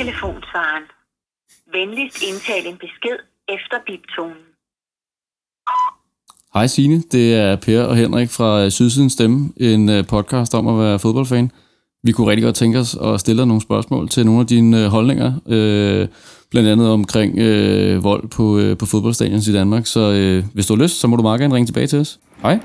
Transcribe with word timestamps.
Telefonsvaren. 0.00 0.84
Venligst 1.72 2.22
indtal 2.28 2.66
en 2.66 2.78
besked 2.84 3.18
efter 3.48 3.76
biptonen. 3.86 4.44
Hej 6.54 6.66
Signe, 6.66 7.02
det 7.12 7.34
er 7.34 7.56
Per 7.56 7.82
og 7.82 7.96
Henrik 7.96 8.30
fra 8.30 8.70
Sydsidens 8.70 9.12
Stemme, 9.12 9.52
en 9.56 9.88
øh, 9.88 10.06
podcast 10.06 10.54
om 10.54 10.66
at 10.66 10.78
være 10.78 10.98
fodboldfan. 10.98 11.50
Vi 12.02 12.12
kunne 12.12 12.30
rigtig 12.30 12.44
godt 12.44 12.54
tænke 12.54 12.78
os 12.78 12.96
at 13.02 13.20
stille 13.20 13.38
dig 13.38 13.46
nogle 13.46 13.62
spørgsmål 13.62 14.08
til 14.08 14.26
nogle 14.26 14.40
af 14.40 14.46
dine 14.46 14.84
øh, 14.84 14.86
holdninger, 14.86 15.32
øh, 15.48 16.08
blandt 16.50 16.68
andet 16.68 16.88
omkring 16.90 17.38
øh, 17.38 18.04
vold 18.04 18.28
på, 18.28 18.58
øh, 18.58 18.78
på 18.78 18.86
fodboldstadions 18.86 19.48
i 19.48 19.52
Danmark. 19.52 19.86
Så 19.86 20.00
øh, 20.00 20.44
hvis 20.54 20.66
du 20.66 20.74
har 20.76 20.82
lyst, 20.82 21.00
så 21.00 21.06
må 21.06 21.16
du 21.16 21.22
meget 21.22 21.40
gerne 21.40 21.54
ringe 21.54 21.66
tilbage 21.66 21.86
til 21.86 21.98
os. 21.98 22.20
Hej. 22.42 22.58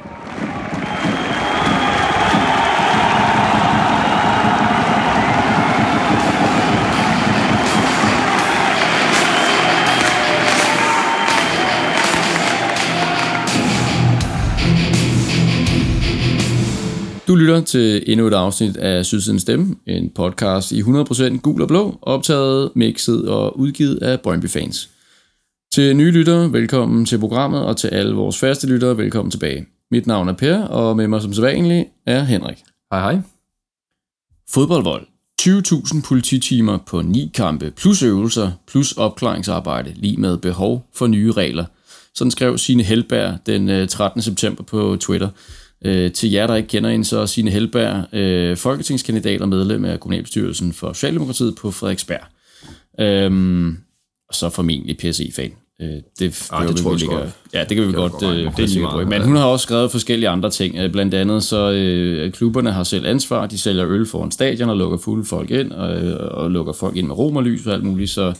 Du 17.35 17.39
lytter 17.39 17.61
til 17.61 18.03
endnu 18.07 18.27
et 18.27 18.33
afsnit 18.33 18.77
af 18.77 19.05
Sydsiden 19.05 19.39
Stemme, 19.39 19.75
en 19.87 20.09
podcast 20.09 20.71
i 20.71 20.81
100% 20.81 21.37
gul 21.37 21.61
og 21.61 21.67
blå, 21.67 21.99
optaget, 22.01 22.71
mixet 22.75 23.29
og 23.29 23.59
udgivet 23.59 24.03
af 24.03 24.21
Brøndby 24.21 24.49
fans. 24.49 24.89
Til 25.73 25.95
nye 25.95 26.11
lyttere, 26.11 26.51
velkommen 26.53 27.05
til 27.05 27.19
programmet, 27.19 27.65
og 27.65 27.77
til 27.77 27.87
alle 27.87 28.15
vores 28.15 28.37
faste 28.37 28.67
lyttere, 28.67 28.97
velkommen 28.97 29.31
tilbage. 29.31 29.65
Mit 29.91 30.07
navn 30.07 30.29
er 30.29 30.33
Per, 30.33 30.61
og 30.61 30.97
med 30.97 31.07
mig 31.07 31.21
som 31.21 31.33
sædvanlig 31.33 31.85
er 32.05 32.23
Henrik. 32.23 32.57
Hej 32.91 33.01
hej. 33.01 33.21
Fodboldvold. 34.49 35.07
20.000 35.41 36.07
polititimer 36.07 36.77
på 36.77 37.01
9 37.01 37.31
kampe, 37.33 37.71
plus 37.71 38.03
øvelser, 38.03 38.51
plus 38.67 38.91
opklaringsarbejde, 38.91 39.93
lige 39.95 40.17
med 40.17 40.37
behov 40.37 40.89
for 40.93 41.07
nye 41.07 41.31
regler. 41.31 41.65
Sådan 42.15 42.31
skrev 42.31 42.57
Signe 42.57 42.83
Helberg 42.83 43.37
den 43.45 43.87
13. 43.87 44.19
Øh, 44.19 44.23
september 44.23 44.63
på 44.63 44.97
Twitter. 44.99 45.29
Øh, 45.85 46.11
til 46.11 46.31
jer, 46.31 46.47
der 46.47 46.55
ikke 46.55 46.69
kender 46.69 46.89
hende, 46.89 47.05
så 47.05 47.19
er 47.19 47.25
Signe 47.25 47.51
Helberg 47.51 48.13
øh, 48.13 48.57
folketingskandidat 48.57 49.41
og 49.41 49.49
medlem 49.49 49.85
af 49.85 49.99
kommunalbestyrelsen 49.99 50.73
for 50.73 50.93
Socialdemokratiet 50.93 51.55
på 51.55 51.71
Frederiksberg. 51.71 52.25
Øhm, 52.99 53.77
og 54.29 54.35
så 54.35 54.49
formentlig 54.49 54.97
PSE-fan. 54.97 55.51
Øh, 55.81 55.87
det, 56.19 56.47
ah, 56.51 56.67
det 56.67 56.77
tror 56.77 56.91
jeg 56.91 57.07
godt. 57.07 57.29
Ja, 57.53 57.59
det 57.59 57.77
kan 57.77 57.81
vi 57.81 57.87
det 57.87 57.95
godt, 57.95 58.11
godt 58.11 58.23
øh, 58.23 58.57
det 58.57 58.77
er 58.77 58.91
på. 58.91 59.09
Men 59.09 59.21
hun 59.21 59.35
har 59.35 59.45
også 59.45 59.63
skrevet 59.63 59.91
forskellige 59.91 60.29
andre 60.29 60.49
ting. 60.49 60.77
Øh, 60.77 60.91
blandt 60.91 61.13
andet 61.13 61.43
så 61.43 61.71
øh, 61.71 62.31
klubberne 62.31 62.71
har 62.71 62.83
selv 62.83 63.05
ansvar. 63.05 63.45
De 63.45 63.57
sælger 63.57 63.87
øl 63.87 64.05
foran 64.05 64.31
stadion 64.31 64.69
og 64.69 64.77
lukker 64.77 64.97
fulde 64.97 65.25
folk 65.25 65.51
ind, 65.51 65.71
og, 65.71 66.03
øh, 66.03 66.17
og 66.31 66.51
lukker 66.51 66.73
folk 66.73 66.95
ind 66.95 67.07
med 67.07 67.17
romerlys 67.17 67.67
og 67.67 67.73
alt 67.73 67.83
muligt. 67.83 68.09
Så, 68.09 68.33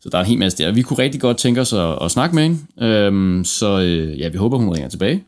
så 0.00 0.08
der 0.12 0.18
er 0.18 0.22
en 0.22 0.28
hel 0.28 0.38
masse 0.38 0.58
der. 0.58 0.72
Vi 0.72 0.82
kunne 0.82 0.98
rigtig 0.98 1.20
godt 1.20 1.36
tænke 1.36 1.60
os 1.60 1.72
at, 1.72 1.98
at 2.02 2.10
snakke 2.10 2.34
med 2.34 2.42
hende. 2.42 2.58
Øhm, 2.82 3.44
så 3.44 3.80
øh, 3.80 4.20
ja, 4.20 4.28
vi 4.28 4.38
håber, 4.38 4.58
hun 4.58 4.68
ringer 4.68 4.88
tilbage. 4.88 5.24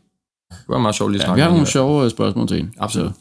Det 0.59 0.69
var 0.69 0.79
meget 0.79 0.95
sjovt 0.95 1.11
lige 1.11 1.23
at 1.23 1.29
ja, 1.29 1.33
vi 1.33 1.41
har 1.41 1.49
nogle 1.49 1.67
sjove 1.67 2.03
øh, 2.05 2.11
spørgsmål 2.11 2.47
til 2.47 2.57
hende. 2.57 2.71
Absolut. 2.79 3.11
Så. 3.11 3.19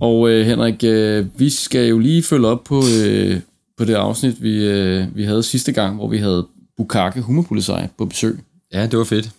Og 0.00 0.30
øh, 0.30 0.46
Henrik, 0.46 0.84
øh, 0.84 1.26
vi 1.38 1.50
skal 1.50 1.88
jo 1.88 1.98
lige 1.98 2.22
følge 2.22 2.46
op 2.46 2.64
på, 2.64 2.82
øh, 3.04 3.40
på 3.78 3.84
det 3.84 3.94
afsnit, 3.94 4.42
vi, 4.42 4.66
øh, 4.66 5.16
vi 5.16 5.24
havde 5.24 5.42
sidste 5.42 5.72
gang, 5.72 5.96
hvor 5.96 6.08
vi 6.08 6.18
havde 6.18 6.46
Bukake 6.76 7.20
Hummerpolisej 7.20 7.88
på 7.98 8.04
besøg. 8.04 8.38
Ja, 8.72 8.86
det 8.86 8.98
var 8.98 9.04
fedt. 9.04 9.30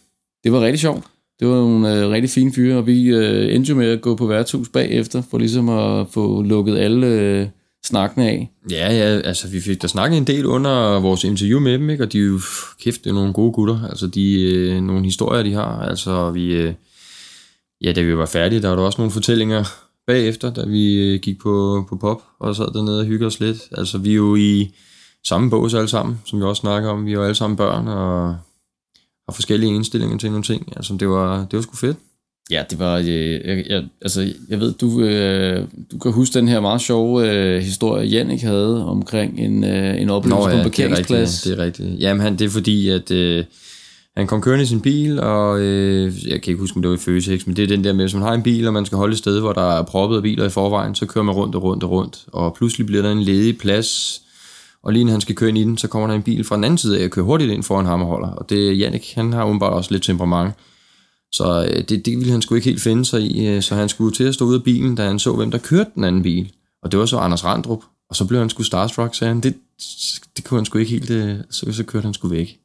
Det 0.44 0.52
var 0.52 0.62
rigtig 0.62 0.80
sjovt. 0.80 1.04
Det 1.40 1.48
var 1.48 1.56
nogle 1.56 1.94
øh, 1.96 2.10
rigtig 2.10 2.30
fine 2.30 2.54
fyre, 2.54 2.78
og 2.78 2.88
vi 2.88 3.08
øh, 3.08 3.56
endte 3.56 3.74
med 3.76 3.92
at 3.92 4.02
gå 4.02 4.16
på 4.16 4.26
værtshus 4.26 4.70
bagefter, 4.70 5.22
for 5.32 5.38
ligesom 5.38 5.70
at 5.70 6.08
få 6.12 6.42
lukket 6.42 6.78
alle 6.78 7.08
øh, 7.08 7.48
snakkene 7.88 8.30
af. 8.30 8.52
Ja, 8.72 8.94
ja, 8.94 9.20
altså 9.20 9.48
vi 9.48 9.62
fik 9.62 9.82
da 9.82 9.88
snakket 9.88 10.18
en 10.18 10.28
del 10.28 10.46
under 10.46 11.00
vores 11.00 11.24
interview 11.24 11.60
med 11.60 11.74
dem, 11.74 11.90
ikke? 11.90 12.04
og 12.04 12.14
de 12.14 12.20
er 12.20 12.24
jo, 12.24 12.40
kæft, 12.82 13.04
det 13.04 13.10
er 13.10 13.14
nogle 13.14 13.34
gode 13.34 13.52
gutter. 13.52 13.84
Altså 13.90 14.08
de, 14.08 14.42
øh, 14.42 14.82
nogle 14.82 15.04
historier, 15.04 15.44
de 15.44 15.54
har. 15.54 15.80
Altså 15.82 16.32
vi, 16.32 16.54
øh, 16.54 16.74
ja, 17.82 17.92
da 17.92 18.02
vi 18.02 18.18
var 18.18 18.26
færdige, 18.26 18.62
der 18.62 18.70
var 18.70 18.76
der 18.76 18.84
også 18.84 19.02
nogle 19.02 19.12
fortællinger 19.12 19.64
bagefter, 20.08 20.54
da 20.54 20.66
vi 20.66 21.14
øh, 21.14 21.20
gik 21.20 21.40
på, 21.40 21.86
på 21.90 21.96
pop 21.96 22.24
og 22.40 22.56
sad 22.56 22.74
dernede 22.74 23.00
og 23.00 23.06
hyggede 23.06 23.28
os 23.28 23.40
lidt. 23.40 23.58
Altså, 23.72 23.98
vi 23.98 24.12
er 24.12 24.16
jo 24.16 24.36
i 24.36 24.76
samme 25.26 25.50
bås 25.50 25.74
alle 25.74 25.88
sammen, 25.88 26.22
som 26.26 26.40
vi 26.40 26.44
også 26.44 26.60
snakker 26.60 26.90
om. 26.90 27.06
Vi 27.06 27.12
er 27.12 27.16
jo 27.16 27.24
alle 27.24 27.36
sammen 27.36 27.58
børn 27.58 27.88
og 27.88 28.30
har 29.28 29.34
forskellige 29.34 29.76
indstillinger 29.76 30.18
til 30.18 30.30
nogle 30.30 30.44
ting. 30.44 30.74
Altså, 30.76 30.94
det 31.00 31.10
var, 31.10 31.46
det 31.46 31.58
var 31.58 31.62
sgu 31.62 31.76
fedt. 31.76 31.98
Ja, 32.52 32.64
det 32.70 32.80
var, 32.80 32.98
øh, 32.98 33.08
jeg, 33.08 33.64
jeg, 33.70 33.84
altså, 34.02 34.34
jeg 34.50 34.60
ved, 34.60 34.74
du, 34.74 35.02
øh, 35.02 35.68
du 35.92 35.98
kan 35.98 36.12
huske 36.12 36.34
den 36.34 36.48
her 36.48 36.60
meget 36.60 36.82
sjove 36.82 37.32
øh, 37.32 37.62
historie, 37.62 38.08
Jannik 38.08 38.42
havde 38.42 38.86
omkring 38.86 39.40
en, 39.40 39.64
øh, 39.64 40.02
en 40.02 40.10
oplevelse 40.10 40.48
Nå, 40.48 40.50
ja, 40.50 40.56
på 40.56 40.58
en 40.58 40.64
parkeringsplads. 40.64 41.42
Det 41.42 41.54
er 41.54 41.58
rigtigt, 41.58 41.78
det 41.78 41.86
er 41.86 41.90
rigtigt. 41.90 42.02
Jamen, 42.02 42.22
han, 42.22 42.36
det 42.36 42.46
er 42.46 42.50
fordi, 42.50 42.90
at 42.90 43.12
øh, 43.12 43.44
han 44.18 44.28
kom 44.28 44.42
kørende 44.42 44.64
i 44.64 44.68
sin 44.68 44.82
bil, 44.82 45.20
og 45.20 45.60
øh, 45.60 46.28
jeg 46.28 46.42
kan 46.42 46.52
ikke 46.52 46.60
huske, 46.60 46.76
om 46.76 46.82
det 46.82 46.90
var 46.90 46.96
i 46.96 47.00
Føtex, 47.00 47.46
men 47.46 47.56
det 47.56 47.64
er 47.64 47.68
den 47.68 47.84
der 47.84 47.94
med, 47.94 48.04
hvis 48.04 48.14
man 48.14 48.24
har 48.24 48.34
en 48.34 48.44
bil, 48.44 48.68
og 48.68 48.74
man 48.74 48.86
skal 48.86 48.98
holde 48.98 49.12
et 49.12 49.18
sted, 49.18 49.40
hvor 49.40 49.54
der 49.54 49.80
er 49.80 49.84
proppet 49.84 50.18
af 50.18 50.24
biler 50.24 50.46
i 50.46 50.50
forvejen, 50.50 50.96
så 50.96 51.06
kører 51.06 51.26
man 51.26 51.36
rundt 51.36 51.56
og 51.56 51.64
rundt 51.64 51.84
og 51.84 51.92
rundt, 51.92 52.26
og 52.28 52.56
pludselig 52.58 52.88
bliver 52.88 53.02
der 53.02 53.12
en 53.12 53.22
ledig 53.22 53.58
plads, 53.58 54.22
og 54.84 54.94
lige 54.94 55.06
når 55.06 55.12
han 55.12 55.22
skal 55.22 55.36
køre 55.36 55.50
ind 55.50 55.58
i 55.58 55.64
den, 55.64 55.78
så 55.78 55.88
kommer 55.88 56.08
der 56.08 56.16
en 56.16 56.24
bil 56.24 56.44
fra 56.44 56.56
den 56.56 56.64
anden 56.64 56.78
side 56.78 57.00
af 57.00 57.06
og 57.06 57.12
kører 57.12 57.26
hurtigt 57.26 57.52
ind 57.52 57.64
foran 57.64 57.86
ham 57.86 58.02
og 58.02 58.08
holder. 58.08 58.30
Og 58.30 58.50
det 58.50 58.68
er 58.68 58.72
Jannik, 58.72 59.14
han 59.16 59.34
har 59.34 59.46
åbenbart 59.46 59.74
også 59.74 59.92
lidt 59.92 60.04
temperament. 60.04 60.54
Så 61.32 61.68
øh, 61.70 61.84
det, 61.90 62.06
det 62.06 62.18
ville 62.18 62.32
han 62.32 62.42
sgu 62.42 62.56
ikke 62.56 62.70
helt 62.70 62.82
finde 62.82 63.06
sig 63.06 63.22
i, 63.22 63.48
øh, 63.48 63.62
så 63.62 63.76
han 63.76 63.90
skulle 63.90 64.16
til 64.16 64.24
at 64.24 64.34
stå 64.34 64.46
ud 64.46 64.56
af 64.56 64.64
bilen, 64.64 64.96
da 64.96 65.08
han 65.08 65.20
så, 65.20 65.34
hvem 65.34 65.52
der 65.52 65.58
kørte 65.58 65.90
den 65.96 66.04
anden 66.04 66.24
bil. 66.24 66.52
Og 66.84 66.92
det 66.92 67.00
var 67.00 67.06
så 67.06 67.18
Anders 67.18 67.46
Randrup. 67.46 67.84
Og 68.10 68.16
så 68.16 68.26
blev 68.26 68.40
han 68.40 68.50
sgu 68.50 68.64
starstruck, 68.64 69.16
sagde 69.16 69.34
han. 69.34 69.44
Det, 69.44 69.56
det 70.38 70.46
kunne 70.46 70.58
han 70.58 70.66
sgu 70.66 70.78
ikke 70.78 70.92
helt, 70.92 71.10
øh, 71.10 71.36
så, 71.50 71.74
så 71.74 71.84
kørte 71.84 72.06
han 72.06 72.14
sgu 72.14 72.28
væk. 72.28 72.60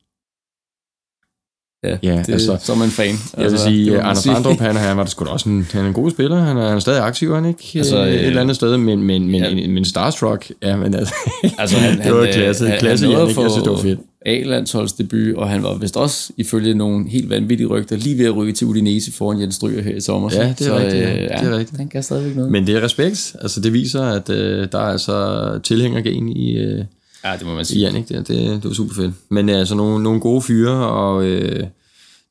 Ja, 1.84 1.98
ja 2.02 2.22
det, 2.26 2.32
altså, 2.32 2.58
så 2.60 2.72
er 2.72 2.76
man 2.76 2.88
fan. 2.88 3.06
Jeg 3.06 3.16
vil 3.36 3.42
altså, 3.44 3.64
sige, 3.64 4.00
Anders 4.00 4.18
sige. 4.18 4.36
Andrup, 4.36 4.58
han, 4.58 4.76
han 4.76 4.96
var 4.96 5.04
sgu 5.04 5.24
da 5.24 5.30
også 5.30 5.48
en, 5.48 5.66
han 5.72 5.84
er 5.84 5.88
en 5.88 5.94
god 5.94 6.10
spiller. 6.10 6.36
Han 6.36 6.56
er, 6.56 6.66
han 6.66 6.76
er 6.76 6.80
stadig 6.80 7.02
aktiv, 7.02 7.34
han 7.34 7.44
ikke? 7.44 7.72
Altså, 7.74 7.98
øh, 7.98 8.08
et 8.08 8.26
eller 8.26 8.40
andet 8.40 8.56
sted, 8.56 8.76
men, 8.76 9.02
men, 9.02 9.28
men, 9.28 9.42
ja. 9.42 9.68
men 9.68 9.84
Starstruck, 9.84 10.50
ja, 10.62 10.76
men 10.76 10.94
altså, 10.94 11.14
altså 11.58 11.76
han, 11.76 11.98
det 12.04 12.14
var 12.14 12.26
klasse, 12.32 12.68
han, 12.68 12.78
klasse 12.78 13.06
han, 13.06 13.14
han 13.16 13.26
jeg 13.26 13.34
synes, 13.34 13.62
det 13.62 13.72
var 13.72 13.78
fedt. 13.78 14.00
A-landsholdsdebut, 14.26 15.34
og 15.34 15.48
han 15.48 15.62
var 15.62 15.74
vist 15.74 15.96
også, 15.96 16.32
ifølge 16.36 16.74
nogle 16.74 17.08
helt 17.08 17.30
vanvittige 17.30 17.66
rygter, 17.66 17.96
lige 17.96 18.18
ved 18.18 18.26
at 18.26 18.36
rykke 18.36 18.52
til 18.52 18.66
Udinese 18.66 19.12
foran 19.12 19.40
Jens 19.40 19.54
Stryger 19.54 19.82
her 19.82 19.96
i 19.96 20.00
sommer. 20.00 20.30
Ja, 20.32 20.48
det 20.58 20.60
er 20.60 20.64
så, 20.64 20.76
rigtigt. 20.78 21.04
Øh, 21.04 21.16
ja, 21.16 21.22
det 21.22 21.52
er 21.52 21.58
rigtigt. 21.58 21.76
Han 21.76 21.88
kan 21.88 22.02
stadigvæk 22.02 22.36
noget. 22.36 22.52
Men 22.52 22.66
det 22.66 22.76
er 22.76 22.80
respekt. 22.82 23.36
Altså, 23.40 23.60
det 23.60 23.72
viser, 23.72 24.02
at 24.02 24.30
øh, 24.30 24.68
der 24.72 24.78
er 24.78 24.92
altså 24.92 25.58
tilhængergen 25.64 26.28
i, 26.28 26.56
øh, 26.58 26.84
ja, 27.24 27.36
det 27.38 27.46
må 27.46 27.54
man 27.54 27.64
sige. 27.64 27.80
i 27.80 27.82
Jannik. 27.82 28.08
Det, 28.08 28.28
det, 28.28 28.36
det 28.38 28.64
var 28.64 28.74
super 28.74 28.94
fedt. 28.94 29.12
Men 29.28 29.48
altså, 29.48 29.74
nogle, 29.74 30.02
nogle 30.02 30.20
gode 30.20 30.42
fyre, 30.42 30.88
og... 30.88 31.24
Øh, 31.24 31.66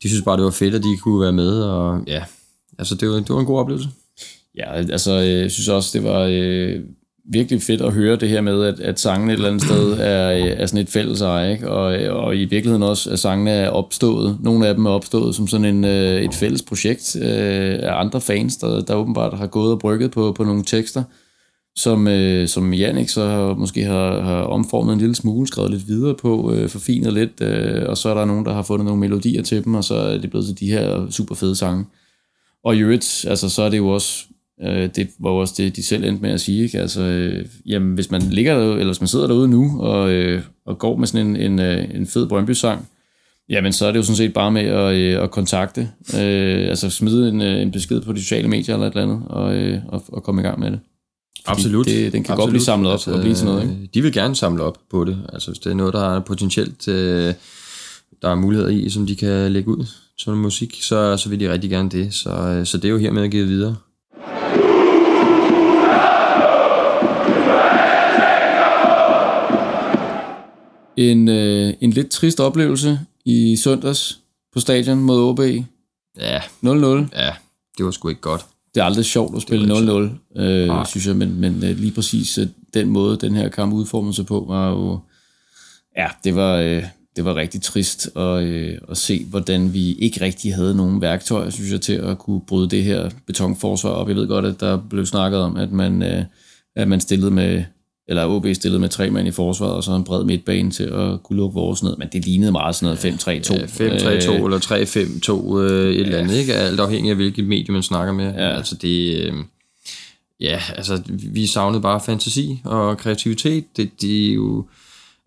de 0.03 0.09
synes 0.09 0.23
bare, 0.23 0.37
det 0.37 0.45
var 0.45 0.51
fedt, 0.51 0.75
at 0.75 0.83
de 0.83 0.97
kunne 0.97 1.21
være 1.21 1.31
med, 1.31 1.61
og 1.61 2.03
ja, 2.07 2.23
altså 2.79 2.95
det 2.95 3.09
var, 3.09 3.15
det 3.15 3.29
var 3.29 3.39
en 3.39 3.45
god 3.45 3.59
oplevelse. 3.59 3.89
Ja, 4.57 4.73
altså 4.73 5.13
jeg 5.13 5.51
synes 5.51 5.67
også, 5.67 5.89
det 5.93 6.03
var 6.03 6.27
øh, 6.31 6.79
virkelig 7.31 7.61
fedt 7.61 7.81
at 7.81 7.93
høre 7.93 8.15
det 8.15 8.29
her 8.29 8.41
med, 8.41 8.63
at, 8.63 8.79
at 8.79 8.99
sangen 8.99 9.29
et 9.29 9.33
eller 9.33 9.47
andet 9.47 9.61
sted 9.61 9.91
er, 9.99 10.29
er 10.57 10.65
sådan 10.65 10.81
et 10.81 10.89
fælles 10.89 11.21
eje, 11.21 11.51
ikke? 11.51 11.71
Og, 11.71 11.83
og 12.23 12.35
i 12.35 12.45
virkeligheden 12.45 12.83
også, 12.83 13.09
at 13.09 13.19
sangene 13.19 13.51
er 13.51 13.69
opstået. 13.69 14.37
Nogle 14.41 14.67
af 14.67 14.75
dem 14.75 14.85
er 14.85 14.89
opstået 14.89 15.35
som 15.35 15.47
sådan 15.47 15.65
en, 15.65 15.85
øh, 15.85 16.21
et 16.21 16.33
fælles 16.33 16.61
projekt 16.61 17.15
øh, 17.15 17.79
af 17.81 17.99
andre 17.99 18.21
fans, 18.21 18.57
der, 18.57 18.81
der 18.81 18.95
åbenbart 18.95 19.37
har 19.37 19.47
gået 19.47 19.71
og 19.71 19.79
brygget 19.79 20.11
på, 20.11 20.31
på 20.31 20.43
nogle 20.43 20.63
tekster, 20.63 21.03
som, 21.75 22.07
øh, 22.07 22.47
som 22.47 22.73
Jannik 22.73 23.09
så 23.09 23.55
måske 23.57 23.83
har, 23.83 24.21
har 24.21 24.41
omformet 24.41 24.93
en 24.93 24.99
lille 24.99 25.15
smule, 25.15 25.47
skrevet 25.47 25.71
lidt 25.71 25.87
videre 25.87 26.15
på, 26.15 26.53
øh, 26.53 26.69
forfinet 26.69 27.13
lidt, 27.13 27.41
øh, 27.41 27.89
og 27.89 27.97
så 27.97 28.09
er 28.09 28.13
der 28.13 28.25
nogen, 28.25 28.45
der 28.45 28.53
har 28.53 28.63
fundet 28.63 28.85
nogle 28.85 28.99
melodier 28.99 29.43
til 29.43 29.63
dem, 29.65 29.75
og 29.75 29.83
så 29.83 29.95
er 29.95 30.17
det 30.17 30.29
blevet 30.29 30.45
til 30.45 30.59
de 30.59 30.71
her 30.71 31.09
super 31.09 31.35
fede 31.35 31.55
sange. 31.55 31.85
Og 32.63 32.75
i 32.75 32.79
øvrigt, 32.79 33.25
altså, 33.27 33.49
så 33.49 33.61
er 33.61 33.69
det 33.69 33.77
jo 33.77 33.87
også, 33.87 34.25
øh, 34.63 34.89
det 34.95 35.09
var 35.19 35.29
også 35.29 35.53
det, 35.57 35.75
de 35.75 35.83
selv 35.83 36.03
endte 36.03 36.21
med 36.21 36.31
at 36.31 36.41
sige, 36.41 36.63
ikke? 36.63 36.79
Altså, 36.79 37.01
øh, 37.01 37.45
jamen, 37.65 37.93
hvis 37.93 38.11
man 38.11 38.21
ligger 38.21 38.59
der, 38.59 38.71
eller 38.71 38.85
hvis 38.85 39.01
man 39.01 39.07
sidder 39.07 39.27
derude 39.27 39.47
nu, 39.47 39.81
og, 39.81 40.11
øh, 40.11 40.41
og 40.65 40.79
går 40.79 40.95
med 40.95 41.07
sådan 41.07 41.27
en, 41.27 41.35
en, 41.35 41.59
øh, 41.59 41.95
en 41.95 42.07
fed 42.07 42.27
Brøndby-sang, 42.27 42.87
jamen 43.49 43.73
så 43.73 43.85
er 43.85 43.91
det 43.91 43.97
jo 43.97 44.03
sådan 44.03 44.15
set 44.15 44.33
bare 44.33 44.51
med 44.51 44.61
at, 44.61 44.95
øh, 44.95 45.23
at 45.23 45.31
kontakte, 45.31 45.81
øh, 46.13 46.69
altså 46.69 46.89
smide 46.89 47.29
en, 47.29 47.41
øh, 47.41 47.61
en 47.61 47.71
besked 47.71 48.01
på 48.01 48.13
de 48.13 48.19
sociale 48.19 48.47
medier 48.47 48.75
eller 48.75 48.87
et 48.87 48.91
eller 48.91 49.03
andet, 49.03 49.23
og, 49.27 49.55
øh, 49.55 49.79
og, 49.87 50.03
og 50.07 50.23
komme 50.23 50.41
i 50.41 50.45
gang 50.45 50.59
med 50.59 50.71
det. 50.71 50.79
Absolut. 51.45 51.85
Det, 51.85 52.13
den 52.13 52.23
kan 52.23 52.33
Absolut. 52.33 52.37
godt 52.37 52.49
blive 52.49 52.63
samlet 52.63 52.91
op 52.91 52.93
altså, 52.93 53.13
og 53.13 53.21
blive 53.21 53.35
sådan 53.35 53.53
noget. 53.53 53.63
Ikke? 53.63 53.89
De 53.93 54.01
vil 54.01 54.13
gerne 54.13 54.35
samle 54.35 54.63
op 54.63 54.77
på 54.91 55.03
det. 55.03 55.17
Altså 55.33 55.51
hvis 55.51 55.59
det 55.59 55.71
er 55.71 55.75
noget, 55.75 55.93
der 55.93 56.15
er 56.15 56.19
potentielt, 56.19 56.87
øh, 56.87 57.33
der 58.21 58.29
er 58.29 58.35
muligheder 58.35 58.69
i, 58.69 58.89
som 58.89 59.07
de 59.07 59.15
kan 59.15 59.51
lægge 59.51 59.69
ud 59.69 59.85
som 60.17 60.37
musik, 60.37 60.77
så, 60.81 61.17
så 61.17 61.29
vil 61.29 61.39
de 61.39 61.51
rigtig 61.51 61.69
gerne 61.69 61.89
det. 61.89 62.13
Så, 62.13 62.29
øh, 62.29 62.65
så 62.65 62.77
det 62.77 62.85
er 62.85 62.89
jo 62.89 62.97
hermed 62.97 63.23
at 63.23 63.31
give 63.31 63.47
videre. 63.47 63.75
En, 70.97 71.27
øh, 71.27 71.73
en 71.81 71.91
lidt 71.91 72.09
trist 72.09 72.39
oplevelse 72.39 72.99
i 73.25 73.55
søndags 73.55 74.19
på 74.53 74.59
stadion 74.59 74.97
mod 74.97 75.21
OB. 75.21 75.39
Ja. 76.17 76.39
0-0. 76.39 76.65
Ja, 76.65 77.33
det 77.77 77.85
var 77.85 77.91
sgu 77.91 78.09
ikke 78.09 78.21
godt 78.21 78.45
det 78.75 78.81
er 78.81 78.85
aldrig 78.85 79.05
sjovt 79.05 79.35
at 79.35 79.41
spille 79.41 79.73
0-0, 79.73 80.41
øh, 80.41 80.85
synes 80.85 81.07
jeg, 81.07 81.15
men, 81.15 81.39
men 81.39 81.63
øh, 81.63 81.77
lige 81.77 81.91
præcis 81.91 82.37
øh, 82.37 82.47
den 82.73 82.89
måde, 82.89 83.17
den 83.17 83.35
her 83.35 83.49
kamp 83.49 83.73
udformede 83.73 84.13
sig 84.13 84.25
på, 84.25 84.45
var 84.47 84.69
jo, 84.69 84.99
ja, 85.97 86.07
det 86.23 86.35
var, 86.35 86.55
øh, 86.55 86.83
det 87.15 87.25
var 87.25 87.35
rigtig 87.35 87.61
trist 87.61 88.17
at, 88.17 88.43
øh, 88.43 88.77
at 88.89 88.97
se, 88.97 89.25
hvordan 89.25 89.73
vi 89.73 89.93
ikke 89.93 90.21
rigtig 90.21 90.55
havde 90.55 90.75
nogen 90.75 91.01
værktøjer, 91.01 91.49
synes 91.49 91.71
jeg, 91.71 91.81
til 91.81 91.93
at 91.93 92.17
kunne 92.17 92.41
bryde 92.47 92.69
det 92.69 92.83
her 92.83 93.09
betonforsvar 93.27 93.89
op. 93.89 94.07
Jeg 94.07 94.15
ved 94.15 94.27
godt, 94.27 94.45
at 94.45 94.59
der 94.59 94.77
blev 94.89 95.05
snakket 95.05 95.39
om, 95.39 95.57
at 95.57 95.71
man, 95.71 96.03
øh, 96.03 96.25
at 96.75 96.87
man 96.87 96.99
stillede 96.99 97.31
med, 97.31 97.63
eller 98.11 98.25
OB 98.25 98.45
stillede 98.53 98.79
med 98.79 98.89
tre 98.89 99.09
mand 99.09 99.27
i 99.27 99.31
forsvaret, 99.31 99.73
og 99.73 99.83
så 99.83 99.91
en 99.91 100.03
bred 100.03 100.23
midtbane 100.23 100.71
til 100.71 100.83
at 100.83 101.23
kunne 101.23 101.37
lukke 101.37 101.53
vores 101.53 101.83
ned, 101.83 101.97
men 101.97 102.07
det 102.13 102.25
lignede 102.25 102.51
meget 102.51 102.75
sådan 102.75 102.97
noget 103.03 103.19
5-3-2. 103.19 103.53
Ja, 103.53 103.65
5-3-2 103.65 104.31
øh, 104.31 104.43
eller 104.43 104.59
3-5-2, 105.53 105.57
øh, 105.57 105.89
et 105.89 105.95
ja. 105.95 106.01
eller 106.01 106.17
andet, 106.17 106.35
ikke? 106.35 106.53
Alt 106.53 106.79
afhængig 106.79 107.09
af, 107.09 107.15
hvilket 107.15 107.45
medie 107.45 107.73
man 107.73 107.83
snakker 107.83 108.13
med. 108.13 108.33
Ja. 108.33 108.55
Altså 108.55 108.75
det... 108.75 109.17
Øh, 109.17 109.33
ja, 110.39 110.59
altså 110.75 111.01
vi 111.07 111.47
savnede 111.47 111.81
bare 111.81 112.01
fantasi 112.05 112.61
og 112.65 112.97
kreativitet. 112.97 113.77
Det, 113.77 114.01
det 114.01 114.29
er 114.29 114.33
jo 114.33 114.65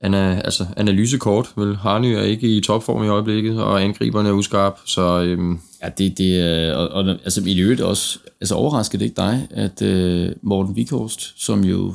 ana, 0.01 0.41
altså, 0.45 0.67
analysekort, 0.77 1.53
vel? 1.57 1.77
Harny 1.77 2.07
er 2.07 2.23
ikke 2.23 2.57
i 2.57 2.61
topform 2.61 3.05
i 3.05 3.09
øjeblikket, 3.09 3.63
og 3.63 3.83
angriberne 3.83 4.29
er 4.29 4.33
uskarp, 4.33 4.79
så... 4.87 5.23
Øhm, 5.23 5.59
ja, 5.83 5.89
det, 5.89 6.19
det 6.19 6.73
og, 6.75 6.89
og, 6.89 7.09
altså 7.09 7.43
i 7.47 7.61
øvrigt 7.61 7.81
også, 7.81 8.19
altså 8.41 8.55
overrasker 8.55 8.99
det 8.99 9.05
ikke 9.05 9.17
dig, 9.17 9.47
at 9.51 9.83
øh, 9.83 10.33
Morten 10.43 10.77
Vikhorst, 10.77 11.45
som 11.45 11.65
jo 11.65 11.95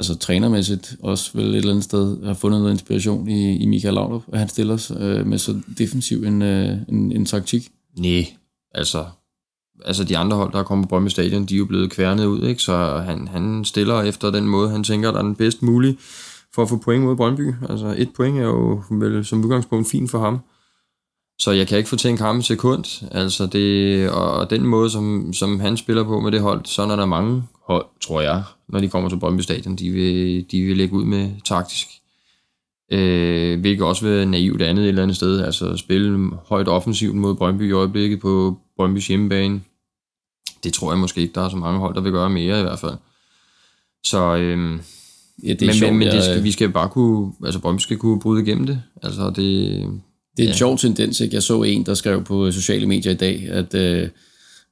altså 0.00 0.18
trænermæssigt 0.18 0.96
også 1.02 1.30
vel 1.34 1.50
et 1.50 1.56
eller 1.56 1.70
andet 1.70 1.84
sted 1.84 2.24
har 2.24 2.34
fundet 2.34 2.60
noget 2.60 2.72
inspiration 2.72 3.28
i, 3.28 3.56
i 3.56 3.66
Michael 3.66 3.94
Laudrup, 3.94 4.22
at 4.32 4.38
han 4.38 4.48
stiller 4.48 4.76
sig 4.76 4.96
øh, 5.00 5.26
med 5.26 5.38
så 5.38 5.60
defensiv 5.78 6.24
en, 6.24 6.42
øh, 6.42 6.76
en, 6.88 7.12
en 7.12 7.26
taktik? 7.26 7.68
Nej, 7.98 8.26
altså 8.74 9.04
altså 9.84 10.04
de 10.04 10.18
andre 10.18 10.36
hold, 10.36 10.52
der 10.52 10.58
er 10.58 10.62
kommet 10.62 10.88
på 10.88 10.88
Brøndby 10.88 11.08
Stadion, 11.08 11.44
de 11.44 11.54
er 11.54 11.58
jo 11.58 11.64
blevet 11.64 11.90
kværnet 11.90 12.24
ud, 12.26 12.42
ikke? 12.42 12.62
så 12.62 13.02
han, 13.06 13.28
han 13.28 13.64
stiller 13.64 14.02
efter 14.02 14.30
den 14.30 14.46
måde, 14.46 14.70
han 14.70 14.84
tænker, 14.84 15.10
der 15.10 15.18
er 15.18 15.22
den 15.22 15.34
bedst 15.34 15.62
mulige 15.62 15.98
for 16.54 16.62
at 16.62 16.68
få 16.68 16.76
point 16.76 17.04
mod 17.04 17.16
Brøndby. 17.16 17.54
Altså 17.68 17.94
et 17.98 18.10
point 18.16 18.38
er 18.38 18.42
jo 18.42 18.82
vel 18.90 19.24
som 19.24 19.44
udgangspunkt 19.44 19.90
fint 19.90 20.10
for 20.10 20.18
ham. 20.18 20.38
Så 21.38 21.50
jeg 21.50 21.68
kan 21.68 21.78
ikke 21.78 21.90
få 21.90 21.96
tænkt 21.96 22.20
ham 22.20 22.36
en 22.36 22.42
sekund. 22.42 23.04
Altså 23.10 23.46
det, 23.46 24.10
og 24.10 24.50
den 24.50 24.66
måde, 24.66 24.90
som, 24.90 25.32
som 25.32 25.60
han 25.60 25.76
spiller 25.76 26.04
på 26.04 26.20
med 26.20 26.32
det 26.32 26.40
hold, 26.40 26.64
så 26.64 26.82
er 26.82 26.96
der 26.96 27.06
mange 27.06 27.42
hold, 27.70 27.86
tror 28.00 28.20
jeg, 28.20 28.42
når 28.68 28.80
de 28.80 28.88
kommer 28.88 29.08
til 29.08 29.16
Brøndby 29.16 29.40
Stadion, 29.40 29.76
de 29.76 29.90
vil, 29.90 30.46
de 30.50 30.62
vil 30.62 30.76
lægge 30.76 30.94
ud 30.94 31.04
med 31.04 31.30
taktisk. 31.44 31.86
Øh, 32.92 33.60
hvilket 33.60 33.86
også 33.86 34.08
vil 34.08 34.28
naivt 34.28 34.62
andet 34.62 34.84
et 34.84 34.88
eller 34.88 35.02
andet 35.02 35.16
sted. 35.16 35.40
Altså 35.40 35.76
spille 35.76 36.30
højt 36.46 36.68
offensivt 36.68 37.16
mod 37.16 37.34
Brøndby 37.34 37.68
i 37.68 37.72
øjeblikket 37.72 38.20
på 38.20 38.58
Brøndbys 38.76 39.08
hjemmebane. 39.08 39.60
Det 40.64 40.72
tror 40.72 40.92
jeg 40.92 40.98
måske 40.98 41.20
ikke, 41.20 41.34
der 41.34 41.40
er 41.40 41.48
så 41.48 41.56
mange 41.56 41.78
hold, 41.78 41.94
der 41.94 42.00
vil 42.00 42.12
gøre 42.12 42.30
mere 42.30 42.58
i 42.58 42.62
hvert 42.62 42.78
fald. 42.78 42.94
Så 44.04 44.36
øh, 44.36 44.80
Ja, 45.42 45.52
det 45.52 45.62
er 45.62 45.66
men, 45.66 45.74
sjovt, 45.74 45.94
men, 45.94 46.08
det 46.08 46.24
skal, 46.24 46.44
vi 46.44 46.52
skal 46.52 46.70
bare 46.70 46.88
kunne, 46.88 47.32
altså 47.44 47.60
Brøndby 47.60 47.80
skal 47.80 47.96
kunne 47.96 48.20
bryde 48.20 48.42
igennem 48.42 48.66
det. 48.66 48.82
Altså 49.02 49.26
det, 49.26 49.36
det 50.36 50.42
er 50.42 50.42
en 50.42 50.48
ja. 50.48 50.52
sjov 50.52 50.78
tendens, 50.78 51.20
ikke? 51.20 51.34
Jeg 51.34 51.42
så 51.42 51.62
en, 51.62 51.86
der 51.86 51.94
skrev 51.94 52.24
på 52.24 52.50
sociale 52.50 52.86
medier 52.86 53.12
i 53.12 53.16
dag, 53.16 53.48
at, 53.48 53.74
øh, 53.74 54.08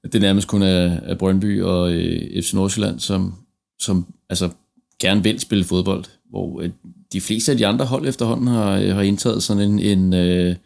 at 0.04 0.12
det 0.12 0.20
nærmest 0.20 0.48
kun 0.48 0.62
er, 0.62 1.00
er 1.02 1.14
Brøndby 1.14 1.62
og 1.62 1.92
øh, 1.92 2.42
FC 2.42 2.54
Nordsjælland, 2.54 3.00
som, 3.00 3.34
som 3.80 4.06
altså, 4.30 4.50
gerne 5.00 5.22
vil 5.22 5.40
spille 5.40 5.64
fodbold, 5.64 6.04
hvor 6.30 6.60
øh, 6.60 6.70
de 7.12 7.20
fleste 7.20 7.52
af 7.52 7.58
de 7.58 7.66
andre 7.66 7.84
hold 7.84 8.08
efterhånden 8.08 8.46
har, 8.46 8.94
har 8.94 9.02
indtaget 9.02 9.42
sådan 9.42 9.62
en, 9.62 9.78
en 9.78 10.14
øh, 10.14 10.56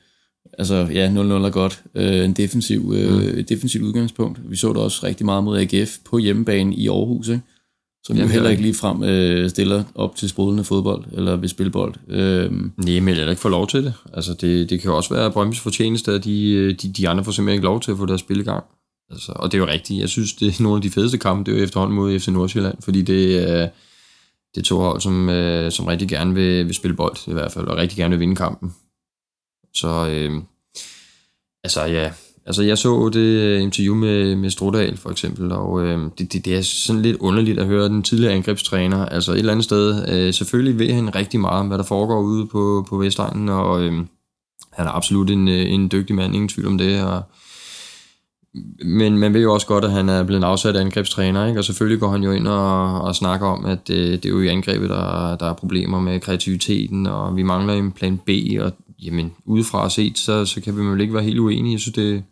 altså 0.59 0.89
ja, 0.93 1.09
0-0 1.09 1.19
er 1.19 1.51
godt, 1.51 1.83
øh, 1.95 2.25
en 2.25 2.33
defensiv, 2.33 2.93
øh, 2.97 3.37
mm. 3.37 3.45
defensiv 3.45 3.83
udgangspunkt. 3.83 4.51
Vi 4.51 4.57
så 4.57 4.69
det 4.69 4.77
også 4.77 5.07
rigtig 5.07 5.27
meget 5.27 5.45
mod 5.45 5.59
AGF 5.59 5.99
på 6.05 6.19
hjemmebane 6.19 6.75
i 6.75 6.89
Aarhus, 6.89 7.29
ikke? 7.29 7.43
som 8.05 8.17
jo 8.17 8.27
heller 8.27 8.51
ikke 8.51 8.63
lige 8.63 8.75
frem 8.75 9.03
øh, 9.03 9.51
stiller 9.51 9.85
op 9.95 10.17
til 10.17 10.29
sprudlende 10.29 10.65
fodbold, 10.65 11.05
eller 11.13 11.37
vil 11.37 11.49
spille 11.49 11.73
bold. 11.73 11.95
Øhm. 12.09 12.73
Nej, 12.77 13.01
men 13.01 13.17
jeg 13.17 13.29
ikke 13.29 13.43
få 13.43 13.49
lov 13.49 13.67
til 13.67 13.85
det. 13.85 13.95
Altså, 14.15 14.35
det, 14.35 14.71
det 14.71 14.81
kan 14.81 14.91
jo 14.91 14.97
også 14.97 15.15
være 15.15 15.31
Brøndby's 15.31 15.63
fortjeneste, 15.63 16.13
at 16.13 16.25
de, 16.25 16.51
øh, 16.51 16.75
de, 16.83 16.93
de 16.93 17.09
andre 17.09 17.25
får 17.25 17.33
simpelthen 17.33 17.57
ikke 17.57 17.65
lov 17.65 17.81
til 17.81 17.91
at 17.91 17.97
få 17.97 18.07
deres 18.07 18.21
spil 18.21 18.41
i 18.41 18.43
gang. 18.43 18.65
Altså, 19.13 19.33
og 19.37 19.53
det 19.53 19.59
er 19.59 19.63
jo 19.63 19.69
rigtigt. 19.69 20.01
Jeg 20.01 20.09
synes, 20.09 20.33
det 20.33 20.49
er 20.49 20.63
nogle 20.63 20.77
af 20.77 20.83
de 20.83 20.91
fedeste 20.91 21.19
kampe, 21.19 21.51
det 21.51 21.55
er 21.55 21.61
jo 21.61 21.65
efterhånden 21.65 21.97
mod 21.97 22.19
FC 22.19 22.29
Nordsjælland, 22.29 22.83
fordi 22.83 23.03
det 23.03 23.49
øh, 23.49 23.69
det 24.55 24.61
er 24.61 24.65
to 24.65 24.79
hold, 24.79 25.01
som, 25.01 25.29
øh, 25.29 25.73
som 25.73 25.87
rigtig 25.87 26.09
gerne 26.09 26.35
vil, 26.35 26.67
vil 26.67 26.75
spille 26.75 26.97
bold, 26.97 27.29
i 27.29 27.33
hvert 27.33 27.53
fald, 27.53 27.67
og 27.67 27.77
rigtig 27.77 27.97
gerne 27.99 28.11
vil 28.11 28.21
vinde 28.21 28.37
kampen. 28.37 28.75
Så, 29.75 30.09
øh, 30.09 30.43
altså 31.65 31.85
ja, 31.85 32.13
Altså, 32.47 32.63
jeg 32.63 32.79
så 32.79 33.09
det 33.09 33.21
øh, 33.21 33.63
interview 33.63 33.95
med, 33.95 34.37
med 34.37 34.51
Strudal 34.51 34.97
for 34.97 35.11
eksempel, 35.11 35.53
og 35.53 35.83
øh, 35.83 36.11
det, 36.19 36.33
det, 36.33 36.45
det 36.45 36.57
er 36.57 36.63
sådan 36.63 37.03
lidt 37.03 37.17
underligt 37.17 37.59
at 37.59 37.67
høre 37.67 37.89
den 37.89 38.03
tidligere 38.03 38.33
angrebstræner. 38.33 39.07
Altså, 39.07 39.33
et 39.33 39.39
eller 39.39 39.53
andet 39.53 39.65
sted, 39.65 40.09
øh, 40.09 40.35
selvfølgelig 40.35 40.79
ved 40.79 40.95
han 40.95 41.15
rigtig 41.15 41.41
meget 41.41 41.61
om, 41.61 41.67
hvad 41.69 41.79
der 41.79 41.85
foregår 41.85 42.21
ude 42.21 42.47
på, 42.47 42.87
på 42.89 42.97
Vestegnen, 42.97 43.49
og 43.49 43.83
øh, 43.83 43.93
han 44.73 44.87
er 44.87 44.91
absolut 44.91 45.31
en, 45.31 45.49
øh, 45.49 45.73
en 45.73 45.91
dygtig 45.93 46.17
mand, 46.17 46.35
ingen 46.35 46.49
tvivl 46.49 46.69
om 46.69 46.79
det, 46.79 47.03
og 47.03 47.23
men 48.85 49.19
man 49.19 49.35
ved 49.35 49.43
jo 49.43 49.53
også 49.53 49.67
godt, 49.67 49.85
at 49.85 49.93
han 49.93 50.09
er 50.09 50.23
blevet 50.23 50.41
en 50.41 50.45
afsat 50.45 50.77
angrebstræner, 50.77 51.47
ikke? 51.47 51.61
og 51.61 51.65
selvfølgelig 51.65 52.01
går 52.01 52.11
han 52.11 52.23
jo 52.23 52.31
ind 52.31 52.49
og, 52.49 53.01
og 53.01 53.15
snakker 53.15 53.47
om, 53.47 53.65
at 53.65 53.89
det, 53.89 54.23
det 54.23 54.29
er 54.29 54.33
jo 54.33 54.41
i 54.41 54.49
angrebet, 54.49 54.91
der, 54.91 55.37
der 55.37 55.47
er 55.47 55.55
problemer 55.55 56.01
med 56.01 56.21
kreativiteten, 56.21 57.07
og 57.07 57.37
vi 57.37 57.43
mangler 57.43 57.75
en 57.75 57.93
plan 57.93 58.19
B, 58.19 58.31
og 58.61 58.73
jamen, 59.03 59.33
udefra 59.45 59.91
set, 59.91 60.19
så, 60.19 60.45
så 60.45 60.61
kan 60.61 60.77
vi 60.77 60.83
jo 60.83 60.95
ikke 60.95 61.15
være 61.15 61.23
helt 61.23 61.39
uenige. 61.39 61.73
Jeg 61.73 61.81
synes, 61.81 61.95
det, 61.95 62.25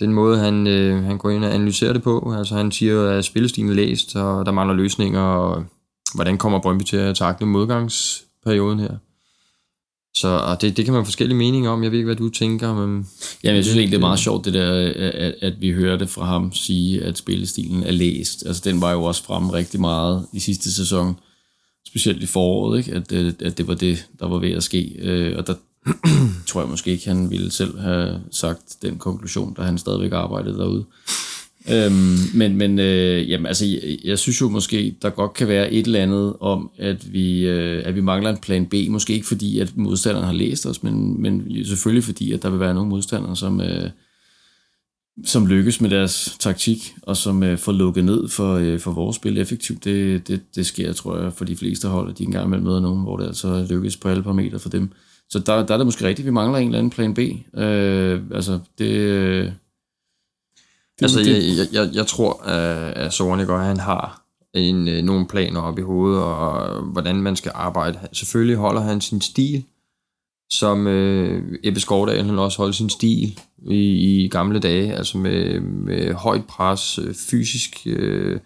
den 0.00 0.12
måde, 0.12 0.38
han, 0.38 0.66
øh, 0.66 1.04
han 1.04 1.18
går 1.18 1.30
ind 1.30 1.44
og 1.44 1.54
analyserer 1.54 1.92
det 1.92 2.02
på. 2.02 2.34
Altså 2.38 2.54
han 2.54 2.72
siger, 2.72 3.10
at 3.10 3.24
spillestilen 3.24 3.70
er 3.70 3.74
læst, 3.74 4.16
og 4.16 4.46
der 4.46 4.52
mangler 4.52 4.74
løsninger, 4.74 5.20
og 5.20 5.64
hvordan 6.14 6.38
kommer 6.38 6.60
Brøndby 6.60 6.82
til 6.82 6.96
at 6.96 7.16
takle 7.16 7.46
modgangsperioden 7.46 8.80
her? 8.80 8.96
Så 10.20 10.28
og 10.28 10.60
det, 10.60 10.76
det 10.76 10.84
kan 10.84 10.92
man 10.92 11.00
have 11.00 11.06
forskellige 11.06 11.38
meninger 11.38 11.70
om. 11.70 11.82
Jeg 11.82 11.90
ved 11.90 11.98
ikke, 11.98 12.06
hvad 12.06 12.16
du 12.16 12.28
tænker. 12.28 12.74
Men 12.74 13.06
Jamen, 13.44 13.56
jeg 13.56 13.64
synes 13.64 13.76
egentlig, 13.76 13.90
det 13.90 13.96
er 13.96 14.08
meget 14.08 14.18
sjovt, 14.18 14.44
det 14.44 14.54
der, 14.54 14.92
at, 14.96 15.34
at 15.40 15.60
vi 15.60 15.72
hørte 15.72 16.06
fra 16.06 16.24
ham 16.24 16.52
sige, 16.52 17.04
at 17.04 17.18
spillestilen 17.18 17.82
er 17.82 17.90
læst. 17.90 18.46
Altså, 18.46 18.62
den 18.64 18.80
var 18.80 18.92
jo 18.92 19.04
også 19.04 19.24
frem 19.24 19.50
rigtig 19.50 19.80
meget 19.80 20.26
i 20.32 20.40
sidste 20.40 20.74
sæson, 20.74 21.18
specielt 21.86 22.22
i 22.22 22.26
foråret, 22.26 22.78
ikke? 22.78 22.92
At, 22.92 23.12
at 23.42 23.58
det 23.58 23.66
var 23.66 23.74
det, 23.74 24.06
der 24.20 24.28
var 24.28 24.38
ved 24.38 24.50
at 24.50 24.62
ske. 24.62 24.96
Øh, 24.98 25.38
og 25.38 25.46
der 25.46 25.54
tror 26.48 26.60
jeg 26.60 26.70
måske 26.70 26.90
ikke, 26.90 27.08
han 27.08 27.30
ville 27.30 27.50
selv 27.50 27.78
have 27.78 28.20
sagt 28.30 28.76
den 28.82 28.98
konklusion, 28.98 29.54
da 29.54 29.62
han 29.62 29.78
stadigvæk 29.78 30.12
arbejdede 30.12 30.58
derude 30.58 30.84
øhm, 31.72 32.16
men 32.34 32.56
men 32.56 32.78
øh, 32.78 33.30
jamen, 33.30 33.46
altså, 33.46 33.66
jeg, 33.66 33.98
jeg 34.04 34.18
synes 34.18 34.40
jo 34.40 34.48
måske, 34.48 34.96
der 35.02 35.10
godt 35.10 35.32
kan 35.32 35.48
være 35.48 35.72
et 35.72 35.86
eller 35.86 36.02
andet 36.02 36.34
om, 36.40 36.70
at 36.78 37.12
vi, 37.12 37.46
øh, 37.46 37.82
at 37.84 37.94
vi 37.94 38.00
mangler 38.00 38.30
en 38.30 38.36
plan 38.36 38.66
B. 38.66 38.74
Måske 38.88 39.12
ikke 39.12 39.26
fordi, 39.26 39.58
at 39.58 39.76
modstanderen 39.76 40.26
har 40.26 40.32
læst 40.32 40.66
os, 40.66 40.82
men, 40.82 41.22
men 41.22 41.64
selvfølgelig 41.64 42.04
fordi, 42.04 42.32
at 42.32 42.42
der 42.42 42.50
vil 42.50 42.60
være 42.60 42.74
nogle 42.74 42.90
modstandere, 42.90 43.36
som, 43.36 43.60
øh, 43.60 43.90
som 45.24 45.46
lykkes 45.46 45.80
med 45.80 45.90
deres 45.90 46.36
taktik, 46.40 46.94
og 47.02 47.16
som 47.16 47.42
øh, 47.42 47.58
får 47.58 47.72
lukket 47.72 48.04
ned 48.04 48.28
for, 48.28 48.54
øh, 48.54 48.78
for 48.78 48.90
vores 48.90 49.16
spil 49.16 49.38
effektivt. 49.38 49.84
Det, 49.84 50.28
det, 50.28 50.40
det 50.54 50.66
sker, 50.66 50.92
tror 50.92 51.18
jeg, 51.18 51.32
for 51.32 51.44
de 51.44 51.56
fleste 51.56 51.88
hold, 51.88 52.10
at 52.10 52.18
de 52.18 52.24
engang 52.24 52.46
imellem 52.46 52.66
møder 52.66 52.80
nogen, 52.80 53.02
hvor 53.02 53.16
det 53.16 53.26
altså 53.26 53.66
lykkes 53.70 53.96
på 53.96 54.08
alle 54.08 54.22
parametre 54.22 54.58
for 54.58 54.68
dem. 54.68 54.90
Så 55.30 55.38
der, 55.38 55.66
der 55.66 55.74
er 55.74 55.78
det 55.78 55.86
måske 55.86 56.04
rigtigt, 56.04 56.26
vi 56.26 56.32
mangler 56.32 56.58
en 56.58 56.68
eller 56.68 56.78
anden 56.78 56.90
plan 56.90 57.14
B. 57.14 57.18
Øh, 57.58 58.20
altså, 58.34 58.58
det... 58.78 58.90
Øh, 58.90 59.50
det 60.98 61.02
altså, 61.02 61.18
det, 61.18 61.58
jeg, 61.58 61.66
jeg, 61.72 61.90
jeg 61.94 62.06
tror, 62.06 62.42
at 62.42 63.12
Sorniger, 63.12 63.58
han 63.58 63.80
har 63.80 64.22
en, 64.54 64.88
øh, 64.88 65.02
nogle 65.02 65.26
planer 65.26 65.60
op 65.60 65.78
i 65.78 65.82
hovedet, 65.82 66.22
og 66.22 66.82
hvordan 66.82 67.16
man 67.16 67.36
skal 67.36 67.52
arbejde. 67.54 67.98
Selvfølgelig 68.12 68.56
holder 68.56 68.80
han 68.80 69.00
sin 69.00 69.20
stil, 69.20 69.64
som 70.50 70.86
øh, 70.86 71.58
Ebbe 71.64 71.80
Skovdal, 71.80 72.24
han 72.24 72.38
også 72.38 72.58
holdt 72.58 72.76
sin 72.76 72.90
stil 72.90 73.38
i, 73.70 74.24
i 74.24 74.28
gamle 74.28 74.58
dage, 74.58 74.94
altså 74.94 75.18
med, 75.18 75.60
med 75.60 76.14
højt 76.14 76.44
pres, 76.44 76.98
øh, 76.98 77.14
fysisk, 77.14 77.86
øh, 77.86 78.40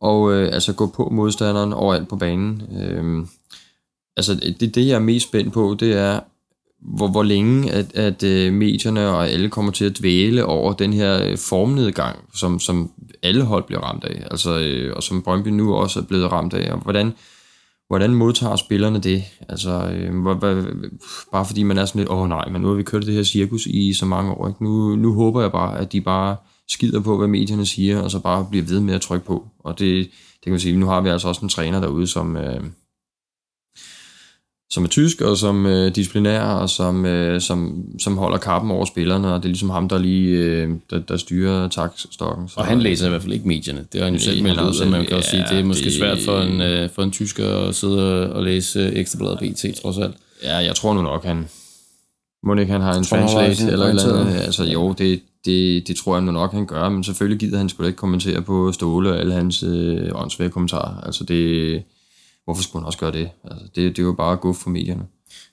og 0.00 0.32
øh, 0.32 0.52
altså 0.52 0.72
gå 0.72 0.86
på 0.86 1.08
modstanderen 1.08 1.72
overalt 1.72 2.08
på 2.08 2.16
banen. 2.16 2.62
Øh, 2.80 3.26
altså 4.16 4.34
det, 4.34 4.74
det 4.74 4.86
jeg 4.86 4.94
er 4.94 4.98
mest 4.98 5.28
spændt 5.28 5.52
på, 5.52 5.76
det 5.80 5.92
er, 5.92 6.20
hvor, 6.80 7.08
hvor 7.08 7.22
længe 7.22 7.72
at, 7.72 7.94
at 7.94 8.22
øh, 8.22 8.52
medierne 8.52 9.08
og 9.08 9.28
alle 9.28 9.50
kommer 9.50 9.72
til 9.72 9.84
at 9.84 9.98
dvæle 9.98 10.44
over 10.44 10.72
den 10.72 10.92
her 10.92 11.24
øh, 11.24 11.38
formnedgang, 11.38 12.18
som, 12.34 12.60
som 12.60 12.90
alle 13.22 13.44
hold 13.44 13.64
bliver 13.64 13.80
ramt 13.80 14.04
af, 14.04 14.26
altså, 14.30 14.58
øh, 14.58 14.96
og 14.96 15.02
som 15.02 15.22
Brøndby 15.22 15.48
nu 15.48 15.74
også 15.74 16.00
er 16.00 16.04
blevet 16.04 16.32
ramt 16.32 16.54
af, 16.54 16.72
og 16.72 16.78
hvordan, 16.78 17.12
hvordan 17.88 18.14
modtager 18.14 18.56
spillerne 18.56 18.98
det? 18.98 19.24
Altså, 19.48 19.70
øh, 19.70 20.20
hvor, 20.20 20.34
hvor, 20.34 20.64
bare 21.32 21.44
fordi 21.44 21.62
man 21.62 21.78
er 21.78 21.84
sådan 21.84 21.98
lidt, 21.98 22.10
åh 22.10 22.20
oh, 22.20 22.28
nej, 22.28 22.48
men 22.48 22.62
nu 22.62 22.68
har 22.68 22.74
vi 22.74 22.82
kørt 22.82 23.06
det 23.06 23.14
her 23.14 23.22
cirkus 23.22 23.66
i 23.66 23.94
så 23.94 24.06
mange 24.06 24.32
år, 24.32 24.48
ikke? 24.48 24.64
Nu, 24.64 24.96
nu 24.96 25.14
håber 25.14 25.40
jeg 25.40 25.52
bare, 25.52 25.78
at 25.78 25.92
de 25.92 26.00
bare 26.00 26.36
skider 26.68 27.00
på, 27.00 27.16
hvad 27.16 27.28
medierne 27.28 27.66
siger, 27.66 28.00
og 28.00 28.10
så 28.10 28.18
bare 28.18 28.46
bliver 28.50 28.64
ved 28.64 28.80
med 28.80 28.94
at 28.94 29.00
trykke 29.00 29.26
på. 29.26 29.46
Og 29.58 29.78
det, 29.78 30.04
det 30.04 30.42
kan 30.42 30.52
man 30.52 30.60
sige, 30.60 30.76
nu 30.76 30.86
har 30.86 31.00
vi 31.00 31.08
altså 31.08 31.28
også 31.28 31.40
en 31.40 31.48
træner 31.48 31.80
derude, 31.80 32.06
som, 32.06 32.36
øh, 32.36 32.60
som 34.70 34.84
er 34.84 34.88
tysk, 34.88 35.20
og 35.20 35.36
som 35.36 35.66
øh, 35.66 35.94
disciplinær, 35.94 36.42
og 36.42 36.70
som, 36.70 37.06
øh, 37.06 37.40
som, 37.40 37.84
som 37.98 38.16
holder 38.16 38.38
kappen 38.38 38.70
over 38.70 38.84
spillerne, 38.84 39.34
og 39.34 39.38
det 39.38 39.44
er 39.44 39.48
ligesom 39.48 39.70
ham, 39.70 39.88
der 39.88 39.98
lige 39.98 40.36
øh, 40.36 40.68
der, 40.90 40.98
der 40.98 41.16
styrer 41.16 41.68
takstokken. 41.68 42.48
og 42.56 42.66
han 42.66 42.80
læser 42.80 43.06
i 43.06 43.08
hvert 43.08 43.22
fald 43.22 43.32
ikke 43.32 43.48
medierne. 43.48 43.86
Det 43.92 44.00
har 44.00 44.04
han 44.04 44.14
jo 44.14 44.20
selv 44.20 44.42
meldt 44.42 44.60
ud, 44.60 44.74
så 44.74 44.84
man 44.84 45.06
kan 45.06 45.16
også 45.16 45.30
sige, 45.30 45.44
det 45.50 45.58
er 45.58 45.64
måske 45.64 45.84
det, 45.84 45.94
svært 45.94 46.18
for 46.24 46.40
en, 46.40 46.60
øh, 46.60 46.90
for 46.90 47.02
en 47.02 47.10
tysker 47.10 47.68
at 47.68 47.74
sidde 47.74 48.32
og 48.32 48.44
læse 48.44 48.92
Ekstrabladet 48.92 49.38
BT, 49.38 49.80
trods 49.82 49.98
alt. 49.98 50.14
Ja, 50.42 50.56
jeg 50.56 50.74
tror 50.74 50.94
nu 50.94 51.02
nok, 51.02 51.24
han... 51.24 51.48
Må 52.42 52.54
ikke, 52.54 52.72
han 52.72 52.80
har 52.80 52.94
en 52.94 53.04
translate 53.04 53.72
eller 53.72 53.86
eller 53.86 54.20
andet. 54.20 54.40
Altså 54.40 54.64
jo, 54.64 54.92
det, 54.98 55.20
det, 55.44 55.88
det 55.88 55.96
tror 55.96 56.14
jeg 56.14 56.24
nu 56.24 56.32
nok, 56.32 56.52
han 56.52 56.66
gør, 56.66 56.88
men 56.88 57.04
selvfølgelig 57.04 57.38
gider 57.38 57.58
han 57.58 57.68
sgu 57.68 57.84
ikke 57.84 57.96
kommentere 57.96 58.42
på 58.42 58.72
Ståle 58.72 59.10
og 59.10 59.18
alle 59.18 59.32
hans 59.32 59.62
øh, 59.62 60.10
åndsvære 60.14 60.50
kommentarer. 60.50 61.00
Altså 61.00 61.24
det, 61.24 61.82
hvorfor 62.48 62.62
skulle 62.62 62.82
han 62.82 62.86
også 62.86 62.98
gøre 62.98 63.12
det? 63.12 63.30
Altså 63.44 63.66
det, 63.74 63.96
det 63.96 63.98
er 63.98 64.06
jo 64.06 64.12
bare 64.12 64.36
gå 64.36 64.52
for 64.52 64.70
medierne. 64.70 65.02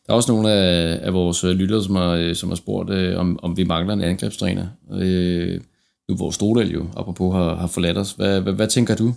Der 0.05 0.13
er 0.13 0.15
også 0.15 0.31
nogle 0.31 0.51
af, 0.51 0.99
af 1.01 1.13
vores 1.13 1.43
øh, 1.43 1.51
lyttere, 1.51 1.83
som 1.83 1.95
har, 1.95 2.11
øh, 2.11 2.35
som 2.35 2.49
har 2.49 2.55
spurgt, 2.55 2.89
øh, 2.89 3.19
om, 3.19 3.39
om 3.43 3.57
vi 3.57 3.63
mangler 3.63 3.93
en 3.93 4.01
angrebstræner. 4.01 4.67
Øh, 4.91 5.61
nu 6.09 6.15
hvor 6.15 6.31
Stodal 6.31 6.71
jo, 6.71 6.85
apropos, 6.97 7.35
har, 7.35 7.55
har 7.55 7.67
forladt 7.67 7.97
os. 7.97 8.11
Hvad, 8.11 8.41
hvad, 8.41 8.53
hvad 8.53 8.67
tænker 8.67 8.95
du? 8.95 9.13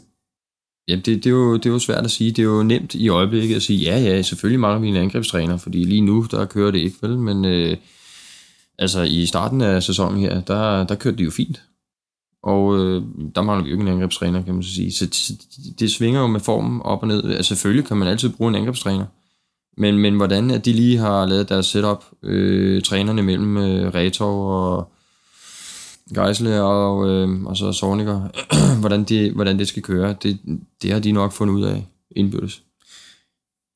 Ja, 0.89 0.95
det, 0.95 1.07
det, 1.07 1.27
er 1.27 1.31
jo, 1.31 1.57
det 1.57 1.67
er 1.67 1.71
jo 1.71 1.79
svært 1.79 2.05
at 2.05 2.11
sige. 2.11 2.31
Det 2.31 2.39
er 2.39 2.47
jo 2.47 2.63
nemt 2.63 2.95
i 2.95 3.09
øjeblikket 3.09 3.57
at 3.57 3.63
sige, 3.63 3.79
ja, 3.79 3.99
ja, 3.99 4.23
selvfølgelig 4.23 4.61
mangler 4.61 4.81
vi 4.81 4.89
en 4.89 4.97
angrebstræner, 4.97 5.57
fordi 5.57 5.85
lige 5.85 6.01
nu, 6.01 6.27
der 6.31 6.45
kører 6.45 6.71
det 6.71 6.79
ikke, 6.79 6.97
vel? 7.03 7.19
Men 7.19 7.45
øh, 7.45 7.77
altså 8.79 9.03
i 9.03 9.27
starten 9.27 9.61
af 9.61 9.83
sæsonen 9.83 10.21
her, 10.21 10.41
der, 10.41 10.85
der 10.85 10.95
kørte 10.95 11.17
det 11.17 11.25
jo 11.25 11.31
fint. 11.31 11.63
Og 12.49 12.79
øh, 12.79 13.03
der 13.35 13.43
mangler 13.43 13.65
vi 13.65 13.71
jo 13.71 13.75
ikke 13.75 13.83
en 13.83 13.93
angrebstræner, 13.93 14.43
kan 14.43 14.55
man 14.55 14.63
så 14.63 14.75
sige. 14.75 14.93
Så 14.93 15.07
det, 15.07 15.81
det 15.81 15.91
svinger 15.91 16.21
jo 16.21 16.27
med 16.27 16.41
formen 16.41 16.83
op 16.83 17.03
og 17.03 17.09
ned. 17.09 17.25
Altså 17.25 17.49
selvfølgelig 17.49 17.85
kan 17.85 17.97
man 17.97 18.09
altid 18.09 18.29
bruge 18.29 18.49
en 18.49 18.55
angrebstræner. 18.55 19.07
Men, 19.77 19.99
men 19.99 20.15
hvordan 20.15 20.51
at 20.51 20.65
de 20.65 20.73
lige 20.73 20.99
har 20.99 21.27
lavet 21.27 21.49
deres 21.49 21.67
setup, 21.67 22.05
øh, 22.23 22.83
trænerne 22.83 23.23
mellem 23.23 23.57
øh, 23.57 23.95
Retov 23.95 24.51
og 24.51 24.93
Geisle 26.15 26.63
og, 26.63 27.09
øh, 27.09 27.43
og 27.45 27.57
så 27.57 27.73
Sorniger, 27.73 28.29
hvordan, 28.81 29.05
de, 29.05 29.33
hvordan 29.35 29.59
det 29.59 29.69
skal 29.69 29.83
køre, 29.83 30.17
det, 30.23 30.39
det 30.83 30.93
har 30.93 31.01
de 31.01 31.13
nok 31.13 31.33
fundet 31.33 31.55
ud 31.55 31.63
af 31.63 31.87
indbyrdes. 32.17 32.63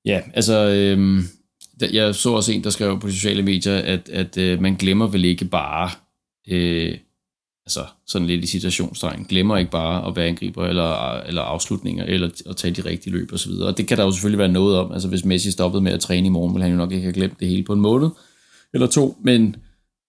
Ja, 0.05 0.21
altså, 0.35 0.69
øh, 0.69 1.23
jeg 1.93 2.15
så 2.15 2.33
også 2.33 2.53
en, 2.53 2.65
der 2.65 2.71
skrev 2.71 3.01
på 3.01 3.11
sociale 3.11 3.43
medier, 3.43 3.77
at, 3.77 4.09
at 4.09 4.39
øh, 4.39 4.61
man 4.61 4.75
glemmer 4.75 5.07
vel 5.07 5.25
ikke 5.25 5.45
bare, 5.45 5.91
øh, 6.49 6.97
altså 7.67 7.81
sådan 8.07 8.27
lidt 8.27 8.45
i 8.45 8.47
situationstegn, 8.47 9.27
glemmer 9.29 9.57
ikke 9.57 9.71
bare 9.71 10.07
at 10.09 10.17
være 10.17 10.27
angriber 10.27 10.67
eller, 10.67 11.21
eller 11.21 11.43
afslutninger, 11.43 12.05
eller 12.05 12.31
at 12.47 12.57
tage 12.57 12.75
de 12.75 12.89
rigtige 12.89 13.13
løb 13.13 13.33
osv. 13.33 13.53
Og 13.53 13.79
det 13.79 13.87
kan 13.87 13.97
der 13.97 14.05
jo 14.05 14.13
selvfølgelig 14.13 14.39
være 14.39 14.49
noget 14.49 14.79
om. 14.79 14.93
Altså 14.93 15.09
hvis 15.09 15.25
Messi 15.25 15.51
stoppede 15.51 15.83
med 15.83 15.93
at 15.93 16.01
træne 16.01 16.27
i 16.27 16.31
morgen, 16.31 16.55
ville 16.55 16.63
han 16.63 16.73
jo 16.73 16.79
nok 16.79 16.93
ikke 16.93 17.03
have 17.03 17.15
glemt 17.15 17.41
det 17.41 17.49
hele 17.49 17.65
på 17.65 17.73
en 17.73 17.81
måned 17.81 18.11
eller 18.75 18.87
to, 18.87 19.17
men, 19.25 19.57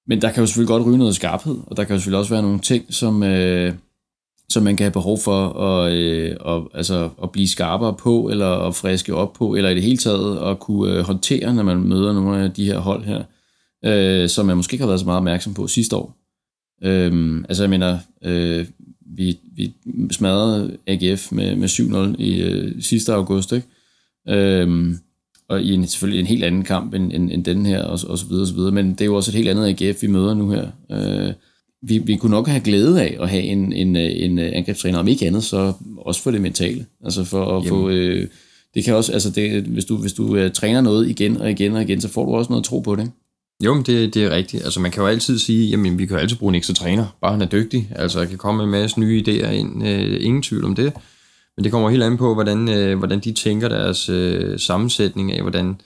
men 0.08 0.22
der 0.22 0.32
kan 0.32 0.42
jo 0.42 0.48
selvfølgelig 0.48 0.68
godt 0.68 0.86
ryge 0.86 0.98
noget 0.98 1.16
skarphed, 1.16 1.58
og 1.68 1.78
der 1.78 1.84
kan 1.84 1.94
jo 1.94 2.00
selvfølgelig 2.00 2.20
også 2.20 2.34
være 2.34 2.42
nogle 2.42 2.60
ting, 2.60 2.94
som, 2.94 3.24
øh, 3.24 3.74
som 4.50 4.64
man 4.64 4.78
kan 4.78 4.84
have 4.84 4.92
behov 4.92 5.20
for 5.20 5.48
at, 5.50 5.94
øh, 5.94 6.36
og, 6.40 6.72
altså, 6.74 7.10
at 7.24 7.32
blive 7.32 7.48
skarpere 7.48 7.94
på, 7.94 8.30
eller 8.30 8.48
at 8.48 8.76
friske 8.76 9.16
op 9.16 9.34
på, 9.34 9.56
eller 9.56 9.70
i 9.70 9.76
det 9.76 9.84
hele 9.84 9.98
taget 9.98 10.50
at 10.52 10.60
kunne 10.60 10.94
øh, 10.94 11.00
håndtere, 11.00 11.54
når 11.54 11.64
man 11.64 11.78
møder 11.78 12.14
nogle 12.14 12.44
af 12.44 12.52
de 12.52 12.66
her 12.66 12.80
hold 12.80 13.04
her, 13.04 13.24
øh, 13.86 14.30
som 14.30 14.46
man 14.46 14.58
måske 14.58 14.74
ikke 14.74 14.84
har 14.84 14.88
været 14.88 15.00
så 15.00 15.06
meget 15.06 15.18
opmærksom 15.18 15.54
på 15.54 15.68
sidste 15.68 15.96
år. 15.96 16.23
Øh, 16.84 17.44
altså 17.50 17.64
jeg 17.64 17.70
mener, 17.70 17.98
øh, 18.24 18.66
vi, 19.16 19.38
vi 19.56 19.74
smadrede 20.12 20.78
AGF 20.88 21.32
med, 21.32 21.56
med 21.56 21.70
7-0 21.70 22.22
i 22.22 22.42
øh, 22.42 22.82
sidste 22.82 23.14
august, 23.14 23.52
ikke? 23.52 23.68
Øh, 24.30 24.96
og 25.48 25.62
i 25.62 25.74
en, 25.74 25.88
selvfølgelig 25.88 26.20
en 26.20 26.26
helt 26.28 26.44
anden 26.44 26.64
kamp 26.64 26.94
end, 26.94 27.12
end, 27.14 27.32
end 27.32 27.46
den 27.46 27.66
her, 27.66 27.84
og, 27.84 28.00
og 28.08 28.18
så 28.18 28.26
videre, 28.28 28.44
og 28.44 28.48
så 28.48 28.54
videre. 28.54 28.72
Men 28.72 28.92
det 28.92 29.02
er 29.02 29.06
jo 29.06 29.16
også 29.16 29.32
et 29.32 29.36
helt 29.36 29.50
andet 29.50 29.82
AGF, 29.82 30.02
vi 30.02 30.08
møder 30.08 30.34
nu 30.34 30.50
her. 30.50 30.68
Øh, 30.92 31.34
vi, 31.82 31.98
vi 31.98 32.16
kunne 32.16 32.32
nok 32.32 32.48
have 32.48 32.64
glæde 32.64 33.02
af 33.02 33.18
at 33.20 33.30
have 33.30 33.44
en, 33.44 33.74
en, 33.74 33.96
en 33.96 34.40
angrebstræner, 34.40 35.00
om 35.00 35.08
ikke 35.08 35.28
andet, 35.28 35.44
så 35.44 35.74
også 35.98 36.22
for 36.22 36.32
det 36.32 36.42
mentale. 36.42 36.86
Altså 37.04 37.24
for 37.24 37.58
at 37.58 37.66
Jamen. 37.66 37.70
få... 37.70 37.90
Øh, 37.90 38.28
det 38.74 38.84
kan 38.84 38.96
også, 38.96 39.14
altså 39.14 39.30
det, 39.30 39.64
hvis 39.64 39.86
du, 39.86 39.98
hvis 39.98 40.14
du 40.14 40.44
uh, 40.44 40.52
træner 40.52 40.82
noget 40.82 41.10
igen 41.10 41.38
og 41.38 41.52
igen 41.52 41.74
og 41.74 41.82
igen, 41.82 42.02
så 42.02 42.08
får 42.08 42.26
du 42.26 42.36
også 42.36 42.50
noget 42.50 42.66
tro 42.66 42.80
på 42.80 42.96
det. 42.96 43.12
Jo, 43.64 43.74
men 43.74 43.84
det, 43.84 44.14
det 44.14 44.24
er 44.24 44.30
rigtigt. 44.30 44.64
Altså 44.64 44.80
man 44.80 44.92
kan 44.92 45.02
jo 45.02 45.08
altid 45.08 45.40
sige, 45.40 45.70
jamen 45.70 46.00
vi 46.00 46.06
kan 46.06 46.16
jo 46.16 46.22
altid 46.22 46.38
bruge 46.38 46.52
en 46.52 46.56
ekstra 46.56 46.74
træner, 46.74 47.06
bare 47.22 47.32
han 47.32 47.42
er 47.42 47.46
dygtig. 47.46 47.92
Altså 47.96 48.20
jeg 48.20 48.30
kan 48.30 48.38
komme 48.38 48.58
med 48.58 48.66
en 48.66 48.82
masse 48.82 49.00
nye 49.00 49.24
idéer 49.28 49.50
ind, 49.50 49.88
øh, 49.88 50.26
ingen 50.26 50.42
tvivl 50.42 50.66
om 50.66 50.76
det. 50.76 50.94
Men 51.58 51.64
det 51.64 51.72
kommer 51.72 51.90
helt 51.90 52.04
an 52.04 52.18
på, 52.18 52.34
hvordan, 52.34 52.70
øh, 52.70 52.98
hvordan 52.98 53.20
de 53.20 53.32
tænker 53.32 53.68
deres 53.68 54.10
øh, 54.10 54.60
sammensætning 54.60 55.32
af, 55.32 55.42
hvordan, 55.42 55.82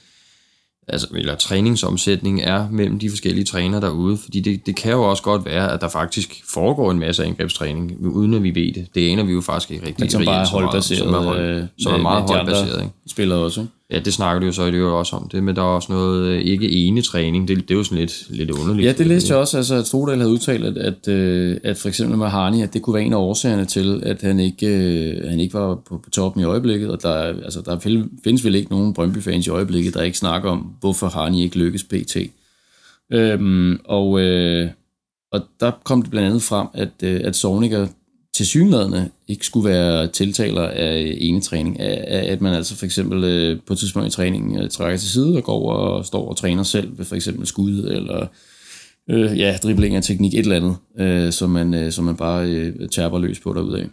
altså, 0.88 1.08
eller 1.16 1.36
træningsomsætning 1.36 2.42
er 2.42 2.70
mellem 2.72 3.00
de 3.00 3.10
forskellige 3.10 3.46
trænere 3.46 3.82
derude, 3.82 4.18
fordi 4.18 4.40
det, 4.40 4.66
det 4.66 4.76
kan 4.76 4.92
jo 4.92 5.04
også 5.04 5.24
godt 5.24 5.46
være, 5.46 5.72
at 5.74 5.82
der 5.82 5.90
faktisk 5.90 6.44
foregår 6.54 6.92
en 6.92 7.00
masse 7.00 7.26
angrebstræning, 7.26 8.08
uden 8.08 8.34
at 8.34 8.44
vi 8.44 8.56
ved 8.56 8.74
det. 8.74 8.88
Det 8.96 9.12
aner 9.12 9.24
vi 9.24 9.34
jo 9.34 9.42
faktisk 9.42 9.72
ikke 9.72 9.86
rigtig. 9.86 10.04
Men 10.04 10.10
som 10.10 10.26
bare 10.26 10.42
er 10.42 10.48
holdbaseret. 10.48 11.00
Som 11.00 11.14
er, 11.14 11.20
hold, 11.20 11.40
øh, 11.40 11.64
som 11.80 11.94
er 11.94 11.98
meget 11.98 12.30
holdbaseret. 12.30 12.82
Ikke? 12.82 12.94
Spiller 13.08 13.36
også. 13.36 13.66
Ja, 13.92 14.00
det 14.00 14.14
snakker 14.14 14.40
du 14.40 14.46
jo 14.46 14.52
så 14.52 14.66
i 14.66 14.72
det 14.72 14.84
også 14.84 15.16
om 15.16 15.30
det, 15.30 15.44
men 15.44 15.56
der 15.56 15.62
er 15.62 15.66
også 15.66 15.92
noget 15.92 16.28
øh, 16.28 16.42
ikke 16.42 16.72
ene 16.72 17.02
træning. 17.02 17.48
Det, 17.48 17.58
det 17.58 17.72
er 17.72 17.76
jo 17.76 17.84
sådan 17.84 17.98
lidt, 17.98 18.26
lidt 18.30 18.52
underligt. 18.52 18.86
Ja, 18.88 18.92
det 18.92 19.08
læste 19.08 19.32
jeg 19.32 19.38
også, 19.38 19.58
altså, 19.58 19.76
at 19.76 19.88
Strodal 19.88 20.18
havde 20.18 20.32
udtalt, 20.32 20.66
at, 20.66 20.78
at, 20.78 21.08
øh, 21.08 21.58
at 21.64 21.78
for 21.78 21.88
eksempel 21.88 22.18
med 22.18 22.28
Harni, 22.28 22.62
at 22.62 22.74
det 22.74 22.82
kunne 22.82 22.94
være 22.94 23.04
en 23.04 23.14
af 23.14 23.18
årsagerne 23.18 23.66
til, 23.66 24.04
at 24.06 24.22
han 24.22 24.40
ikke, 24.40 24.68
øh, 24.68 25.30
han 25.30 25.40
ikke 25.40 25.54
var 25.54 25.76
på, 25.76 25.98
på 25.98 26.10
toppen 26.10 26.42
i 26.42 26.46
øjeblikket, 26.46 26.90
og 26.90 27.02
der, 27.02 27.14
altså, 27.14 27.62
der 27.62 27.80
findes 28.24 28.46
vel 28.46 28.56
ikke 28.56 28.72
nogen 28.72 28.94
Brøndby-fans 28.94 29.48
i 29.48 29.50
øjeblikket, 29.50 29.94
der 29.94 30.02
ikke 30.02 30.18
snakker 30.18 30.50
om, 30.50 30.74
hvorfor 30.80 31.08
Harni 31.08 31.44
ikke 31.44 31.58
lykkes 31.58 31.84
pt. 31.84 32.18
Øhm, 33.14 33.80
og, 33.86 34.22
øh, 34.22 34.70
og 35.32 35.42
der 35.60 35.72
kom 35.84 36.02
det 36.02 36.12
blandt 36.12 36.28
andet 36.28 36.42
frem, 36.42 36.68
at, 36.74 37.04
at 37.04 37.36
Sorniger 37.36 37.88
til 38.38 38.48
synlædende 38.48 39.10
ikke 39.28 39.46
skulle 39.46 39.70
være 39.70 40.08
tiltaler 40.08 40.62
af 40.62 41.18
ene 41.18 41.42
træning, 41.42 41.80
af, 41.80 42.32
at 42.32 42.42
man 42.42 42.54
altså 42.54 42.76
for 42.76 42.86
eksempel 42.86 43.24
øh, 43.24 43.60
på 43.68 43.74
et 43.74 43.80
tidspunkt 43.80 44.08
i 44.08 44.12
træningen 44.12 44.60
øh, 44.60 44.70
trækker 44.70 44.98
til 44.98 45.10
side 45.10 45.38
og 45.38 45.44
går 45.44 45.54
over 45.54 45.74
og 45.74 46.06
står 46.06 46.30
og 46.30 46.38
træner 46.38 46.64
selv 46.64 46.98
ved 46.98 47.06
for 47.06 47.16
eksempel 47.16 47.48
skud 47.48 47.84
eller 47.84 48.28
øh, 49.10 49.40
ja, 49.40 49.58
dribling 49.64 49.96
af 49.96 50.04
teknik, 50.04 50.34
et 50.34 50.40
eller 50.40 50.56
andet, 50.56 50.76
øh, 51.00 51.32
som, 51.34 51.50
man, 51.50 51.74
øh, 51.74 51.92
som 51.92 52.06
man 52.06 52.18
bare 52.18 52.50
øh, 52.50 52.90
tærper 52.90 53.20
løs 53.20 53.40
på 53.40 53.54
derudaf. 53.54 53.88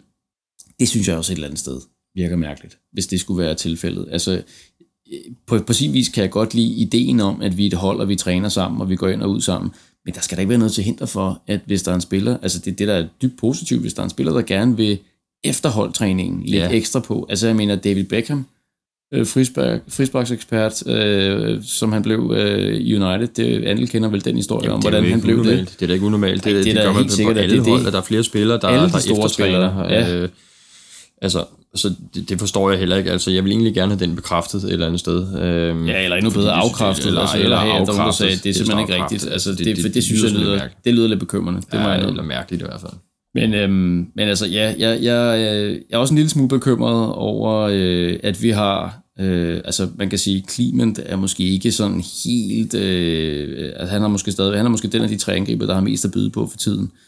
Det 0.79 0.87
synes 0.87 1.07
jeg 1.07 1.17
også 1.17 1.33
et 1.33 1.35
eller 1.35 1.47
andet 1.47 1.59
sted 1.59 1.81
virker 2.15 2.35
mærkeligt, 2.35 2.77
hvis 2.91 3.07
det 3.07 3.19
skulle 3.19 3.43
være 3.43 3.55
tilfældet. 3.55 4.07
Altså, 4.11 4.31
øh, 5.13 5.19
på, 5.47 5.59
på 5.59 5.73
sin 5.73 5.93
vis 5.93 6.09
kan 6.09 6.21
jeg 6.21 6.31
godt 6.31 6.53
lide 6.53 6.73
ideen 6.73 7.19
om, 7.19 7.41
at 7.41 7.57
vi 7.57 7.63
er 7.63 7.67
et 7.67 7.73
hold, 7.73 7.99
og 7.99 8.09
vi 8.09 8.15
træner 8.15 8.49
sammen, 8.49 8.81
og 8.81 8.89
vi 8.89 8.95
går 8.95 9.07
ind 9.07 9.21
og 9.21 9.29
ud 9.29 9.41
sammen. 9.41 9.71
Men 10.05 10.13
der 10.13 10.21
skal 10.21 10.37
da 10.37 10.41
ikke 10.41 10.49
være 10.49 10.59
noget 10.59 10.73
til 10.73 10.83
hinder 10.83 11.05
for, 11.05 11.41
at 11.47 11.59
hvis 11.65 11.83
der 11.83 11.91
er 11.91 11.95
en 11.95 12.01
spiller, 12.01 12.37
altså 12.41 12.59
det, 12.59 12.79
det 12.79 12.87
der 12.87 12.93
er 12.93 13.07
dybt 13.21 13.37
positivt, 13.39 13.81
hvis 13.81 13.93
der 13.93 14.01
er 14.01 14.03
en 14.03 14.09
spiller, 14.09 14.33
der 14.33 14.41
gerne 14.41 14.77
vil 14.77 14.97
efterholdtræningen 15.43 16.41
lidt 16.45 16.63
ja. 16.63 16.69
ekstra 16.69 16.99
på. 16.99 17.25
Altså 17.29 17.47
jeg 17.47 17.55
mener 17.55 17.75
David 17.75 18.03
Beckham, 18.03 18.45
øh, 19.13 19.25
frisparksekspert, 19.87 20.87
øh, 20.87 21.63
som 21.63 21.91
han 21.91 22.01
blev 22.01 22.33
øh, 22.35 22.75
United. 22.75 23.27
Det, 23.27 23.63
Andel 23.63 23.89
kender 23.89 24.09
vel 24.09 24.25
den 24.25 24.35
historie 24.35 24.63
Jamen, 24.63 24.75
om, 24.75 24.81
hvordan 24.81 25.03
han 25.03 25.21
blev 25.21 25.39
unormalt. 25.39 25.69
det. 25.69 25.79
Det 25.79 25.85
er 25.85 25.87
da 25.87 25.93
ikke 25.93 26.05
unormalt. 26.05 26.43
Det, 26.43 26.55
det, 26.55 26.65
det, 26.65 26.75
det 26.75 26.83
gør 26.83 26.93
man 26.93 27.33
på 27.33 27.39
alle 27.39 27.55
det, 27.55 27.67
hold, 27.67 27.87
at 27.87 27.93
der 27.93 27.99
er 27.99 28.03
flere 28.03 28.23
spillere, 28.23 28.59
der, 28.59 28.67
alle 28.67 28.87
de 28.87 28.91
der 28.91 28.99
store 28.99 29.29
spillere. 29.29 29.93
Ja. 29.93 30.15
Øh, 30.15 30.29
altså, 31.21 31.45
så 31.75 31.93
det, 32.13 32.29
det 32.29 32.39
forstår 32.39 32.69
jeg 32.69 32.79
heller 32.79 32.95
ikke. 32.95 33.11
Altså, 33.11 33.31
jeg 33.31 33.43
vil 33.43 33.51
egentlig 33.51 33.73
gerne 33.73 33.91
have 33.91 34.05
den 34.05 34.15
bekræftet 34.15 34.63
et 34.63 34.71
eller 34.71 34.85
andet 34.85 34.99
sted. 34.99 35.41
Øhm, 35.41 35.87
ja, 35.87 36.03
eller 36.03 36.17
endnu 36.17 36.31
bedre 36.31 36.51
afkræftet. 36.51 37.05
Eller, 37.05 37.21
altså, 37.21 37.37
eller, 37.37 37.61
eller 37.61 37.73
afkræftet. 37.73 37.97
Nogen, 37.97 38.13
sagde, 38.13 38.35
det 38.35 38.49
er 38.49 38.53
simpelthen 38.53 38.79
ikke 38.79 39.03
rigtigt. 39.03 39.31
Altså, 39.31 39.51
det, 39.51 39.65
det, 39.65 39.77
det, 39.77 39.93
det, 39.93 40.03
synes 40.03 40.23
jeg 40.23 40.31
lyder, 40.31 40.61
det 40.85 40.93
lyder 40.93 41.07
lidt 41.07 41.19
bekymrende. 41.19 41.61
Det 41.61 41.77
ja, 41.77 42.01
må 42.01 42.07
eller 42.07 42.23
mærkeligt 42.23 42.61
i 42.61 42.65
hvert 42.65 42.81
fald. 42.81 42.93
Men, 43.35 43.53
øhm, 43.53 44.07
men 44.15 44.27
altså, 44.27 44.45
ja, 44.47 44.73
jeg, 44.77 44.99
jeg, 45.01 45.37
jeg 45.41 45.79
er 45.91 45.97
også 45.97 46.13
en 46.13 46.15
lille 46.15 46.29
smule 46.29 46.49
bekymret 46.49 47.13
over, 47.13 47.69
øh, 47.71 48.19
at 48.23 48.43
vi 48.43 48.49
har, 48.49 48.99
øh, 49.19 49.61
altså 49.65 49.87
man 49.97 50.09
kan 50.09 50.19
sige, 50.19 50.45
Clement 50.49 50.99
er 51.05 51.15
måske 51.15 51.43
ikke 51.43 51.71
sådan 51.71 52.03
helt, 52.25 52.73
øh, 52.73 53.71
altså 53.75 53.93
han 53.93 54.03
er 54.03 54.07
måske 54.07 54.31
stadig, 54.31 54.57
han 54.57 54.65
er 54.65 54.69
måske 54.69 54.87
den 54.87 55.01
af 55.01 55.09
de 55.09 55.17
tre 55.17 55.33
angriber, 55.33 55.65
der 55.65 55.73
har 55.73 55.81
mest 55.81 56.05
at 56.05 56.11
byde 56.11 56.29
på 56.29 56.47
for 56.47 56.57
tiden. 56.57 56.83
Øh, 56.83 57.04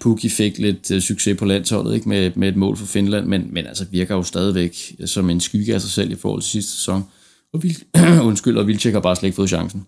Pukki 0.00 0.28
fik 0.28 0.58
lidt 0.58 0.90
øh, 0.90 1.00
succes 1.00 1.38
på 1.38 1.44
landsholdet 1.44 1.94
ikke 1.94 2.08
med, 2.08 2.30
med 2.34 2.48
et 2.48 2.56
mål 2.56 2.76
for 2.76 2.86
Finland, 2.86 3.26
men, 3.26 3.48
men 3.50 3.66
altså 3.66 3.86
virker 3.90 4.14
jo 4.14 4.22
stadigvæk 4.22 4.76
som 5.04 5.30
en 5.30 5.40
skygge 5.40 5.74
af 5.74 5.80
sig 5.80 5.90
selv 5.90 6.12
i 6.12 6.14
forhold 6.14 6.42
til 6.42 6.50
sidste 6.50 6.72
sæson. 6.72 7.04
Og 7.52 7.62
Vil, 7.62 7.76
undskyld, 8.28 8.56
og 8.56 8.66
Vilcek 8.66 8.92
har 8.92 9.00
bare 9.00 9.16
slet 9.16 9.26
ikke 9.26 9.36
fået 9.36 9.48
chancen. 9.48 9.86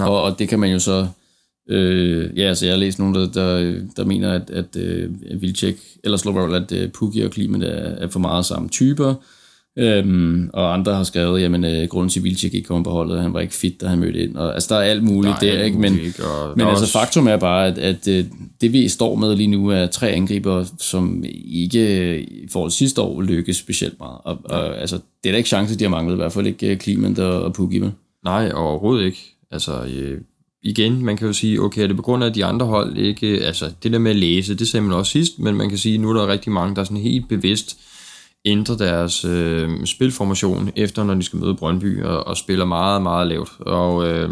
Og, 0.00 0.22
og 0.22 0.38
det 0.38 0.48
kan 0.48 0.58
man 0.58 0.72
jo 0.72 0.78
så... 0.78 1.08
Øh, 1.68 2.38
ja, 2.38 2.42
altså 2.42 2.66
jeg 2.66 2.72
har 2.72 2.78
læst 2.78 2.98
nogen, 2.98 3.14
der, 3.14 3.32
der, 3.32 3.80
der 3.96 4.04
mener, 4.04 4.32
at, 4.32 4.50
at 4.50 4.76
uh, 4.76 5.42
Vilcek, 5.42 5.76
eller 6.04 6.16
Slovak, 6.16 6.62
at 6.62 6.72
uh, 6.72 6.92
Pukki 6.92 7.20
og 7.20 7.30
Klimen 7.30 7.62
er, 7.62 7.68
er 7.68 8.08
for 8.08 8.18
meget 8.20 8.46
samme 8.46 8.68
typer. 8.68 9.14
Øhm, 9.78 10.50
og 10.52 10.74
andre 10.74 10.94
har 10.94 11.04
skrevet, 11.04 11.40
jamen 11.42 11.64
øh, 11.64 11.88
grunden 11.88 12.08
til, 12.10 12.24
Vilcek 12.24 12.54
ikke 12.54 12.66
kom 12.66 12.82
på 12.82 12.90
holdet, 12.90 13.22
han 13.22 13.32
var 13.34 13.40
ikke 13.40 13.54
fit, 13.54 13.80
da 13.80 13.86
han 13.86 13.98
mødte 13.98 14.18
ind. 14.22 14.36
Og, 14.36 14.54
altså, 14.54 14.74
der 14.74 14.80
er 14.80 14.84
alt 14.84 15.02
muligt 15.02 15.34
der, 15.40 15.52
alt 15.52 15.64
ikke? 15.66 15.78
Men, 15.78 15.92
ikke? 15.92 16.04
Men 16.04 16.58
der 16.58 16.64
er 16.64 16.68
altså, 16.70 16.84
også- 16.84 16.92
faktum 16.92 17.26
er 17.28 17.36
bare, 17.36 17.66
at, 17.66 17.78
at 17.78 18.08
øh, 18.08 18.24
det 18.60 18.72
vi 18.72 18.88
står 18.88 19.14
med 19.14 19.36
lige 19.36 19.46
nu 19.46 19.68
er 19.68 19.86
tre 19.86 20.10
angriber, 20.10 20.64
som 20.78 21.24
ikke 21.44 22.00
øh, 22.00 22.20
i 22.20 22.48
forhold 22.50 22.70
til 22.70 22.78
sidste 22.78 23.00
år 23.02 23.22
lykkes 23.22 23.56
specielt 23.56 23.98
meget. 23.98 24.18
Og, 24.24 24.38
og 24.44 24.80
altså, 24.80 24.96
det 25.22 25.28
er 25.28 25.32
da 25.32 25.36
ikke 25.36 25.48
chance, 25.48 25.78
de 25.78 25.84
har 25.84 25.90
manglet, 25.90 26.14
i 26.14 26.16
hvert 26.16 26.32
fald 26.32 26.46
ikke 26.46 26.66
øh, 26.70 26.76
Clement 26.78 27.18
og, 27.18 27.42
og 27.42 27.52
Pukki? 27.52 27.80
Nej, 28.24 28.52
overhovedet 28.54 29.04
ikke. 29.06 29.18
Altså, 29.50 29.72
øh, 29.84 30.20
igen, 30.62 31.04
man 31.04 31.16
kan 31.16 31.26
jo 31.26 31.32
sige, 31.32 31.60
okay, 31.60 31.82
er 31.82 31.86
det 31.86 31.96
på 31.96 32.02
grund 32.02 32.24
af, 32.24 32.28
at 32.28 32.34
de 32.34 32.44
andre 32.44 32.66
hold 32.66 32.96
ikke... 32.98 33.26
Altså, 33.44 33.70
det 33.82 33.92
der 33.92 33.98
med 33.98 34.10
at 34.10 34.16
læse, 34.16 34.54
det 34.54 34.68
sagde 34.68 34.84
man 34.84 34.92
også 34.96 35.12
sidst, 35.12 35.38
men 35.38 35.54
man 35.56 35.68
kan 35.68 35.78
sige, 35.78 35.98
nu 35.98 36.10
er 36.10 36.14
der 36.14 36.26
rigtig 36.26 36.52
mange, 36.52 36.76
der 36.76 36.84
sådan 36.84 36.96
helt 36.96 37.28
bevidst 37.28 37.78
ændre 38.46 38.78
deres 38.78 39.24
øh, 39.24 39.86
spilformation 39.86 40.70
efter, 40.76 41.04
når 41.04 41.14
de 41.14 41.22
skal 41.22 41.38
møde 41.38 41.54
Brøndby, 41.54 42.02
og, 42.02 42.26
og 42.26 42.36
spiller 42.36 42.64
meget, 42.64 43.02
meget 43.02 43.26
lavt. 43.26 43.52
Og, 43.60 44.08
øh, 44.08 44.30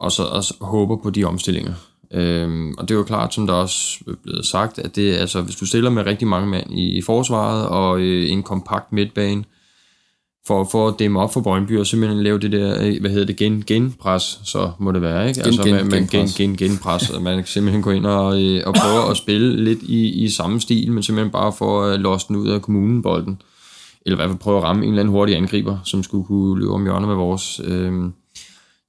og 0.00 0.12
så 0.12 0.22
også 0.22 0.54
håber 0.60 0.96
på 0.96 1.10
de 1.10 1.24
omstillinger. 1.24 1.74
Øh, 2.12 2.74
og 2.78 2.88
det 2.88 2.94
er 2.94 2.98
jo 2.98 3.04
klart, 3.04 3.34
som 3.34 3.46
der 3.46 3.54
også 3.54 3.98
er 4.08 4.12
blevet 4.22 4.46
sagt, 4.46 4.78
at 4.78 4.96
det, 4.96 5.14
altså, 5.14 5.42
hvis 5.42 5.56
du 5.56 5.66
stiller 5.66 5.90
med 5.90 6.06
rigtig 6.06 6.28
mange 6.28 6.48
mand 6.48 6.72
i, 6.72 6.98
i 6.98 7.02
forsvaret 7.02 7.68
og 7.68 8.00
øh, 8.00 8.30
en 8.30 8.42
kompakt 8.42 8.92
midtbane, 8.92 9.44
for, 10.46 10.64
for 10.64 10.88
at 10.88 10.94
dæmme 10.98 11.20
op 11.20 11.32
for 11.32 11.40
Brøndby 11.40 11.78
og 11.78 11.86
simpelthen 11.86 12.22
lave 12.22 12.38
det 12.38 12.52
der, 12.52 12.86
øh, 12.86 13.00
hvad 13.00 13.10
hedder 13.10 13.26
det, 13.26 13.36
gen, 13.36 13.64
genpres, 13.66 14.40
så 14.44 14.70
må 14.78 14.92
det 14.92 15.02
være, 15.02 15.28
ikke? 15.28 15.42
Altså, 15.42 15.62
gen- 15.62 15.74
man, 15.74 15.86
man, 15.86 16.00
gen, 16.00 16.08
genpres. 16.08 16.34
gen, 16.34 16.56
genpres, 16.56 17.10
at 17.10 17.22
man 17.22 17.46
simpelthen 17.46 17.82
gå 17.82 17.90
ind 17.90 18.06
og, 18.06 18.42
øh, 18.42 18.62
og 18.66 18.74
prøve 18.74 19.10
at 19.10 19.16
spille 19.16 19.64
lidt 19.64 19.82
i, 19.82 20.24
i 20.24 20.28
samme 20.28 20.60
stil, 20.60 20.92
men 20.92 21.02
simpelthen 21.02 21.32
bare 21.32 21.52
for 21.52 21.82
at 21.82 22.00
låse 22.00 22.28
den 22.28 22.36
ud 22.36 22.48
af 22.48 22.62
kommunen 22.62 23.02
bolden. 23.02 23.42
Eller 24.06 24.16
i 24.16 24.18
hvert 24.18 24.30
fald 24.30 24.38
prøve 24.38 24.56
at 24.58 24.62
ramme 24.62 24.82
en 24.82 24.88
eller 24.88 25.00
anden 25.00 25.12
hurtig 25.12 25.36
angriber, 25.36 25.78
som 25.84 26.02
skulle 26.02 26.24
kunne 26.24 26.58
løbe 26.58 26.72
om 26.72 26.82
hjørnet 26.84 27.08
med 27.08 27.16
vores. 27.16 27.60
Øhm, 27.64 28.12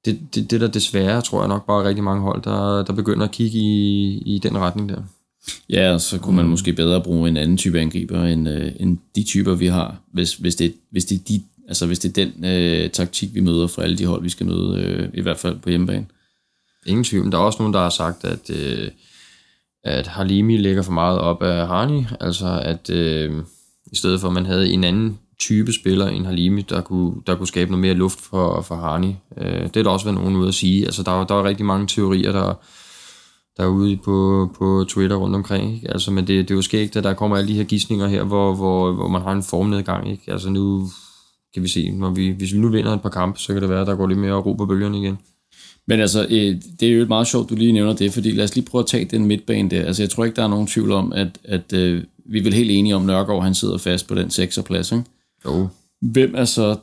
det, 0.05 0.19
det, 0.35 0.51
det 0.51 0.61
der 0.61 0.67
desværre, 0.67 1.21
tror 1.21 1.39
jeg 1.39 1.47
nok 1.47 1.65
bare 1.67 1.87
rigtig 1.87 2.03
mange 2.03 2.21
hold, 2.21 2.41
der, 2.41 2.83
der 2.83 2.93
begynder 2.93 3.25
at 3.25 3.31
kigge 3.31 3.57
i, 3.57 4.07
i 4.25 4.39
den 4.43 4.57
retning 4.57 4.89
der. 4.89 5.01
Ja, 5.69 5.93
og 5.93 6.01
så 6.01 6.19
kunne 6.19 6.35
man 6.35 6.45
måske 6.47 6.73
bedre 6.73 7.01
bruge 7.03 7.29
en 7.29 7.37
anden 7.37 7.57
type 7.57 7.79
angriber, 7.79 8.23
end, 8.23 8.49
øh, 8.49 8.71
end 8.79 8.97
de 9.15 9.23
typer, 9.23 9.53
vi 9.53 9.67
har, 9.67 9.95
hvis, 10.13 10.35
hvis, 10.35 10.55
det, 10.55 10.73
hvis, 10.91 11.05
det, 11.05 11.27
de, 11.27 11.41
altså, 11.67 11.85
hvis 11.85 11.99
det 11.99 12.17
er 12.17 12.25
den 12.25 12.45
øh, 12.45 12.89
taktik, 12.89 13.33
vi 13.33 13.39
møder 13.39 13.67
fra 13.67 13.83
alle 13.83 13.97
de 13.97 14.05
hold, 14.05 14.23
vi 14.23 14.29
skal 14.29 14.45
møde, 14.45 14.81
øh, 14.81 15.09
i 15.13 15.21
hvert 15.21 15.37
fald 15.37 15.59
på 15.59 15.69
hjemmebane. 15.69 16.05
Ingen 16.85 17.03
tvivl. 17.03 17.23
Men 17.23 17.31
Der 17.31 17.37
er 17.37 17.41
også 17.41 17.59
nogen, 17.59 17.73
der 17.73 17.79
har 17.79 17.89
sagt, 17.89 18.23
at, 18.25 18.49
øh, 18.49 18.87
at 19.83 20.07
Halimi 20.07 20.57
ligger 20.57 20.81
for 20.81 20.91
meget 20.91 21.19
op 21.19 21.43
af 21.43 21.67
Harni. 21.67 22.05
Altså 22.19 22.59
at 22.63 22.89
øh, 22.89 23.31
i 23.91 23.95
stedet 23.95 24.19
for, 24.21 24.27
at 24.27 24.33
man 24.33 24.45
havde 24.45 24.69
en 24.69 24.83
anden 24.83 25.19
type 25.39 25.73
spiller 25.73 26.07
end 26.07 26.25
Halimi, 26.25 26.61
der 26.61 26.81
kunne, 26.81 27.13
der 27.27 27.35
kunne 27.35 27.47
skabe 27.47 27.71
noget 27.71 27.81
mere 27.81 27.93
luft 27.93 28.21
for, 28.21 28.61
for 28.61 28.75
Harni. 28.75 29.15
Øh, 29.37 29.63
det 29.63 29.77
er 29.77 29.83
der 29.83 29.89
også 29.89 30.05
været 30.05 30.17
nogen 30.17 30.35
ude 30.35 30.47
at 30.47 30.53
sige. 30.53 30.85
Altså 30.85 31.03
der, 31.03 31.21
er- 31.21 31.25
der 31.27 31.35
er 31.35 31.43
rigtig 31.43 31.65
mange 31.65 31.87
teorier, 31.87 32.31
der, 32.31 32.53
der 33.57 33.63
er 33.63 33.67
ude 33.67 33.97
på, 33.97 34.49
på 34.57 34.85
Twitter 34.89 35.15
rundt 35.15 35.35
omkring. 35.35 35.75
Ikke? 35.75 35.91
Altså, 35.91 36.11
men 36.11 36.27
det, 36.27 36.47
det 36.47 36.51
er 36.51 36.55
jo 36.55 36.61
skægt, 36.61 36.95
at 36.95 37.03
der 37.03 37.13
kommer 37.13 37.37
alle 37.37 37.47
de 37.47 37.53
her 37.53 37.63
gissninger 37.63 38.07
her, 38.07 38.23
hvor, 38.23 38.55
hvor, 38.55 38.91
hvor 38.91 39.07
man 39.07 39.21
har 39.21 39.31
en 39.31 39.43
formnedgang. 39.43 40.11
Ikke? 40.11 40.31
Altså 40.31 40.49
nu 40.49 40.87
kan 41.53 41.63
vi 41.63 41.67
se, 41.67 41.91
når 41.91 42.09
vi, 42.09 42.29
hvis 42.29 42.53
vi 42.53 42.59
nu 42.59 42.69
vinder 42.69 42.93
et 42.93 43.01
par 43.01 43.09
kampe, 43.09 43.39
så 43.39 43.53
kan 43.53 43.61
det 43.61 43.69
være, 43.69 43.81
at 43.81 43.87
der 43.87 43.95
går 43.95 44.07
lidt 44.07 44.19
mere 44.19 44.33
ro 44.33 44.53
på 44.53 44.65
bølgerne 44.65 44.97
igen. 44.97 45.17
Men 45.87 45.99
altså, 45.99 46.23
øh, 46.29 46.55
det 46.79 46.83
er 46.83 46.91
jo 46.91 47.05
meget 47.05 47.27
sjovt, 47.27 47.49
du 47.49 47.55
lige 47.55 47.71
nævner 47.71 47.93
det, 47.93 48.13
fordi 48.13 48.31
lad 48.31 48.43
os 48.43 48.55
lige 48.55 48.65
prøve 48.65 48.79
at 48.79 48.87
tage 48.87 49.05
den 49.05 49.25
midtbane 49.25 49.69
der. 49.69 49.85
Altså, 49.85 50.03
jeg 50.03 50.09
tror 50.09 50.25
ikke, 50.25 50.35
der 50.35 50.43
er 50.43 50.47
nogen 50.47 50.67
tvivl 50.67 50.91
om, 50.91 51.13
at, 51.13 51.39
at 51.43 51.73
øh, 51.73 52.03
vi 52.25 52.39
er 52.39 52.43
vel 52.43 52.53
helt 52.53 52.71
enige 52.71 52.95
om, 52.95 53.01
Nørgaard, 53.01 53.43
han 53.43 53.55
sidder 53.55 53.77
fast 53.77 54.07
på 54.07 54.15
den 54.15 54.29
6. 54.29 54.59
plads, 54.65 54.91
ikke? 54.91 55.03
Jo, 55.45 55.67
Hvem 56.01 56.33
er 56.35 56.45
så, 56.45 56.75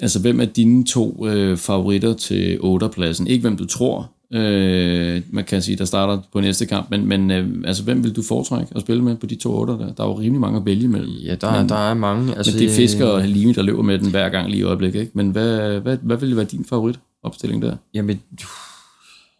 altså 0.00 0.20
hvem 0.20 0.40
er 0.40 0.44
dine 0.44 0.84
to 0.84 1.26
øh, 1.26 1.56
favoritter 1.56 2.14
til 2.14 2.58
8. 2.60 2.88
pladsen? 2.88 3.26
Ikke 3.26 3.42
hvem 3.42 3.56
du 3.56 3.66
tror, 3.66 4.10
øh, 4.32 5.22
man 5.30 5.44
kan 5.44 5.62
sige, 5.62 5.76
der 5.76 5.84
starter 5.84 6.22
på 6.32 6.40
næste 6.40 6.66
kamp, 6.66 6.90
men, 6.90 7.06
men 7.06 7.30
øh, 7.30 7.48
altså 7.64 7.82
hvem 7.82 8.04
vil 8.04 8.16
du 8.16 8.22
foretrække 8.22 8.72
at 8.74 8.80
spille 8.80 9.02
med 9.02 9.16
på 9.16 9.26
de 9.26 9.34
to 9.34 9.52
8 9.52 9.72
der? 9.72 9.78
Der 9.78 10.04
er 10.04 10.08
jo 10.08 10.18
rimelig 10.18 10.40
mange 10.40 10.58
at 10.58 10.66
vælge 10.66 10.84
imellem. 10.84 11.10
Ja, 11.10 11.34
der, 11.34 11.60
men, 11.60 11.68
der 11.68 11.90
er 11.90 11.94
mange. 11.94 12.36
Altså, 12.36 12.52
Men 12.52 12.60
det 12.60 12.70
er 12.70 12.76
Fisker 12.76 13.06
og 13.06 13.20
Halimi, 13.20 13.52
der 13.52 13.62
løber 13.62 13.82
med 13.82 13.98
den 13.98 14.10
hver 14.10 14.28
gang 14.28 14.50
lige 14.50 14.60
i 14.60 14.62
øjeblikket, 14.62 15.00
ikke? 15.00 15.12
Men 15.14 15.30
hvad, 15.30 15.80
hvad, 15.80 15.98
hvad 16.02 16.16
vil 16.16 16.36
være 16.36 16.44
din 16.44 16.64
favorit 16.64 16.98
opstilling 17.22 17.62
der? 17.62 17.76
Jamen, 17.94 18.20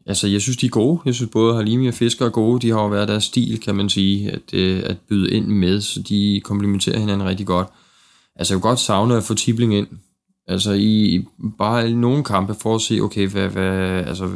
altså, 0.07 0.29
jeg 0.29 0.41
synes, 0.41 0.57
de 0.57 0.67
er 0.67 0.71
gode. 0.71 1.01
Jeg 1.05 1.15
synes, 1.15 1.31
både 1.31 1.57
Halimi 1.57 1.89
og 1.89 1.95
Fisker 1.95 2.27
er 2.27 2.31
gode. 2.31 2.61
De 2.61 2.71
har 2.71 2.83
jo 2.83 2.89
været 2.89 3.09
deres 3.09 3.25
stil, 3.25 3.61
kan 3.61 3.75
man 3.75 3.89
sige, 3.89 4.31
at, 4.31 4.55
øh, 4.55 4.83
at 4.87 4.97
byde 5.09 5.31
ind 5.31 5.47
med, 5.47 5.81
så 5.81 6.03
de 6.03 6.41
komplementerer 6.45 6.99
hinanden 6.99 7.29
rigtig 7.29 7.47
godt. 7.47 7.69
Altså, 8.37 8.55
jeg 8.55 8.61
kunne 8.61 8.71
godt 8.71 8.81
savne 8.81 9.17
at 9.17 9.23
få 9.23 9.35
Tibling 9.35 9.75
ind. 9.75 9.87
Altså, 10.49 10.73
i 10.73 11.15
i 11.15 11.25
bare 11.59 11.91
nogle 11.91 12.25
kampe 12.25 12.55
for 12.55 12.75
at 12.75 12.81
se, 12.81 13.01
okay, 13.01 13.29
hvad, 13.29 13.49
hvad, 13.49 14.05
altså, 14.07 14.31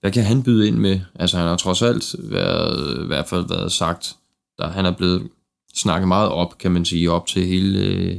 hvad 0.00 0.10
kan 0.10 0.24
han 0.24 0.42
byde 0.42 0.68
ind 0.68 0.76
med? 0.76 1.00
Altså, 1.14 1.36
han 1.36 1.46
har 1.46 1.56
trods 1.56 1.82
alt 1.82 2.14
været, 2.18 3.02
i 3.04 3.06
hvert 3.06 3.28
fald 3.28 3.48
været 3.48 3.72
sagt, 3.72 4.16
der 4.58 4.68
han 4.68 4.86
er 4.86 4.96
blevet 4.96 5.28
snakket 5.74 6.08
meget 6.08 6.28
op, 6.28 6.58
kan 6.58 6.72
man 6.72 6.84
sige, 6.84 7.10
op 7.10 7.26
til 7.26 7.46
hele 7.46 7.78
øh, 7.78 8.16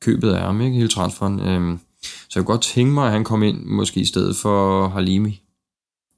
købet 0.00 0.30
af 0.30 0.40
ham, 0.40 0.60
ikke? 0.60 0.76
hele 0.76 0.88
transferen. 0.88 1.40
Øhm, 1.40 1.78
så 2.02 2.32
jeg 2.34 2.44
kunne 2.44 2.54
godt 2.54 2.62
tænke 2.62 2.92
mig, 2.92 3.06
at 3.06 3.12
han 3.12 3.24
kom 3.24 3.42
ind 3.42 3.64
måske 3.64 4.00
i 4.00 4.04
stedet 4.04 4.36
for 4.36 4.88
Halimi, 4.88 5.42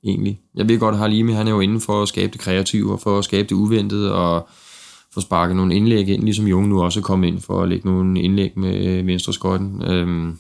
egentlig. 0.05 0.41
Jeg 0.55 0.69
ved 0.69 0.79
godt, 0.79 0.95
at 0.95 1.01
Halimi 1.01 1.33
han 1.33 1.47
er 1.47 1.51
jo 1.51 1.61
inde 1.61 1.81
for 1.81 2.03
at 2.03 2.09
skabe 2.09 2.33
det 2.33 2.41
kreative, 2.41 2.93
og 2.93 3.01
for 3.01 3.19
at 3.19 3.25
skabe 3.25 3.49
det 3.49 3.55
uventede, 3.55 4.15
og 4.15 4.49
få 5.15 5.21
sparket 5.21 5.57
nogle 5.57 5.75
indlæg 5.75 6.09
ind, 6.09 6.23
ligesom 6.23 6.47
Jung 6.47 6.69
nu 6.69 6.83
også 6.83 7.01
kom 7.01 7.25
ind 7.25 7.41
for 7.41 7.63
at 7.63 7.69
lægge 7.69 7.89
nogle 7.89 8.23
indlæg 8.23 8.59
med 8.59 8.87
øh, 8.87 9.07
venstre 9.07 9.33
skøjten. 9.33 9.83
Øhm, 9.83 10.39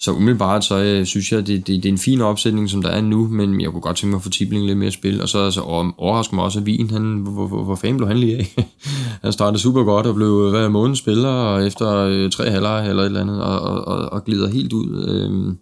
så 0.00 0.12
umiddelbart, 0.12 0.64
så 0.64 0.82
øh, 0.82 1.06
synes 1.06 1.32
jeg, 1.32 1.46
det, 1.46 1.66
det, 1.66 1.82
det 1.82 1.88
er 1.88 1.92
en 1.92 1.98
fin 1.98 2.20
opsætning, 2.20 2.70
som 2.70 2.82
der 2.82 2.88
er 2.88 3.00
nu, 3.00 3.28
men 3.28 3.60
jeg 3.60 3.70
kunne 3.70 3.80
godt 3.80 3.96
tænke 3.96 4.10
mig 4.10 4.16
at 4.16 4.22
få 4.22 4.30
Tibling 4.30 4.66
lidt 4.66 4.78
mere 4.78 4.90
spil, 4.90 5.22
og 5.22 5.28
så 5.28 5.44
altså, 5.44 5.60
overrasker 5.60 6.34
mig 6.34 6.44
også, 6.44 6.58
at 6.58 6.64
Wien, 6.64 6.90
han, 6.90 7.16
hvor, 7.16 7.46
hvor, 7.46 7.64
hvor 7.64 7.74
fanden 7.74 7.96
blev 7.96 8.08
han 8.08 8.18
lige 8.18 8.36
af? 8.36 8.68
han 9.22 9.32
startede 9.32 9.62
super 9.62 9.82
godt 9.82 10.06
og 10.06 10.14
blev 10.14 10.50
hver 10.50 10.68
måned 10.68 10.96
spiller, 10.96 11.28
og 11.28 11.66
efter 11.66 11.96
øh, 11.96 12.30
tre 12.30 12.50
halvleje 12.50 12.88
eller 12.88 13.02
et 13.02 13.06
eller 13.06 13.20
andet, 13.20 13.42
og, 13.42 13.60
og, 13.60 13.84
og, 13.84 14.12
og 14.12 14.24
glider 14.24 14.48
helt 14.48 14.72
ud. 14.72 15.04
Øh, 15.08 15.54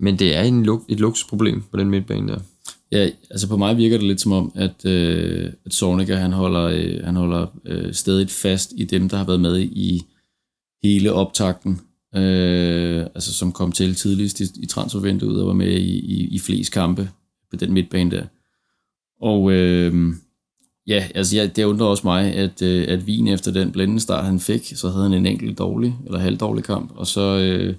men 0.00 0.18
det 0.18 0.36
er 0.36 0.42
en, 0.42 0.66
luk- 0.68 0.84
et 0.88 1.00
luksusproblem 1.00 1.62
på 1.70 1.76
den 1.76 1.90
midtbane 1.90 2.32
der. 2.32 2.38
Ja, 2.92 3.08
altså 3.30 3.48
på 3.48 3.56
mig 3.56 3.76
virker 3.76 3.98
det 3.98 4.06
lidt 4.06 4.20
som 4.20 4.32
om, 4.32 4.52
at, 4.54 4.86
øh, 4.86 5.50
at 5.66 5.74
Zorniger, 5.74 6.16
han 6.16 6.32
holder, 6.32 6.64
øh, 6.64 7.04
han 7.04 7.16
holder 7.16 7.46
øh, 7.66 7.94
stadig 7.94 8.30
fast 8.30 8.72
i 8.76 8.84
dem, 8.84 9.08
der 9.08 9.16
har 9.16 9.24
været 9.24 9.40
med 9.40 9.60
i 9.60 10.02
hele 10.82 11.12
optakten, 11.12 11.80
øh, 12.16 13.06
altså 13.14 13.34
som 13.34 13.52
kom 13.52 13.72
til 13.72 13.94
tidligst 13.94 14.40
i, 14.40 14.44
i 14.62 14.66
transfervinduet 14.66 15.40
og 15.40 15.46
var 15.46 15.52
med 15.52 15.72
i, 15.72 15.98
i, 15.98 16.28
i 16.28 16.38
flest 16.38 16.72
kampe 16.72 17.10
på 17.50 17.56
den 17.56 17.72
midtbane 17.72 18.10
der. 18.10 18.24
Og 19.20 19.52
øh, 19.52 20.14
ja, 20.86 21.08
altså 21.14 21.36
ja, 21.36 21.46
det 21.46 21.64
undrer 21.64 21.86
også 21.86 22.06
mig, 22.06 22.34
at, 22.34 22.62
øh, 22.62 22.84
at 22.88 23.00
Wien 23.00 23.28
efter 23.28 23.52
den 23.52 23.72
blændende 23.72 24.02
start, 24.02 24.24
han 24.24 24.40
fik, 24.40 24.72
så 24.74 24.88
havde 24.88 25.02
han 25.02 25.12
en 25.12 25.26
enkelt 25.26 25.58
dårlig, 25.58 25.96
eller 26.06 26.18
halvdårlig 26.18 26.64
kamp, 26.64 26.92
og 26.96 27.06
så, 27.06 27.38
øh, 27.38 27.74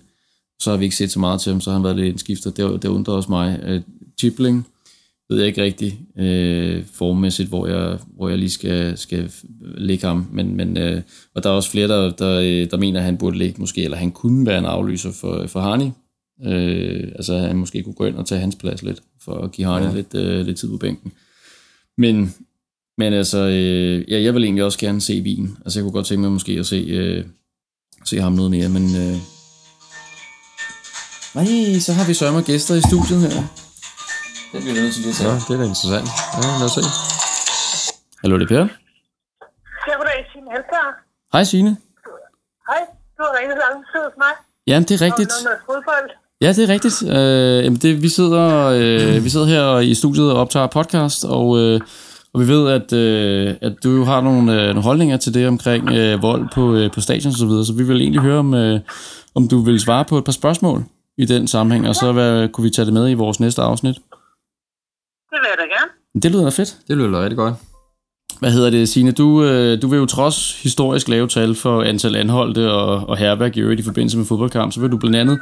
så 0.59 0.69
har 0.69 0.77
vi 0.77 0.83
ikke 0.83 0.95
set 0.95 1.11
så 1.11 1.19
meget 1.19 1.41
til 1.41 1.51
ham, 1.51 1.61
så 1.61 1.69
har 1.69 1.77
han 1.77 1.83
været 1.83 1.95
lidt 1.95 2.07
indskiftet. 2.07 2.57
Det, 2.57 2.83
det 2.83 2.89
undrer 2.89 3.13
også 3.13 3.31
mig. 3.31 3.59
Øh, 3.63 3.81
Chipling, 4.19 4.67
ved 5.29 5.38
jeg 5.38 5.47
ikke 5.47 5.63
rigtigt 5.63 5.95
øh, 6.17 6.83
formmæssigt, 6.93 7.49
hvor 7.49 7.67
jeg, 7.67 7.97
hvor 8.15 8.29
jeg 8.29 8.38
lige 8.38 8.49
skal, 8.49 8.97
skal 8.97 9.31
lægge 9.62 10.07
ham. 10.07 10.27
Men, 10.31 10.55
men, 10.55 10.77
øh, 10.77 11.01
og 11.36 11.43
der 11.43 11.49
er 11.49 11.53
også 11.53 11.71
flere, 11.71 11.88
der, 11.88 12.12
der, 12.12 12.39
øh, 12.39 12.71
der 12.71 12.77
mener, 12.77 12.99
at 12.99 13.05
han 13.05 13.17
burde 13.17 13.38
ligge 13.38 13.62
måske, 13.62 13.83
eller 13.83 13.97
han 13.97 14.12
kunne 14.12 14.45
være 14.45 14.59
en 14.59 14.65
aflyser 14.65 15.12
for, 15.12 15.47
for 15.47 15.59
Harni. 15.59 15.91
Øh, 16.45 17.12
altså 17.15 17.38
han 17.38 17.55
måske 17.55 17.83
kunne 17.83 17.93
gå 17.93 18.05
ind 18.05 18.15
og 18.15 18.25
tage 18.25 18.41
hans 18.41 18.55
plads 18.55 18.83
lidt, 18.83 19.01
for 19.21 19.36
at 19.36 19.51
give 19.51 19.67
Harni 19.67 19.86
ja. 19.86 19.91
Ja. 19.91 19.95
lidt, 19.95 20.15
øh, 20.15 20.45
lidt 20.45 20.57
tid 20.57 20.69
på 20.69 20.77
bænken. 20.77 21.12
Men, 21.97 22.33
men 22.97 23.13
altså, 23.13 23.38
øh, 23.38 24.12
ja, 24.12 24.21
jeg 24.21 24.33
vil 24.33 24.43
egentlig 24.43 24.63
også 24.63 24.79
gerne 24.79 25.01
se 25.01 25.21
Wien. 25.21 25.57
Altså 25.65 25.79
jeg 25.79 25.83
kunne 25.83 25.93
godt 25.93 26.05
tænke 26.05 26.21
mig 26.21 26.31
måske 26.31 26.51
at 26.51 26.65
se, 26.65 26.75
øh, 26.75 27.25
se 28.05 28.21
ham 28.21 28.33
noget 28.33 28.51
mere, 28.51 28.69
men... 28.69 28.83
Øh, 28.83 29.17
nej, 31.36 31.79
så 31.79 31.93
har 31.93 32.07
vi 32.07 32.13
sørme 32.13 32.41
gæster 32.41 32.75
i 32.75 32.81
studiet 32.81 33.21
her. 33.21 33.62
Det 34.53 34.61
bliver 34.61 34.75
nødt 34.81 34.93
til 34.93 35.01
lige 35.01 35.09
at 35.09 35.15
tage. 35.15 35.29
Ja, 35.31 35.35
det 35.47 35.53
er 35.55 35.57
da 35.61 35.65
interessant. 35.73 36.07
Ja, 36.37 36.47
lad 36.61 36.67
os 36.69 36.73
se. 36.77 36.81
Hallo, 38.21 38.35
det 38.39 38.43
er 38.43 38.47
Per. 38.55 38.65
Ja, 39.87 39.93
goddag, 39.99 40.19
Signe 40.31 40.49
Helfer. 40.55 40.85
Hej 41.33 41.43
Signe. 41.43 41.71
Hej, 42.69 42.81
du 43.17 43.21
har 43.27 43.31
ringet 43.39 43.57
lang 43.65 43.75
tid 43.91 44.01
hos 44.07 44.15
mig. 44.23 44.33
Ja, 44.71 44.77
det 44.87 44.91
er 44.91 45.05
Om 45.05 45.09
rigtigt. 45.09 45.31
noget 45.31 45.45
med 45.51 45.57
fodbold. 45.69 46.09
Ja, 46.41 46.49
det 46.55 46.63
er 46.67 46.73
rigtigt. 46.75 46.97
Øh, 47.17 47.63
jamen 47.65 47.79
det, 47.79 48.01
vi, 48.01 48.09
sidder, 48.09 48.45
øh, 48.79 49.23
vi 49.23 49.29
sidder 49.29 49.45
her 49.45 49.79
i 49.79 49.93
studiet 49.93 50.31
og 50.31 50.37
optager 50.41 50.67
podcast, 50.67 51.25
og, 51.25 51.59
øh, 51.59 51.81
og 52.33 52.41
vi 52.41 52.47
ved, 52.47 52.63
at, 52.77 52.93
øh, 52.93 53.55
at 53.61 53.73
du 53.83 53.89
jo 53.89 54.03
har 54.05 54.21
nogle, 54.21 54.53
øh, 54.53 54.67
nogle 54.67 54.81
holdninger 54.81 55.17
til 55.17 55.33
det 55.33 55.47
omkring 55.47 55.89
øh, 55.89 56.21
vold 56.21 56.47
på, 56.53 56.75
øh, 56.75 56.91
på 56.91 57.01
stadion 57.01 57.31
og 57.31 57.37
så 57.37 57.45
videre, 57.45 57.65
så 57.65 57.73
vi 57.73 57.83
vil 57.83 58.01
egentlig 58.01 58.21
høre, 58.21 58.39
om, 58.39 58.53
øh, 58.53 58.79
om 59.35 59.47
du 59.47 59.57
vil 59.59 59.79
svare 59.79 60.05
på 60.05 60.17
et 60.17 60.25
par 60.25 60.31
spørgsmål 60.31 60.83
i 61.17 61.25
den 61.25 61.47
sammenhæng, 61.47 61.87
og 61.87 61.95
så 61.95 62.11
hvad, 62.11 62.49
kunne 62.49 62.63
vi 62.63 62.69
tage 62.69 62.85
det 62.85 62.93
med 62.93 63.09
i 63.09 63.13
vores 63.13 63.39
næste 63.39 63.61
afsnit. 63.61 63.95
Det 65.33 65.39
vil 65.41 65.49
jeg 65.53 65.57
da 65.63 65.67
gerne. 65.75 65.91
Det 66.23 66.31
lyder 66.31 66.43
da 66.43 66.49
fedt. 66.49 66.77
Det 66.87 66.97
lyder 66.97 67.23
rigtig 67.23 67.37
godt. 67.37 67.55
Hvad 68.39 68.51
hedder 68.51 68.69
det, 68.69 68.89
Signe? 68.89 69.11
Du, 69.11 69.43
øh, 69.43 69.81
du 69.81 69.87
vil 69.87 69.97
jo 69.97 70.05
trods 70.05 70.61
historisk 70.63 71.07
lave 71.07 71.27
tal 71.27 71.55
for 71.55 71.83
antal 71.83 72.15
anholdte 72.15 72.71
og, 72.71 73.09
og 73.09 73.17
herværk 73.17 73.57
i 73.57 73.61
øvrigt 73.61 73.79
i 73.79 73.83
forbindelse 73.83 74.17
med 74.17 74.25
fodboldkamp, 74.25 74.73
så 74.73 74.79
vil 74.79 74.91
du 74.91 74.97
blandt 74.97 75.15
andet 75.15 75.39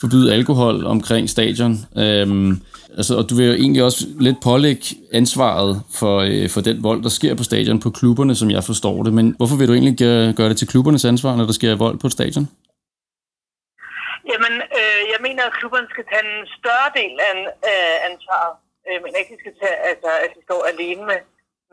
forbyde 0.00 0.32
alkohol 0.32 0.86
omkring 0.86 1.30
stadion. 1.30 1.74
Øhm, 1.96 2.52
altså, 2.96 3.16
og 3.18 3.30
du 3.30 3.34
vil 3.34 3.46
jo 3.46 3.52
egentlig 3.52 3.82
også 3.84 4.06
lidt 4.20 4.36
pålægge 4.42 4.84
ansvaret 5.12 5.82
for, 5.98 6.14
øh, 6.18 6.48
for 6.54 6.60
den 6.60 6.82
vold, 6.82 7.02
der 7.02 7.08
sker 7.08 7.34
på 7.34 7.44
stadion 7.44 7.80
på 7.80 7.90
klubberne, 7.90 8.34
som 8.34 8.50
jeg 8.50 8.64
forstår 8.64 9.02
det. 9.02 9.12
Men 9.12 9.34
hvorfor 9.36 9.56
vil 9.56 9.68
du 9.68 9.72
egentlig 9.72 9.98
gøre, 9.98 10.32
gøre 10.32 10.48
det 10.48 10.56
til 10.58 10.68
klubbernes 10.68 11.04
ansvar, 11.04 11.36
når 11.36 11.44
der 11.44 11.52
sker 11.52 11.74
vold 11.76 11.98
på 11.98 12.06
et 12.06 12.12
stadion? 12.12 12.48
Jamen, 14.30 14.54
øh, 14.78 15.00
jeg 15.12 15.20
mener, 15.26 15.42
at 15.48 15.52
klubberne 15.58 15.86
skal 15.94 16.04
tage 16.10 16.24
en 16.30 16.46
større 16.58 16.90
del 17.00 17.14
af 17.28 17.34
øh, 17.70 17.96
ansvaret. 18.10 18.54
Øh, 18.90 18.94
jeg 18.94 19.02
mener 19.02 19.18
ikke, 19.18 19.36
skal 19.40 19.58
tage, 19.62 19.78
altså, 19.90 20.10
at 20.24 20.30
de 20.36 20.42
står 20.42 20.62
alene 20.72 21.04
med, 21.10 21.20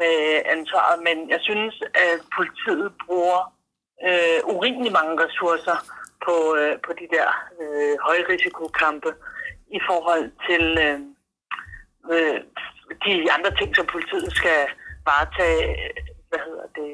med 0.01 0.15
ansvaret, 0.45 0.97
men 1.07 1.29
jeg 1.29 1.39
synes, 1.41 1.75
at 1.95 2.19
politiet 2.37 2.93
bruger 3.05 3.41
øh, 4.07 4.39
urimelig 4.55 4.91
mange 4.91 5.13
ressourcer 5.23 5.77
på, 6.25 6.35
øh, 6.59 6.75
på 6.85 6.91
de 6.99 7.07
der 7.15 7.27
øh, 7.61 7.95
højrisikokampe 8.07 9.11
i 9.77 9.79
forhold 9.89 10.25
til 10.47 10.63
øh, 10.85 10.99
øh, 12.13 12.39
de 13.05 13.31
andre 13.35 13.51
ting, 13.59 13.75
som 13.75 13.85
politiet 13.85 14.31
skal 14.35 14.61
varetage. 15.05 15.91
Hvad 16.29 16.39
hedder 16.47 16.67
det? 16.75 16.91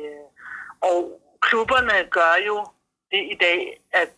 Og 0.81 1.21
klubberne 1.41 1.97
gør 2.17 2.33
jo 2.47 2.57
det 3.11 3.23
i 3.33 3.37
dag, 3.45 3.59
at 3.91 4.09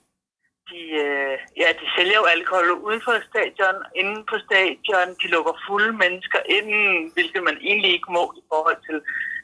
de, 0.70 0.82
øh, 1.04 1.38
ja, 1.62 1.68
de 1.80 1.86
sælger 1.96 2.18
jo 2.22 2.26
alkohol 2.36 2.70
uden 2.88 3.02
for 3.06 3.14
stadion, 3.30 3.78
inden 3.96 4.22
på 4.32 4.36
stadion. 4.48 5.10
De 5.22 5.28
lukker 5.36 5.54
fulde 5.68 5.94
mennesker 6.04 6.40
ind, 6.56 6.70
hvilket 7.14 7.44
man 7.44 7.58
egentlig 7.70 7.92
ikke 7.92 8.12
må 8.18 8.24
i 8.42 8.44
forhold 8.52 8.80
til, 8.88 8.98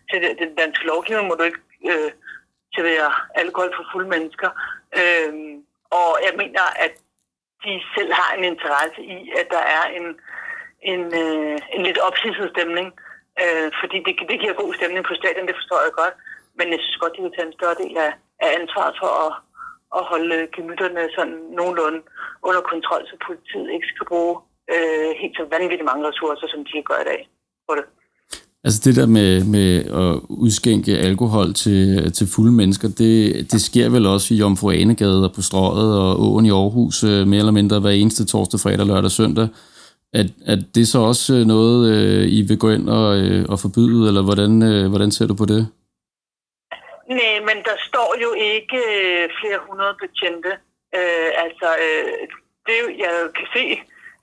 til 0.09 0.19
den 0.41 0.55
danske 0.55 0.85
lovgivning. 0.85 1.27
Må 1.27 1.35
du 1.35 1.43
ikke 1.43 1.63
øh, 1.91 2.11
servere 2.75 3.11
alkohol 3.41 3.71
for 3.75 3.85
fulde 3.91 4.09
mennesker. 4.15 4.49
Øh, 5.01 5.33
og 5.99 6.11
jeg 6.25 6.33
mener, 6.41 6.65
at 6.85 6.93
de 7.63 7.73
selv 7.95 8.11
har 8.19 8.31
en 8.37 8.43
interesse 8.43 9.01
i, 9.15 9.17
at 9.39 9.47
der 9.55 9.63
er 9.77 9.85
en, 9.97 10.07
en, 10.91 11.03
øh, 11.23 11.57
en 11.75 11.83
lidt 11.87 11.99
opsidset 12.07 12.49
stemning. 12.55 12.87
Øh, 13.43 13.67
fordi 13.81 13.97
det, 14.05 14.13
det 14.31 14.41
giver 14.41 14.61
god 14.63 14.73
stemning 14.73 15.03
på 15.05 15.15
stadion, 15.21 15.47
det 15.47 15.59
forstår 15.59 15.81
jeg 15.83 15.93
godt. 16.01 16.15
Men 16.57 16.67
jeg 16.73 16.79
synes 16.81 16.97
godt, 17.01 17.15
de 17.17 17.21
vil 17.21 17.35
tage 17.35 17.47
en 17.47 17.57
større 17.59 17.79
del 17.83 17.95
af, 17.97 18.11
af 18.45 18.49
ansvaret 18.59 18.95
for 19.01 19.11
at, 19.25 19.31
at 19.97 20.03
holde 20.11 20.37
gemytterne 20.55 21.01
sådan 21.15 21.37
nogenlunde 21.57 22.01
under 22.47 22.61
kontrol, 22.71 23.03
så 23.09 23.15
politiet 23.27 23.67
ikke 23.75 23.87
skal 23.91 24.05
bruge 24.11 24.35
øh, 24.73 25.09
helt 25.21 25.35
så 25.39 25.43
vanvittigt 25.55 25.89
mange 25.89 26.07
ressourcer, 26.09 26.47
som 26.53 26.61
de 26.67 26.87
gør 26.89 26.99
i 27.01 27.09
dag 27.11 27.21
på 27.67 27.73
det. 27.79 27.85
Altså 28.63 28.81
det 28.85 28.95
der 28.95 29.05
med, 29.05 29.43
med 29.43 29.69
at 30.03 30.19
udskænke 30.29 30.97
alkohol 30.97 31.53
til, 31.53 32.11
til 32.11 32.27
fulde 32.27 32.51
mennesker, 32.51 32.87
det, 32.87 33.51
det 33.51 33.61
sker 33.61 33.89
vel 33.89 34.05
også 34.05 34.33
i 34.33 34.37
Jomfru 34.37 34.71
Anegade 34.71 35.23
og 35.23 35.33
på 35.35 35.41
Strøget 35.41 35.99
og 35.99 36.21
Åen 36.25 36.45
i 36.45 36.51
Aarhus, 36.51 37.03
øh, 37.03 37.27
mere 37.27 37.39
eller 37.39 37.51
mindre 37.51 37.79
hver 37.79 37.89
eneste 37.89 38.25
torsdag, 38.25 38.59
fredag, 38.59 38.85
lørdag 38.85 39.03
og 39.03 39.11
søndag. 39.11 39.47
Er, 40.13 40.23
er 40.45 40.57
det 40.75 40.87
så 40.87 40.99
også 40.99 41.33
øh, 41.33 41.45
noget, 41.45 41.93
øh, 41.93 42.27
I 42.31 42.41
vil 42.41 42.57
gå 42.57 42.69
ind 42.69 42.89
og, 42.89 43.07
og 43.49 43.59
forbyde, 43.59 44.07
eller 44.07 44.21
hvordan, 44.21 44.51
hvordan 44.89 45.11
ser 45.11 45.27
du 45.27 45.33
på 45.33 45.45
det? 45.45 45.67
Nej, 47.17 47.35
men 47.47 47.57
der 47.67 47.77
står 47.87 48.09
jo 48.23 48.29
ikke 48.33 48.79
øh, 48.97 49.29
flere 49.39 49.59
hundrede 49.67 49.95
betjente. 50.03 50.51
Øh, 50.97 51.29
altså, 51.45 51.69
øh, 51.85 52.27
det 52.67 52.77
jeg 53.03 53.13
kan 53.37 53.47
se, 53.55 53.65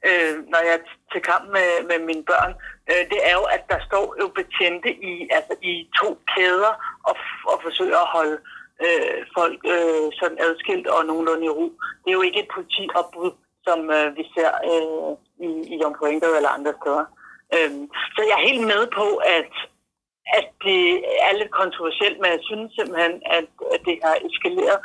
øh, 0.08 0.34
når 0.52 0.60
jeg 0.66 0.74
er 0.78 0.84
til 1.12 1.22
kamp 1.30 1.44
med, 1.56 1.68
med 1.90 1.98
mine 2.08 2.24
børn, 2.24 2.52
øh, 2.90 3.02
det 3.12 3.20
er 3.30 3.34
jo, 3.40 3.44
at 3.56 3.64
der 3.72 3.80
står 3.88 4.06
jo 4.20 4.26
betjente 4.38 4.90
i, 5.10 5.28
altså, 5.36 5.54
i 5.62 5.74
to 6.00 6.08
kæder 6.32 6.74
og, 7.08 7.16
og 7.50 7.56
forsøger 7.62 8.00
at 8.02 8.12
holde 8.16 8.38
øh, 8.84 9.18
folk 9.36 9.60
øh, 9.74 10.06
sådan 10.18 10.38
adskilt 10.46 10.86
og 10.86 11.06
nogenlunde 11.06 11.44
i 11.46 11.54
ro. 11.58 11.66
Det 12.02 12.08
er 12.10 12.18
jo 12.18 12.28
ikke 12.28 12.40
et 12.40 12.54
politiopbrud, 12.54 13.32
som 13.66 13.78
øh, 13.90 14.16
vi 14.16 14.24
ser 14.34 14.50
øh, 14.70 15.10
i, 15.46 15.50
i 15.72 15.74
Jomfru 15.82 16.06
eller 16.06 16.56
andre 16.58 16.74
steder. 16.80 17.04
Øh, 17.54 17.72
så 18.14 18.20
jeg 18.28 18.36
er 18.38 18.48
helt 18.48 18.66
med 18.72 18.82
på, 19.00 19.06
at 19.38 19.52
at 20.38 20.46
det 20.66 20.82
er 21.26 21.32
lidt 21.40 21.52
kontroversielt, 21.60 22.18
men 22.20 22.30
jeg 22.34 22.42
synes 22.48 22.70
simpelthen, 22.78 23.14
at, 23.36 23.48
at 23.74 23.80
det 23.88 23.96
har 24.04 24.16
eskaleret. 24.28 24.78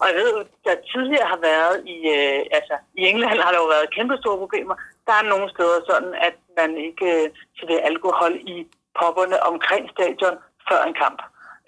Og 0.00 0.06
jeg 0.10 0.16
ved, 0.22 0.32
der 0.66 0.86
tidligere 0.92 1.28
har 1.34 1.40
været 1.50 1.76
i, 1.94 1.98
øh, 2.16 2.40
altså 2.58 2.74
i 3.00 3.02
England 3.10 3.40
har 3.44 3.52
der 3.52 3.60
jo 3.64 3.68
været 3.74 3.94
kæmpe 3.96 4.16
store 4.22 4.42
problemer. 4.42 4.74
Der 5.06 5.14
er 5.16 5.30
nogle 5.32 5.48
steder 5.54 5.78
sådan, 5.90 6.14
at 6.28 6.36
man 6.60 6.70
ikke 6.88 7.06
øh, 7.16 7.28
serverer 7.58 7.86
alkohol 7.90 8.32
i 8.54 8.56
popperne 9.00 9.38
omkring 9.50 9.84
stadion 9.94 10.36
før 10.68 10.80
en 10.84 10.96
kamp. 11.02 11.20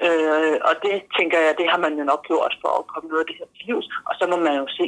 Øh, 0.06 0.56
og 0.68 0.74
det 0.84 0.96
tænker 1.18 1.38
jeg, 1.44 1.58
det 1.60 1.66
har 1.72 1.80
man 1.84 1.94
jo 1.98 2.04
nok 2.04 2.22
gjort 2.30 2.54
for 2.62 2.72
at 2.78 2.88
komme 2.92 3.08
noget 3.08 3.22
af 3.24 3.28
det 3.28 3.38
her 3.38 3.48
til 3.54 3.66
livs. 3.66 3.88
Og 4.08 4.12
så 4.18 4.24
må 4.30 4.36
man 4.46 4.54
jo 4.62 4.66
se 4.78 4.86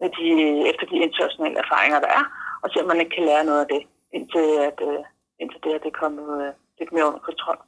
med 0.00 0.10
de, 0.18 0.28
efter 0.70 0.84
de 0.92 0.96
internationale 1.06 1.58
erfaringer, 1.64 1.98
der 2.00 2.10
er, 2.18 2.24
og 2.62 2.66
se 2.70 2.80
om 2.82 2.88
man 2.88 3.00
ikke 3.00 3.16
kan 3.16 3.28
lære 3.30 3.44
noget 3.44 3.60
af 3.64 3.68
det, 3.74 3.82
indtil, 4.16 4.46
at, 4.68 4.78
øh, 4.88 5.02
indtil 5.40 5.62
det 5.62 5.72
her 5.72 5.86
det 5.86 6.00
kommer 6.02 6.24
øh, 6.40 6.52
lidt 6.78 6.92
mere 6.92 7.06
under 7.08 7.22
kontrol. 7.28 7.58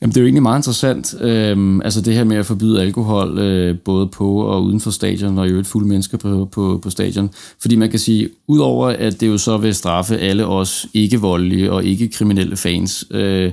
Jamen, 0.00 0.10
det 0.10 0.16
er 0.16 0.20
jo 0.20 0.26
egentlig 0.26 0.42
meget 0.42 0.58
interessant, 0.58 1.14
øhm, 1.20 1.80
altså 1.80 2.00
det 2.02 2.14
her 2.14 2.24
med 2.24 2.36
at 2.36 2.46
forbyde 2.46 2.82
alkohol, 2.82 3.38
øh, 3.38 3.78
både 3.84 4.06
på 4.06 4.42
og 4.42 4.62
uden 4.62 4.80
for 4.80 4.90
stadion, 4.90 5.38
og 5.38 5.46
i 5.46 5.50
øvrigt 5.50 5.68
fulde 5.68 5.88
mennesker 5.88 6.18
på, 6.18 6.48
på, 6.54 6.80
på 6.82 6.90
stadion. 6.90 7.30
Fordi 7.62 7.76
man 7.76 7.90
kan 7.90 7.98
sige, 7.98 8.28
udover 8.48 8.88
at 8.88 9.20
det 9.20 9.28
jo 9.28 9.38
så 9.38 9.56
vil 9.56 9.74
straffe 9.74 10.18
alle 10.18 10.46
os 10.46 10.86
ikke-voldelige 10.94 11.72
og 11.72 11.84
ikke-kriminelle 11.84 12.56
fans, 12.56 13.04
øh, 13.10 13.52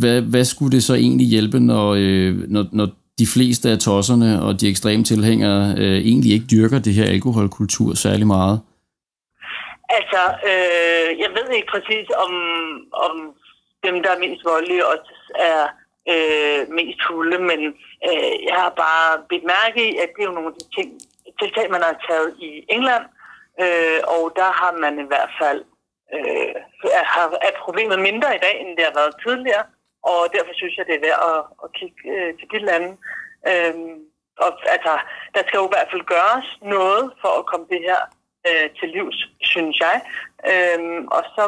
hvad, 0.00 0.20
hvad 0.20 0.44
skulle 0.44 0.72
det 0.72 0.82
så 0.82 0.94
egentlig 0.94 1.26
hjælpe, 1.26 1.60
når, 1.60 1.94
øh, 1.98 2.34
når, 2.48 2.64
når 2.72 2.88
de 3.18 3.26
fleste 3.34 3.70
af 3.70 3.78
tosserne 3.78 4.42
og 4.42 4.60
de 4.60 4.68
ekstreme 4.68 5.04
tilhængere 5.04 5.74
øh, 5.78 5.98
egentlig 6.10 6.32
ikke 6.32 6.46
dyrker 6.50 6.78
det 6.78 6.94
her 6.94 7.04
alkoholkultur 7.04 7.94
særlig 7.94 8.26
meget? 8.26 8.60
Altså, 9.98 10.22
øh, 10.50 11.08
jeg 11.22 11.30
ved 11.36 11.46
ikke 11.56 11.70
præcis, 11.74 12.06
om, 12.24 12.32
om 13.06 13.14
dem, 13.86 13.94
der 14.02 14.10
er 14.12 14.22
mindst 14.24 14.44
voldelige, 14.44 14.86
også 14.92 15.10
er 15.34 15.62
øh, 16.12 16.60
mest 16.78 16.98
fulde, 17.06 17.38
men 17.38 17.60
øh, 18.08 18.34
jeg 18.48 18.56
har 18.62 18.72
bare 18.84 19.22
bidt 19.28 19.44
mærke 19.44 19.80
i, 19.90 19.96
at 20.02 20.08
det 20.14 20.22
er 20.22 20.28
jo 20.30 20.38
nogle 20.38 20.52
af 20.52 20.56
de 20.58 20.64
ting, 20.76 20.88
tiltag, 21.40 21.70
man 21.70 21.82
har 21.82 22.04
taget 22.08 22.36
i 22.38 22.64
England, 22.68 23.04
øh, 23.62 24.00
og 24.16 24.22
der 24.36 24.50
har 24.60 24.72
man 24.84 24.94
i 25.04 25.06
hvert 25.12 25.32
fald 25.40 25.64
øh, 26.14 26.54
er, 27.00 27.04
er 27.48 27.52
problemet 27.64 27.98
mindre 27.98 28.34
i 28.34 28.42
dag, 28.46 28.54
end 28.60 28.76
det 28.76 28.84
har 28.84 29.00
været 29.00 29.20
tidligere, 29.26 29.64
og 30.10 30.20
derfor 30.34 30.52
synes 30.54 30.76
jeg, 30.76 30.86
det 30.86 30.94
er 30.94 31.06
værd 31.06 31.20
at, 31.32 31.40
at 31.64 31.68
kigge 31.78 32.00
øh, 32.14 32.30
til 32.38 32.48
de 32.52 32.58
lande. 32.68 32.90
Øh, 33.50 33.74
og 34.44 34.50
altså, 34.74 34.92
der 35.34 35.42
skal 35.46 35.58
jo 35.58 35.66
i 35.68 35.74
hvert 35.74 35.90
fald 35.92 36.10
gøres 36.14 36.48
noget 36.76 37.04
for 37.20 37.32
at 37.38 37.46
komme 37.50 37.66
det 37.72 37.80
her 37.88 38.00
øh, 38.48 38.66
til 38.78 38.88
livs, 38.96 39.18
synes 39.52 39.76
jeg. 39.86 39.96
Øh, 40.52 40.80
og 41.16 41.22
så 41.36 41.44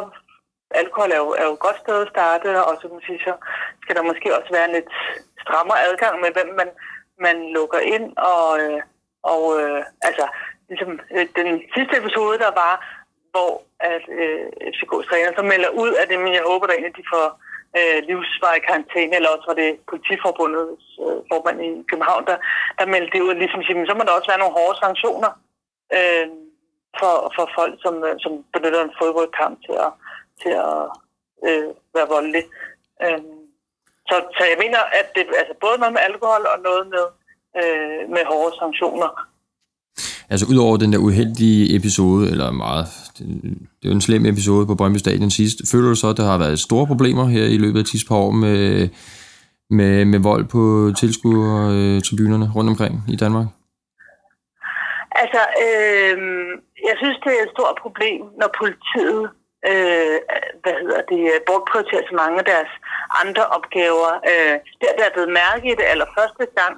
alkohol 0.83 1.11
er 1.13 1.21
jo, 1.25 1.31
er 1.41 1.45
jo 1.49 1.55
et 1.57 1.65
godt 1.67 1.79
sted 1.85 1.99
at 2.03 2.13
starte, 2.15 2.49
og 2.69 2.73
så, 2.81 2.85
man 2.89 3.07
sige, 3.07 3.21
så 3.27 3.33
skal 3.83 3.97
der 3.97 4.03
måske 4.11 4.37
også 4.39 4.51
være 4.57 4.69
en 4.69 4.77
lidt 4.79 4.93
strammere 5.45 5.85
adgang 5.89 6.15
med, 6.21 6.31
hvem 6.37 6.51
man, 6.61 6.71
man 7.27 7.37
lukker 7.57 7.81
ind. 7.95 8.07
Og, 8.33 8.49
øh, 8.63 8.81
og 9.33 9.43
øh, 9.61 9.81
altså, 10.09 10.27
ligesom 10.69 10.93
øh, 11.17 11.27
den 11.41 11.49
sidste 11.75 11.95
episode, 12.01 12.37
der 12.45 12.53
var, 12.63 12.75
hvor 13.33 13.53
at 13.93 14.05
øh, 14.21 14.47
FCK's 14.75 15.07
træner 15.09 15.33
så 15.39 15.45
melder 15.53 15.71
ud 15.83 15.93
af 16.01 16.05
det, 16.09 16.19
men 16.21 16.33
jeg 16.39 16.45
håber 16.51 16.67
da 16.67 16.73
egentlig, 16.73 16.97
de 17.01 17.13
får 17.15 17.27
øh, 17.79 17.99
livsvarig 18.09 18.63
karantæne, 18.69 19.17
eller 19.17 19.31
også 19.35 19.47
var 19.51 19.59
det 19.63 19.71
politiforbundets 19.91 20.87
øh, 21.05 21.19
formand 21.31 21.59
i 21.67 21.71
København, 21.91 22.23
der, 22.31 22.37
der 22.79 22.93
meldte 22.95 23.13
det 23.15 23.27
ud, 23.27 23.35
ligesom 23.35 23.63
siger, 23.63 23.79
men 23.79 23.89
så 23.91 23.95
må 23.95 24.03
der 24.05 24.19
også 24.19 24.31
være 24.31 24.43
nogle 24.43 24.57
hårde 24.59 24.77
sanktioner 24.85 25.31
øh, 25.99 26.27
for, 27.01 27.15
for 27.37 27.45
folk, 27.59 27.75
som, 27.85 27.95
øh, 28.09 28.15
som 28.25 28.33
benytter 28.55 28.83
en 28.85 28.99
fodboldkamp 29.01 29.57
til 29.67 29.77
at, 29.87 29.93
til 30.43 30.55
at 30.71 30.83
øh, 31.49 31.69
være 31.95 32.09
voldelig. 32.17 32.45
Øh, 33.05 33.23
så, 34.09 34.17
så 34.37 34.43
jeg 34.51 34.59
mener, 34.65 34.81
at 34.99 35.07
det 35.15 35.23
er 35.23 35.39
altså 35.43 35.55
både 35.65 35.77
noget 35.79 35.95
med 35.97 36.03
alkohol 36.09 36.43
og 36.55 36.59
noget 36.69 36.85
med, 36.95 37.07
øh, 37.61 38.01
med 38.15 38.23
hårde 38.31 38.53
sanktioner. 38.63 39.11
Altså 40.31 40.47
udover 40.53 40.77
den 40.77 40.93
der 40.93 40.99
uheldige 40.99 41.77
episode, 41.77 42.31
eller 42.31 42.51
meget, 42.51 42.87
det, 43.19 43.27
det 43.79 43.85
er 43.85 43.89
jo 43.89 43.99
en 44.01 44.09
slem 44.09 44.27
episode 44.27 44.67
på 44.67 44.75
Brøndby 44.75 44.99
Stadion 44.99 45.31
sidst, 45.31 45.59
føler 45.73 45.89
du 45.89 45.95
så, 45.95 46.09
at 46.09 46.17
der 46.17 46.25
har 46.25 46.39
været 46.39 46.59
store 46.59 46.87
problemer 46.87 47.25
her 47.27 47.45
i 47.45 47.59
løbet 47.59 47.81
af 47.81 47.87
sidste 47.87 48.09
par 48.09 48.17
år 48.17 48.31
med, 48.31 48.89
med, 49.71 50.05
med 50.05 50.19
vold 50.19 50.45
på 50.45 50.93
tilskuertribunerne 51.01 52.47
rundt 52.57 52.71
omkring 52.71 52.95
i 53.09 53.17
Danmark? 53.17 53.47
Altså, 55.23 55.43
øh, 55.67 56.17
jeg 56.89 56.95
synes, 57.01 57.17
det 57.25 57.33
er 57.33 57.43
et 57.47 57.55
stort 57.57 57.77
problem, 57.85 58.21
når 58.41 58.51
politiet 58.61 59.25
øh, 59.71 60.17
hvad 60.63 60.75
hedder 60.83 61.03
det, 61.13 61.23
øh, 61.33 61.39
bortprioriteret 61.49 62.05
så 62.09 62.15
mange 62.23 62.37
af 62.43 62.47
deres 62.53 62.73
andre 63.23 63.45
opgaver. 63.57 64.11
Øh, 64.31 64.55
der, 64.81 64.91
der 64.99 65.05
er 65.07 65.15
blevet 65.17 65.33
mærke 65.43 65.67
i 65.73 65.79
det 65.81 65.87
allerførste 65.93 66.45
gang, 66.59 66.75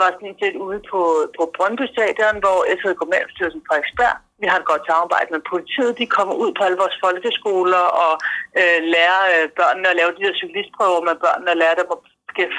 var 0.00 0.10
sådan 0.12 0.40
set 0.42 0.56
ude 0.66 0.80
på, 0.90 1.00
på 1.36 1.42
Brøndby 1.56 1.86
Stadion, 1.94 2.36
hvor 2.44 2.58
SHK 2.76 2.96
Kommunalbestyrelsen 2.98 3.66
Frederiksberg, 3.66 4.16
vi 4.42 4.46
har 4.50 4.58
et 4.58 4.70
godt 4.72 4.84
samarbejde 4.90 5.30
med 5.36 5.42
politiet, 5.52 5.98
de 6.00 6.06
kommer 6.16 6.34
ud 6.42 6.50
på 6.54 6.62
alle 6.66 6.82
vores 6.82 6.96
folkeskoler 7.04 7.84
og 8.04 8.12
øh, 8.60 8.80
lærer 8.94 9.22
øh, 9.34 9.46
børnene 9.58 9.88
at 9.90 9.98
lave 10.00 10.12
de 10.16 10.24
der 10.26 10.40
cyklistprøver 10.40 11.00
med 11.08 11.16
børnene 11.24 11.50
og 11.54 11.60
lærer 11.62 11.76
dem 11.80 11.88
at 11.94 12.00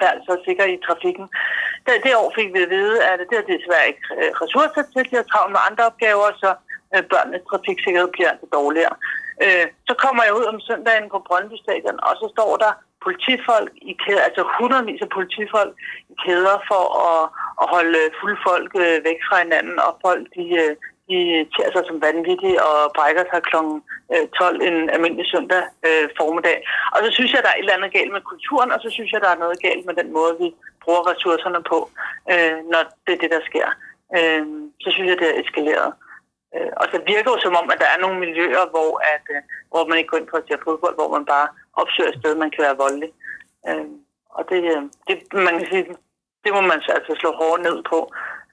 færd 0.02 0.18
så 0.28 0.34
sikkert 0.48 0.70
i 0.76 0.84
trafikken. 0.88 1.26
Det, 1.86 1.94
det 2.06 2.14
år 2.22 2.30
fik 2.38 2.50
vi 2.56 2.62
at 2.66 2.74
vide, 2.78 2.96
at 3.10 3.20
det 3.30 3.38
er 3.38 3.52
desværre 3.54 3.88
ikke 3.92 4.06
øh, 4.18 4.32
ressourcer 4.42 4.84
til, 4.92 5.10
de 5.10 5.20
har 5.20 5.28
travlt 5.32 5.54
med 5.56 5.62
andre 5.70 5.84
opgaver, 5.90 6.28
så 6.44 6.50
øh, 6.94 7.04
børnenes 7.12 7.48
trafiksikkerhed 7.50 8.10
bliver 8.16 8.30
altså 8.34 8.48
dårligere. 8.60 8.96
Øh, 9.44 9.66
så 9.90 9.94
kommer 10.04 10.24
jeg 10.24 10.38
ud 10.40 10.46
om 10.52 10.60
søndagen 10.68 11.08
på 11.14 11.20
Brøndby 11.28 11.58
Stadion, 11.64 12.00
og 12.08 12.14
så 12.22 12.26
står 12.36 12.52
der 12.64 12.72
politifolk 13.06 13.72
i 13.92 13.94
kæder, 14.04 14.24
altså 14.28 14.44
hundredvis 14.58 15.02
af 15.06 15.10
politifolk 15.18 15.74
i 16.14 16.16
kæder 16.26 16.58
for 16.70 16.84
at, 17.10 17.24
at 17.62 17.66
holde 17.76 18.02
fulde 18.20 18.40
folk 18.50 18.72
øh, 18.84 18.98
væk 19.08 19.20
fra 19.28 19.38
hinanden, 19.44 19.78
og 19.86 19.92
folk 20.06 20.24
de, 20.36 20.46
øh, 20.64 20.74
de 21.10 21.18
tager 21.56 21.72
sig 21.74 21.84
som 21.88 22.02
vanvittige 22.08 22.58
og 22.70 22.78
brækker 22.98 23.24
sig 23.32 23.42
kl. 23.50 23.56
12 24.40 24.62
øh, 24.62 24.68
en 24.70 24.90
almindelig 24.96 25.28
søndag 25.34 25.64
øh, 25.88 26.06
formiddag. 26.20 26.58
Og 26.94 27.00
så 27.04 27.10
synes 27.12 27.32
jeg, 27.34 27.42
der 27.44 27.50
er 27.52 27.58
et 27.58 27.66
eller 27.66 27.78
andet 27.78 27.96
galt 27.98 28.12
med 28.14 28.30
kulturen, 28.32 28.72
og 28.76 28.80
så 28.84 28.90
synes 28.96 29.12
jeg, 29.12 29.22
der 29.22 29.32
er 29.32 29.44
noget 29.44 29.62
galt 29.68 29.86
med 29.86 29.96
den 30.02 30.10
måde, 30.18 30.34
vi 30.44 30.48
bruger 30.84 31.04
ressourcerne 31.12 31.62
på, 31.72 31.80
øh, 32.32 32.58
når 32.72 32.82
det 33.06 33.14
er 33.14 33.22
det, 33.24 33.32
der 33.36 33.42
sker. 33.50 33.68
Øh, 34.18 34.44
så 34.84 34.90
synes 34.92 35.08
jeg, 35.10 35.20
det 35.22 35.30
er 35.30 35.42
eskaleret. 35.42 35.90
Øh, 36.56 36.72
og 36.82 36.86
så 36.92 36.98
virker 37.12 37.32
det 37.34 37.44
som 37.44 37.56
om, 37.62 37.68
at 37.74 37.80
der 37.84 37.90
er 37.96 38.00
nogle 38.04 38.20
miljøer, 38.26 38.66
hvor, 38.74 38.92
at, 39.14 39.26
øh, 39.36 39.42
hvor 39.72 39.84
man 39.88 39.98
ikke 39.98 40.12
går 40.12 40.22
ind 40.22 40.32
på 40.32 40.38
at 40.38 40.48
se 40.48 40.66
fodbold, 40.68 40.96
hvor 41.00 41.10
man 41.16 41.26
bare 41.34 41.48
opsøger 41.82 42.10
et 42.12 42.20
sted, 42.20 42.36
man 42.36 42.52
kan 42.52 42.64
være 42.68 42.82
voldelig. 42.84 43.12
Øh, 43.70 43.88
og 44.38 44.44
det, 44.50 44.62
øh, 44.74 44.82
det, 45.08 45.16
man 45.48 45.56
kan 45.60 45.68
sige, 45.72 45.86
det 46.44 46.52
må 46.56 46.62
man 46.62 46.80
altså 46.98 47.14
slå 47.20 47.30
hårdt 47.42 47.62
ned 47.68 47.78
på. 47.92 48.00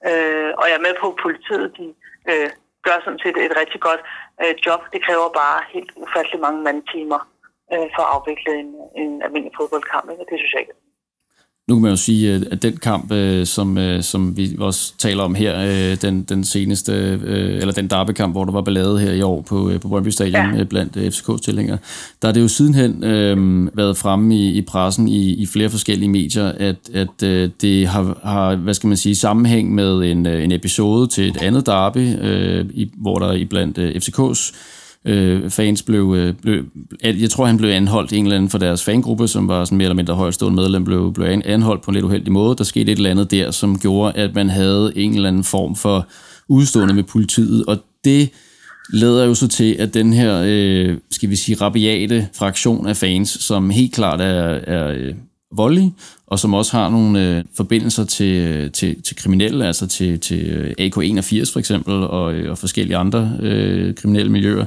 Øh, 0.09 0.51
og 0.59 0.65
jeg 0.69 0.77
er 0.77 0.87
med 0.87 0.95
på, 1.01 1.07
at 1.11 1.21
politiet 1.25 1.67
de, 1.77 1.87
øh, 2.31 2.49
gør 2.85 2.97
sådan 3.03 3.23
set 3.23 3.37
et 3.37 3.57
rigtig 3.61 3.79
godt 3.87 4.01
øh, 4.41 4.53
job. 4.65 4.81
Det 4.93 5.05
kræver 5.05 5.37
bare 5.41 5.59
helt 5.73 5.91
ufattelig 6.03 6.39
mange 6.45 6.61
mandtimer 6.67 7.21
øh, 7.73 7.87
for 7.95 8.03
at 8.05 8.11
afvikle 8.15 8.51
en, 8.63 8.71
en 9.01 9.11
almindelig 9.25 9.55
fodboldkamp. 9.59 10.05
og 10.09 10.25
Det 10.29 10.37
synes 10.39 10.53
jeg 10.53 10.61
ikke 10.61 10.77
nu 11.67 11.75
kan 11.75 11.81
man 11.81 11.91
jo 11.91 11.97
sige, 11.97 12.45
at 12.51 12.61
den 12.61 12.77
kamp, 12.77 13.11
øh, 13.11 13.45
som, 13.45 13.77
øh, 13.77 14.03
som 14.03 14.37
vi 14.37 14.55
også 14.59 14.93
taler 14.97 15.23
om 15.23 15.35
her, 15.35 15.59
øh, 15.59 15.97
den, 16.01 16.23
den 16.23 16.43
seneste, 16.43 16.93
eller 16.93 17.73
den 17.73 17.87
derbykamp, 17.87 18.33
hvor 18.33 18.45
der 18.45 18.51
var 18.51 18.61
ballade 18.61 18.99
her 18.99 19.11
i 19.11 19.21
år 19.21 19.41
på, 19.41 19.71
på 19.81 19.87
Brøndby 19.87 20.09
Stadion 20.09 20.55
ja. 20.55 20.63
blandt 20.63 20.97
FCK's 20.97 21.41
tilhængere, 21.41 21.77
der 22.21 22.27
er 22.27 22.31
det 22.31 22.41
jo 22.41 22.47
sidenhen 22.47 23.03
øh, 23.03 23.67
været 23.77 23.97
fremme 23.97 24.35
i, 24.35 24.57
i 24.57 24.61
pressen 24.61 25.07
i, 25.07 25.33
i 25.33 25.45
flere 25.45 25.69
forskellige 25.69 26.09
medier, 26.09 26.47
at, 26.47 26.89
at 26.93 27.21
det 27.61 27.87
har, 27.87 28.19
har, 28.23 28.55
hvad 28.55 28.73
skal 28.73 28.87
man 28.87 28.97
sige, 28.97 29.15
sammenhæng 29.15 29.75
med 29.75 29.97
en, 29.97 30.25
en 30.25 30.51
episode 30.51 31.07
til 31.07 31.29
et 31.29 31.37
andet 31.41 31.65
derby, 31.65 32.15
øh, 32.21 32.65
i, 32.73 32.91
hvor 32.97 33.19
der 33.19 33.31
i 33.31 33.45
blandt 33.45 33.77
FCK's 33.79 34.55
øh, 35.05 35.49
fans 35.49 35.83
blev, 35.83 36.15
øh, 36.17 36.33
blev... 36.33 36.63
Jeg 37.03 37.29
tror, 37.29 37.45
han 37.45 37.57
blev 37.57 37.69
anholdt 37.69 38.13
en 38.13 38.25
eller 38.25 38.35
anden 38.35 38.49
for 38.49 38.57
deres 38.57 38.83
fangruppe, 38.83 39.27
som 39.27 39.47
var 39.47 39.65
sådan 39.65 39.77
mere 39.77 39.85
eller 39.85 39.95
mindre 39.95 40.13
højstående 40.13 40.55
medlem, 40.55 40.83
blev, 40.83 41.13
blev 41.13 41.41
anholdt 41.45 41.81
på 41.81 41.91
en 41.91 41.95
lidt 41.95 42.05
uheldig 42.05 42.31
måde. 42.31 42.55
Der 42.55 42.63
skete 42.63 42.91
et 42.91 42.95
eller 42.97 43.11
andet 43.11 43.31
der, 43.31 43.51
som 43.51 43.79
gjorde, 43.79 44.13
at 44.17 44.35
man 44.35 44.49
havde 44.49 44.93
en 44.95 45.15
eller 45.15 45.29
anden 45.29 45.43
form 45.43 45.75
for 45.75 46.07
udstående 46.47 46.93
med 46.93 47.03
politiet, 47.03 47.65
og 47.65 47.77
det 48.03 48.29
leder 48.93 49.25
jo 49.25 49.33
så 49.33 49.47
til, 49.47 49.75
at 49.79 49.93
den 49.93 50.13
her, 50.13 50.43
øh, 50.45 50.97
skal 51.11 51.29
vi 51.29 51.35
sige, 51.35 51.55
rabiate 51.61 52.27
fraktion 52.33 52.87
af 52.87 52.97
fans, 52.97 53.29
som 53.29 53.69
helt 53.69 53.93
klart 53.93 54.21
er, 54.21 54.59
er 54.67 54.87
øh, 54.87 55.15
voldelig, 55.51 55.93
og 56.27 56.39
som 56.39 56.53
også 56.53 56.77
har 56.77 56.89
nogle 56.89 57.37
øh, 57.37 57.43
forbindelser 57.57 58.05
til, 58.05 58.33
øh, 58.35 58.71
til, 58.71 59.01
til 59.01 59.15
kriminelle, 59.15 59.67
altså 59.67 59.87
til, 59.87 60.19
til 60.19 60.45
øh, 60.49 60.71
AK81 60.79 61.53
for 61.53 61.59
eksempel, 61.59 61.93
og, 61.93 62.33
øh, 62.33 62.51
og 62.51 62.57
forskellige 62.57 62.97
andre 62.97 63.37
øh, 63.39 63.95
kriminelle 63.95 64.31
miljøer, 64.31 64.65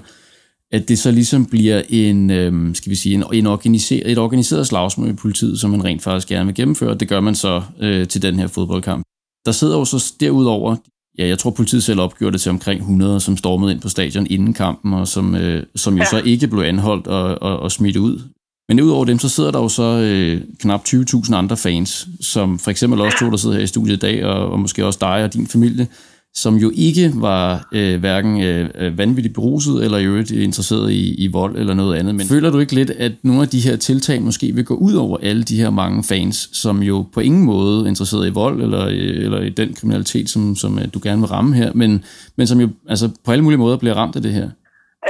at 0.73 0.89
det 0.89 0.99
så 0.99 1.11
ligesom 1.11 1.47
bliver 1.47 1.83
en, 1.89 2.31
øh, 2.31 2.75
skal 2.75 2.91
vi 2.91 2.97
sige, 2.97 3.15
en, 3.15 3.25
en 3.33 3.47
organiseret, 3.47 4.13
et 4.13 4.19
organiseret 4.19 4.67
slagsmål 4.67 5.11
i 5.11 5.13
politiet, 5.13 5.61
som 5.61 5.71
man 5.71 5.85
rent 5.85 6.03
faktisk 6.03 6.29
gerne 6.29 6.47
vil 6.47 6.55
gennemføre. 6.55 6.95
Det 6.95 7.09
gør 7.09 7.21
man 7.21 7.35
så 7.35 7.63
øh, 7.81 8.09
til 8.09 8.23
den 8.23 8.39
her 8.39 8.47
fodboldkamp. 8.47 9.05
Der 9.47 9.53
sidder 9.53 9.79
jo 9.79 9.85
så 9.85 10.15
derudover, 10.21 10.77
ja, 11.19 11.27
jeg 11.27 11.39
tror 11.39 11.51
politiet 11.51 11.85
selv 11.85 12.01
opgjorde 12.01 12.33
det 12.33 12.41
til 12.41 12.51
omkring 12.51 12.81
100, 12.81 13.21
som 13.21 13.37
stormede 13.37 13.73
ind 13.73 13.81
på 13.81 13.89
stadion 13.89 14.27
inden 14.31 14.55
kampen, 14.55 14.95
og 14.95 15.09
som, 15.09 15.35
øh, 15.35 15.63
som 15.77 15.95
jo 15.95 16.03
ja. 16.03 16.11
så 16.11 16.23
ikke 16.27 16.49
blev 16.49 16.63
anholdt 16.63 17.07
og, 17.07 17.43
og, 17.43 17.59
og 17.59 17.73
smidt 17.73 17.97
ud. 17.97 18.21
Men 18.69 18.81
udover 18.81 19.05
dem, 19.05 19.19
så 19.19 19.29
sidder 19.29 19.51
der 19.51 19.59
jo 19.59 19.69
så 19.69 19.83
øh, 19.83 20.41
knap 20.61 20.81
20.000 20.89 21.35
andre 21.35 21.57
fans, 21.57 22.09
som 22.21 22.59
for 22.59 22.71
eksempel 22.71 23.01
også 23.01 23.19
to, 23.19 23.31
der 23.31 23.37
sidder 23.37 23.57
her 23.57 23.63
i 23.63 23.67
studiet 23.67 23.97
i 23.97 23.99
dag, 23.99 24.25
og, 24.25 24.51
og 24.51 24.61
måske 24.61 24.87
også 24.87 24.99
dig 25.01 25.25
og 25.25 25.35
din 25.35 25.47
familie, 25.47 25.87
som 26.35 26.57
jo 26.57 26.73
ikke 26.75 27.13
var 27.15 27.69
øh, 27.73 28.01
hverken 28.01 28.43
øh, 28.43 28.71
øh, 28.75 28.99
vanvittigt 28.99 29.35
beruset 29.35 29.85
eller 29.85 29.99
i 29.99 30.05
øvrigt 30.05 30.31
interesseret 30.31 30.93
i, 30.93 31.15
i 31.15 31.27
vold 31.27 31.57
eller 31.57 31.75
noget 31.75 31.97
andet. 31.97 32.15
Men 32.15 32.27
føler 32.27 32.51
du 32.51 32.59
ikke 32.59 32.75
lidt, 32.75 32.91
at 32.91 33.13
nogle 33.23 33.43
af 33.43 33.49
de 33.49 33.61
her 33.61 33.77
tiltag 33.77 34.23
måske 34.23 34.55
vil 34.55 34.65
gå 34.65 34.75
ud 34.75 34.95
over 34.95 35.19
alle 35.23 35.43
de 35.43 35.57
her 35.57 35.71
mange 35.71 36.05
fans, 36.05 36.51
som 36.53 36.83
jo 36.83 37.07
på 37.13 37.21
ingen 37.21 37.43
måde 37.43 37.85
er 37.85 37.89
interesseret 37.89 38.27
i 38.27 38.31
vold 38.31 38.63
eller, 38.63 38.87
øh, 38.87 39.25
eller 39.25 39.41
i 39.41 39.49
den 39.49 39.75
kriminalitet, 39.75 40.31
som, 40.31 40.57
som 40.57 40.79
øh, 40.79 40.85
du 40.95 41.01
gerne 41.03 41.21
vil 41.21 41.29
ramme 41.29 41.55
her, 41.55 41.73
men, 41.75 42.05
men 42.37 42.47
som 42.47 42.61
jo 42.61 42.69
altså, 42.89 43.11
på 43.25 43.33
alle 43.33 43.45
mulige 43.45 43.59
måder 43.59 43.77
bliver 43.77 43.95
ramt 43.95 44.17
af 44.17 44.23
det 44.23 44.33
her? 44.33 44.49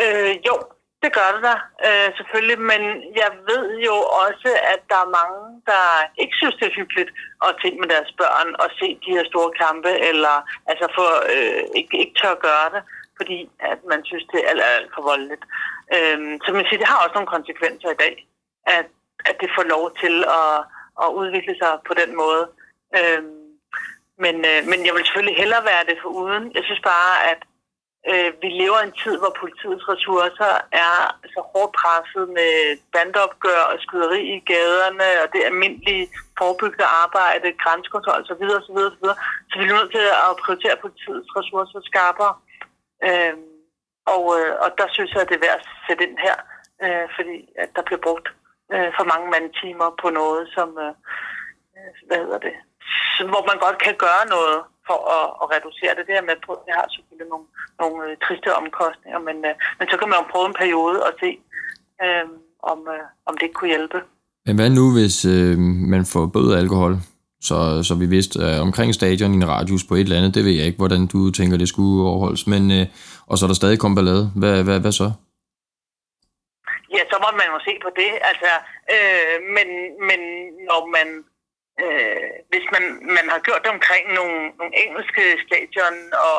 Øh, 0.00 0.34
jo, 0.46 0.52
det 1.02 1.10
gør 1.18 1.28
det 1.34 1.42
da, 1.48 1.54
øh, 1.86 2.08
selvfølgelig, 2.16 2.58
men 2.72 2.82
jeg 3.22 3.30
ved 3.50 3.66
jo 3.88 3.96
også, 4.24 4.50
at 4.72 4.80
der 4.90 5.00
er 5.02 5.14
mange, 5.20 5.42
der 5.70 5.84
ikke 6.22 6.36
synes, 6.40 6.56
det 6.58 6.66
er 6.66 6.78
hyggeligt 6.80 7.10
at 7.46 7.56
tænke 7.62 7.78
med 7.80 7.88
deres 7.94 8.12
børn 8.20 8.48
og 8.62 8.68
se 8.78 8.88
de 9.04 9.14
her 9.16 9.24
store 9.32 9.50
kampe, 9.62 9.90
eller 10.10 10.34
altså 10.70 10.86
for, 10.96 11.10
øh, 11.34 11.62
ikke, 11.80 11.94
ikke 12.02 12.18
tør 12.20 12.34
at 12.36 12.44
gøre 12.48 12.68
det, 12.74 12.82
fordi 13.18 13.38
at 13.72 13.78
man 13.90 14.00
synes, 14.04 14.24
det 14.32 14.38
er 14.40 14.48
alt, 14.50 14.62
alt 14.74 14.90
for 14.94 15.02
voldeligt. 15.10 15.44
Øh, 15.96 16.18
så 16.44 16.48
man 16.52 16.66
siger, 16.66 16.80
det 16.80 16.92
har 16.92 17.02
også 17.04 17.16
nogle 17.16 17.34
konsekvenser 17.36 17.90
i 17.92 18.00
dag, 18.04 18.14
at, 18.76 18.86
at 19.28 19.36
det 19.40 19.50
får 19.56 19.64
lov 19.74 19.84
til 20.02 20.14
at, 20.40 20.54
at 21.02 21.08
udvikle 21.20 21.54
sig 21.62 21.72
på 21.88 21.92
den 22.00 22.10
måde. 22.22 22.44
Øh, 22.98 23.22
men, 24.24 24.36
øh, 24.50 24.60
men 24.70 24.78
jeg 24.86 24.92
vil 24.94 25.04
selvfølgelig 25.06 25.40
hellere 25.42 25.68
være 25.72 25.84
det 25.90 25.98
for 26.02 26.10
uden. 26.22 26.44
Jeg 26.56 26.64
synes 26.64 26.82
bare, 26.92 27.12
at 27.32 27.40
øh, 28.12 28.30
vi 28.42 28.48
lever 28.60 28.78
i 28.80 28.86
en 28.88 28.98
tid, 29.02 29.14
hvor 29.22 29.32
politiets 29.42 29.84
ressourcer 29.92 30.52
er 30.86 30.96
så 31.34 31.40
hårdt 31.52 31.72
presset 31.80 32.24
med 32.38 32.52
bandopgør 32.94 33.62
og 33.72 33.76
skyderi 33.84 34.22
i 34.36 34.38
gaderne, 34.50 35.08
og 35.22 35.26
det 35.34 35.42
almindelige 35.50 36.06
forebyggende 36.38 36.88
arbejde, 37.04 37.58
grænsekontrol 37.62 38.20
osv. 38.22 38.44
osv., 38.58 38.78
osv. 38.88 39.06
Så 39.48 39.54
vi 39.58 39.64
er 39.64 39.76
nødt 39.78 39.92
til 39.96 40.06
at 40.28 40.32
prioritere 40.42 40.82
politiets 40.84 41.30
ressourcer 41.38 41.80
skarpere. 41.90 42.34
Øh, 43.06 43.34
og, 44.14 44.22
øh, 44.36 44.52
og 44.64 44.68
der 44.78 44.86
synes 44.90 45.10
jeg, 45.12 45.22
at 45.22 45.28
det 45.28 45.36
er 45.36 45.46
værd 45.46 45.60
at 45.60 45.68
sætte 45.86 46.04
ind 46.06 46.16
her, 46.26 46.36
øh, 46.84 47.06
fordi 47.16 47.36
at 47.62 47.70
der 47.76 47.82
bliver 47.88 48.02
brugt 48.06 48.28
øh, 48.74 48.90
for 48.96 49.04
mange 49.12 49.26
mandtimer 49.34 49.88
på 50.02 50.06
noget, 50.20 50.42
som, 50.56 50.68
øh, 50.84 50.94
øh, 51.76 51.92
hvad 52.08 52.18
hedder 52.24 52.40
det, 52.48 52.56
hvor 53.32 53.44
man 53.50 53.58
godt 53.66 53.78
kan 53.86 53.96
gøre 54.06 54.24
noget 54.36 54.58
for 54.88 54.98
at, 55.16 55.26
at 55.42 55.46
reducere 55.54 55.92
det. 55.96 56.04
Det 56.08 56.16
er 56.16 56.28
med 56.30 56.38
på, 56.46 56.52
det 56.66 56.72
har 56.78 56.86
selvfølgelig 56.94 57.28
nogle, 57.34 57.46
nogle 57.82 57.98
øh, 58.06 58.12
triste 58.24 58.50
omkostninger, 58.60 59.20
men, 59.28 59.36
øh, 59.48 59.54
men 59.78 59.86
så 59.90 59.96
kan 59.98 60.08
man 60.08 60.18
jo 60.20 60.24
prøve 60.32 60.46
en 60.50 60.60
periode 60.62 60.98
og 61.08 61.12
se, 61.22 61.30
øh, 62.04 62.26
om, 62.72 62.78
øh, 62.94 63.04
om 63.28 63.34
det 63.40 63.48
kunne 63.56 63.72
hjælpe. 63.74 63.98
Men 64.46 64.56
hvad 64.56 64.70
nu, 64.70 64.84
hvis 64.96 65.16
øh, 65.34 65.58
man 65.92 66.02
får 66.12 66.26
både 66.36 66.58
alkohol, 66.62 66.94
så, 67.48 67.58
så 67.88 67.94
vi 68.02 68.06
vidste 68.06 68.34
øh, 68.44 68.60
omkring 68.66 68.94
stadion 68.94 69.32
i 69.32 69.36
en 69.36 69.48
radius 69.48 69.84
på 69.84 69.94
et 69.94 70.00
eller 70.00 70.18
andet, 70.18 70.34
det 70.34 70.44
ved 70.44 70.52
jeg 70.52 70.66
ikke, 70.66 70.82
hvordan 70.82 71.06
du 71.06 71.30
tænker, 71.30 71.56
det 71.56 71.68
skulle 71.68 72.08
overholdes, 72.10 72.46
men 72.46 72.62
øh, 72.78 72.86
og 73.30 73.38
så 73.38 73.44
er 73.44 73.48
der 73.48 73.54
stadig 73.54 73.78
kommet 73.78 73.96
ballade. 73.96 74.24
Hvad, 74.40 74.64
hvad, 74.64 74.80
hvad 74.80 74.92
så? 74.92 75.08
Ja, 76.96 77.02
så 77.10 77.16
må 77.24 77.28
man 77.40 77.48
jo 77.52 77.58
se 77.68 77.72
på 77.84 77.90
det. 78.00 78.10
Altså, 78.30 78.52
øh, 78.94 79.34
men, 79.56 79.68
men 80.08 80.20
når 80.68 80.80
man 80.96 81.08
øh, 81.82 82.30
hvis 82.50 82.66
man, 82.74 82.84
man 83.16 83.26
har 83.32 83.40
gjort 83.46 83.62
det 83.64 83.76
omkring 83.76 84.04
nogle, 84.18 84.38
nogle 84.58 84.74
engelske 84.84 85.24
stadion, 85.46 85.96
og 86.26 86.36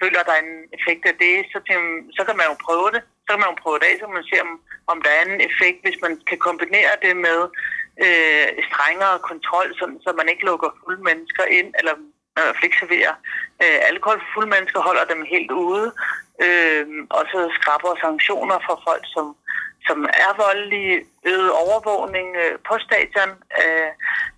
føler, 0.00 0.26
der 0.28 0.34
er 0.36 0.44
en 0.48 0.58
effekt 0.78 1.02
af 1.10 1.14
det, 1.24 1.36
så, 1.52 1.58
til, 1.66 1.78
så 2.16 2.22
kan 2.26 2.36
man 2.38 2.46
jo 2.50 2.56
prøve 2.66 2.88
det. 2.94 3.02
Så 3.24 3.28
kan 3.30 3.40
man 3.42 3.52
jo 3.52 3.62
prøve 3.62 3.78
det 3.80 3.90
af, 3.90 3.96
så 3.98 4.06
man 4.06 4.28
ser, 4.30 4.42
om, 4.48 4.52
om 4.92 4.98
der 5.04 5.12
er 5.14 5.22
en 5.24 5.40
effekt, 5.50 5.78
hvis 5.84 5.98
man 6.04 6.12
kan 6.28 6.38
kombinere 6.48 6.92
det 7.04 7.14
med 7.26 7.40
øh, 8.04 8.48
strengere 8.68 9.16
kontrol, 9.30 9.68
sådan, 9.78 9.98
så 10.04 10.10
man 10.20 10.28
ikke 10.32 10.48
lukker 10.50 10.70
fulde 10.80 11.02
mennesker 11.08 11.44
ind, 11.58 11.68
eller 11.78 11.94
man 12.34 12.42
i 12.42 12.46
hvert 12.46 12.56
fald 12.56 12.68
ikke 12.68 12.82
serverer 12.82 13.14
øh, 13.62 13.78
alkohol 13.90 14.18
for 14.20 14.30
fulde 14.34 14.52
mennesker, 14.54 14.88
holder 14.88 15.04
dem 15.12 15.22
helt 15.34 15.52
ude, 15.66 15.86
øh, 16.44 16.84
og 17.16 17.22
så 17.32 17.40
skraber 17.58 18.02
sanktioner 18.06 18.58
for 18.66 18.76
folk, 18.88 19.04
som 19.14 19.26
som 19.88 19.98
er 20.24 20.30
voldelige, 20.44 20.96
øget 21.32 21.50
overvågning 21.64 22.28
øh, 22.42 22.54
på 22.68 22.74
stadion. 22.86 23.32
Øh, 23.62 23.90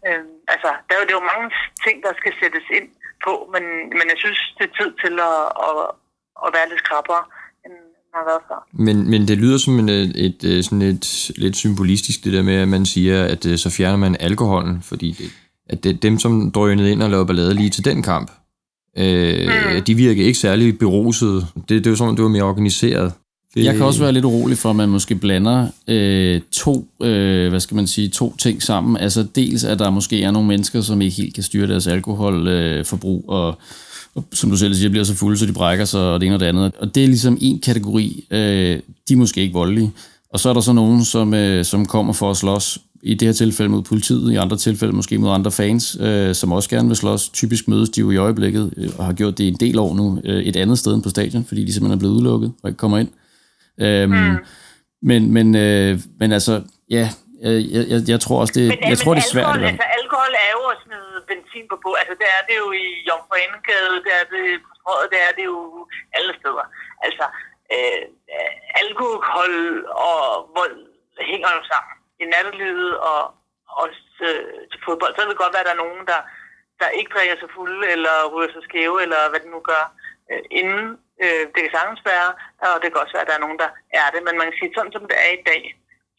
øh, 0.07 0.22
altså, 0.54 0.70
der 0.87 0.92
er, 0.94 1.00
jo, 1.00 1.04
det 1.07 1.14
er 1.14 1.20
jo 1.22 1.30
mange 1.35 1.48
ting, 1.85 1.96
der 2.07 2.12
skal 2.20 2.33
sættes 2.40 2.66
ind 2.78 2.88
på, 3.26 3.33
men, 3.54 3.64
men 3.98 4.07
jeg 4.12 4.18
synes, 4.24 4.40
det 4.59 4.64
er 4.68 4.74
tid 4.80 4.90
til 5.02 5.14
at, 5.30 5.40
at, 5.66 5.76
at 6.44 6.48
være 6.57 6.66
lidt 6.70 6.83
skrappere, 6.85 7.22
end 7.64 7.74
man 8.11 8.16
har 8.18 8.24
været 8.30 8.42
før. 8.48 8.61
Men, 8.87 8.96
men 9.12 9.20
det 9.28 9.37
lyder 9.42 9.59
som 9.59 9.74
et, 9.78 9.90
et, 10.26 10.38
et, 10.52 10.64
sådan 10.64 10.83
et 10.92 11.07
lidt 11.44 11.57
symbolistisk, 11.64 12.18
det 12.24 12.33
der 12.37 12.42
med, 12.50 12.57
at 12.64 12.68
man 12.76 12.85
siger, 12.94 13.18
at 13.35 13.42
øh, 13.50 13.57
så 13.64 13.68
fjerner 13.76 14.00
man 14.04 14.16
alkoholen, 14.28 14.76
fordi 14.90 15.09
det, 15.20 15.28
at 15.72 15.85
det, 15.85 16.02
dem, 16.02 16.18
som 16.18 16.50
drønede 16.52 16.92
ind 16.92 17.02
og 17.02 17.11
lavede 17.11 17.26
ballade 17.26 17.54
lige 17.54 17.70
til 17.70 17.85
den 17.85 18.02
kamp, 18.02 18.30
øh, 18.98 19.48
Mm. 19.76 19.83
de 19.85 19.94
virkede 19.94 20.26
ikke 20.26 20.38
særlig 20.38 20.78
berusede. 20.78 21.46
Det, 21.68 21.85
det 21.85 21.90
var 21.90 21.96
sådan, 21.96 22.16
det 22.16 22.22
var 22.22 22.28
mere 22.28 22.42
organiseret. 22.42 23.12
Det, 23.54 23.64
Jeg 23.64 23.76
kan 23.76 23.84
også 23.84 24.00
være 24.00 24.12
lidt 24.12 24.24
urolig 24.24 24.58
for, 24.58 24.70
at 24.70 24.76
man 24.76 24.88
måske 24.88 25.14
blander 25.14 25.66
øh, 25.88 26.40
to, 26.52 26.88
øh, 27.02 27.48
hvad 27.48 27.60
skal 27.60 27.74
man 27.74 27.86
sige, 27.86 28.08
to 28.08 28.36
ting 28.36 28.62
sammen. 28.62 28.96
Altså 28.96 29.26
dels, 29.34 29.64
at 29.64 29.78
der 29.78 29.90
måske 29.90 30.22
er 30.22 30.30
nogle 30.30 30.48
mennesker, 30.48 30.80
som 30.80 31.00
ikke 31.00 31.16
helt 31.16 31.34
kan 31.34 31.42
styre 31.42 31.66
deres 31.66 31.86
alkoholforbrug, 31.86 33.24
øh, 33.28 33.34
og, 33.38 33.58
og 34.14 34.24
som 34.32 34.50
du 34.50 34.56
selv 34.56 34.74
siger, 34.74 34.90
bliver 34.90 35.04
så 35.04 35.14
fulde, 35.14 35.38
så 35.38 35.46
de 35.46 35.52
brækker 35.52 35.84
sig, 35.84 36.00
og 36.00 36.20
det 36.20 36.26
ene 36.26 36.36
og 36.36 36.40
det 36.40 36.46
andet. 36.46 36.72
Og 36.78 36.94
det 36.94 37.02
er 37.04 37.08
ligesom 37.08 37.38
en 37.40 37.58
kategori. 37.58 38.26
Øh, 38.30 38.80
de 39.08 39.12
er 39.12 39.16
måske 39.16 39.40
ikke 39.40 39.54
voldelige. 39.54 39.92
Og 40.30 40.40
så 40.40 40.48
er 40.48 40.52
der 40.52 40.60
så 40.60 40.72
nogen, 40.72 41.04
som, 41.04 41.34
øh, 41.34 41.64
som 41.64 41.86
kommer 41.86 42.12
for 42.12 42.30
at 42.30 42.36
slås. 42.36 42.78
I 43.02 43.14
det 43.14 43.28
her 43.28 43.32
tilfælde 43.32 43.70
mod 43.70 43.82
politiet, 43.82 44.32
i 44.32 44.36
andre 44.36 44.56
tilfælde 44.56 44.96
måske 44.96 45.18
mod 45.18 45.30
andre 45.30 45.50
fans, 45.50 45.96
øh, 46.00 46.34
som 46.34 46.52
også 46.52 46.68
gerne 46.68 46.88
vil 46.88 46.96
slås. 46.96 47.28
Typisk 47.28 47.68
mødes 47.68 47.88
de 47.88 48.00
jo 48.00 48.10
i 48.10 48.16
øjeblikket, 48.16 48.70
øh, 48.76 48.90
og 48.98 49.04
har 49.04 49.12
gjort 49.12 49.38
det 49.38 49.48
en 49.48 49.54
del 49.54 49.78
år 49.78 49.94
nu, 49.94 50.18
øh, 50.24 50.42
et 50.42 50.56
andet 50.56 50.78
sted 50.78 50.94
end 50.94 51.02
på 51.02 51.08
stadion, 51.08 51.44
fordi 51.44 51.64
de 51.64 51.72
simpelthen 51.72 51.96
er 51.96 51.98
blevet 51.98 52.14
udelukket 52.14 52.52
og 52.62 52.70
ikke 52.70 52.78
kommer 52.78 52.98
ind. 52.98 53.08
Øhm, 53.84 54.10
mm. 54.10 54.37
men, 55.08 55.20
men, 55.37 55.46
øh, 55.64 55.92
men 56.20 56.28
altså, 56.32 56.54
ja, 56.96 57.04
jeg, 57.74 57.84
jeg, 57.92 58.00
jeg 58.12 58.20
tror 58.24 58.38
også, 58.42 58.54
det, 58.58 58.66
Men, 58.72 58.90
jeg 58.92 58.98
tror, 59.00 59.12
det 59.16 59.24
er 59.26 59.32
svært. 59.34 59.46
alkohol, 59.46 59.70
altså, 59.70 59.87
alkohol 60.00 60.32
er 60.46 60.50
jo 60.56 60.62
at 60.74 60.78
smide 60.84 61.16
benzin 61.30 61.66
på 61.72 61.76
bål. 61.82 61.96
Altså, 62.02 62.14
det 62.20 62.28
er 62.37 62.42
det 62.48 62.56
jo 62.62 62.68
i 62.84 62.87
Jomfru 63.08 63.34
Anegade, 63.44 63.94
det 64.06 64.12
er 64.20 64.26
det 64.34 64.44
på 64.66 64.70
strøget, 64.78 65.12
det 65.14 65.20
er 65.26 65.32
det 65.38 65.44
jo 65.52 65.58
alle 66.16 66.32
steder. 66.40 66.66
Altså, 67.06 67.26
øh, 67.74 68.02
alkohol 68.82 69.54
og 70.08 70.18
vold 70.58 70.78
hænger 71.30 71.50
jo 71.56 71.62
sammen 71.72 71.94
i 72.22 72.24
nattelivet 72.32 72.92
og 73.10 73.20
også 73.84 74.04
øh, 74.30 74.60
til 74.70 74.80
fodbold. 74.84 75.12
Så 75.12 75.20
kan 75.20 75.30
det 75.32 75.42
godt 75.42 75.54
være, 75.54 75.64
at 75.64 75.70
der 75.70 75.76
er 75.76 75.84
nogen, 75.84 76.02
der, 76.12 76.20
der 76.80 76.88
ikke 76.98 77.12
drikker 77.14 77.37
sig 77.38 77.50
fulde 77.56 77.87
eller 77.94 78.14
ryger 78.32 78.52
sig 78.52 78.64
skæve, 78.68 78.96
eller 79.04 79.20
hvad 79.30 79.40
det 79.44 79.50
nu 79.56 79.60
gør, 79.72 79.84
øh, 80.30 80.42
inden. 80.60 80.87
Øh, 81.24 81.42
det 81.52 81.60
kan 81.62 81.74
sagtens 81.74 82.02
være, 82.12 82.30
og 82.74 82.76
det 82.82 82.88
kan 82.88 83.02
også 83.02 83.14
være, 83.14 83.26
at 83.26 83.30
der 83.30 83.38
er 83.38 83.46
nogen, 83.46 83.62
der 83.64 83.70
er 84.00 84.08
det. 84.14 84.20
Men 84.26 84.34
man 84.38 84.46
kan 84.48 84.58
sige, 84.58 84.74
sådan 84.76 84.94
som 84.96 85.04
det 85.10 85.18
er 85.26 85.32
i 85.34 85.44
dag, 85.50 85.62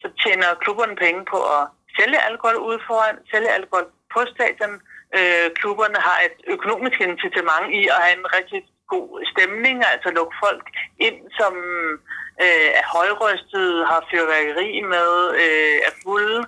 så 0.02 0.06
tjener 0.22 0.60
klubberne 0.64 0.96
penge 1.04 1.22
på 1.32 1.38
at 1.56 1.62
sælge 1.96 2.18
alkohol 2.28 2.58
ude 2.68 2.80
foran, 2.88 3.16
sælge 3.32 3.50
alkohol 3.58 3.86
på 4.14 4.20
stadion. 4.34 4.74
Øh, 5.18 5.48
klubberne 5.60 5.98
har 6.08 6.18
et 6.26 6.36
økonomisk 6.54 6.98
incitament 7.00 7.66
i 7.80 7.82
at 7.94 7.98
have 8.04 8.16
en 8.20 8.28
rigtig 8.38 8.60
god 8.94 9.08
stemning, 9.32 9.76
altså 9.92 10.08
lukke 10.18 10.36
folk 10.44 10.64
ind, 11.06 11.18
som 11.38 11.54
øh, 12.44 12.68
er 12.80 12.86
højrystede, 12.96 13.86
har 13.90 14.06
fyrværkeri 14.10 14.70
med, 14.94 15.10
øh, 15.42 15.76
er 15.88 15.92
fulde, 16.04 16.40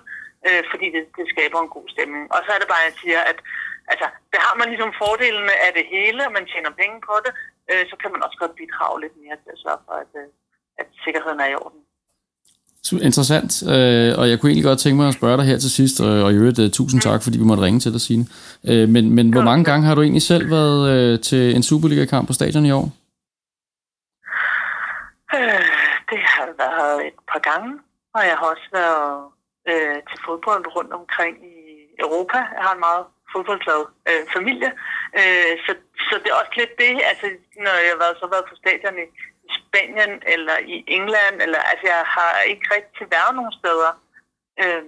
øh, 0.47 0.63
fordi 0.71 0.87
det, 0.95 1.03
det 1.17 1.25
skaber 1.33 1.59
en 1.61 1.75
god 1.77 1.87
stemning. 1.95 2.23
Og 2.33 2.39
så 2.45 2.49
er 2.51 2.59
det 2.59 2.71
bare, 2.71 2.83
at 2.83 2.89
jeg 2.89 2.99
siger, 3.03 3.21
at 3.31 3.37
altså, 3.91 4.07
der 4.33 4.39
har 4.45 4.55
man 4.59 4.67
ligesom 4.73 4.91
fordelene 5.03 5.55
af 5.65 5.71
det 5.77 5.85
hele, 5.95 6.21
og 6.27 6.31
man 6.37 6.45
tjener 6.51 6.79
penge 6.81 6.97
på 7.09 7.15
det, 7.25 7.31
øh, 7.71 7.83
så 7.89 7.95
kan 8.01 8.09
man 8.13 8.21
også 8.25 8.37
godt 8.43 8.53
bidrage 8.61 8.97
lidt 9.03 9.15
mere 9.23 9.37
til 9.43 9.51
at 9.55 9.59
sørge 9.65 9.81
for, 9.85 9.95
at, 10.03 10.11
øh, 10.21 10.27
at 10.81 10.87
sikkerheden 11.03 11.39
er 11.45 11.49
i 11.53 11.55
orden. 11.63 11.81
er 12.91 13.05
interessant, 13.09 13.53
øh, 13.73 14.11
og 14.19 14.25
jeg 14.29 14.35
kunne 14.35 14.49
egentlig 14.51 14.69
godt 14.71 14.79
tænke 14.79 14.97
mig 14.99 15.07
at 15.07 15.19
spørge 15.19 15.37
dig 15.37 15.45
her 15.51 15.59
til 15.65 15.71
sidst, 15.79 15.95
øh, 16.07 16.23
og 16.25 16.29
i 16.31 16.35
øvrigt 16.41 16.59
uh, 16.59 16.69
tusind 16.79 17.01
tak, 17.07 17.19
fordi 17.23 17.37
vi 17.41 17.49
måtte 17.49 17.63
ringe 17.63 17.79
til 17.79 17.91
dig, 17.95 18.01
Signe. 18.01 18.25
Øh, 18.69 18.85
men, 18.95 19.03
men 19.17 19.25
hvor 19.33 19.45
mange 19.49 19.63
gange 19.69 19.83
har 19.87 19.95
du 19.95 20.01
egentlig 20.01 20.25
selv 20.31 20.45
været 20.57 20.81
øh, 20.93 21.19
til 21.29 21.43
en 21.55 21.63
Superliga-kamp 21.69 22.27
på 22.27 22.33
stadion 22.39 22.65
i 22.65 22.71
år? 22.79 22.87
Øh, 25.37 25.65
det 26.11 26.19
har 26.33 26.45
været 26.63 26.97
et 27.09 27.17
par 27.31 27.41
gange, 27.49 27.71
og 28.15 28.21
jeg 28.29 28.35
har 28.39 28.47
også 28.53 28.67
været 28.79 29.13
øh, 29.71 29.97
til 30.09 30.17
fodbold 30.25 30.65
rundt 30.75 30.93
omkring 30.99 31.35
i 31.53 31.55
Europa. 32.05 32.37
Jeg 32.57 32.63
har 32.67 32.73
en 32.73 32.85
meget 32.89 33.05
fodboldglad 33.33 33.81
øh, 34.09 34.23
familie, 34.35 34.69
øh, 35.19 35.53
så, 35.65 35.71
så 36.07 36.13
det 36.23 36.29
er 36.31 36.39
også 36.41 36.55
lidt 36.61 36.73
det, 36.83 36.91
altså 37.11 37.27
når 37.65 37.75
jeg 37.83 37.91
har 37.93 38.01
været, 38.03 38.17
så 38.19 38.27
været 38.35 38.49
på 38.49 38.55
stadion 38.61 38.97
i, 39.03 39.07
Spanien 39.57 40.13
eller 40.33 40.57
i 40.73 40.75
England, 40.97 41.35
eller 41.45 41.59
altså 41.71 41.85
jeg 41.93 42.03
har 42.17 42.31
ikke 42.51 42.65
rigtig 42.75 43.05
været 43.17 43.35
nogen 43.35 43.53
steder, 43.59 43.91
øh, 44.63 44.83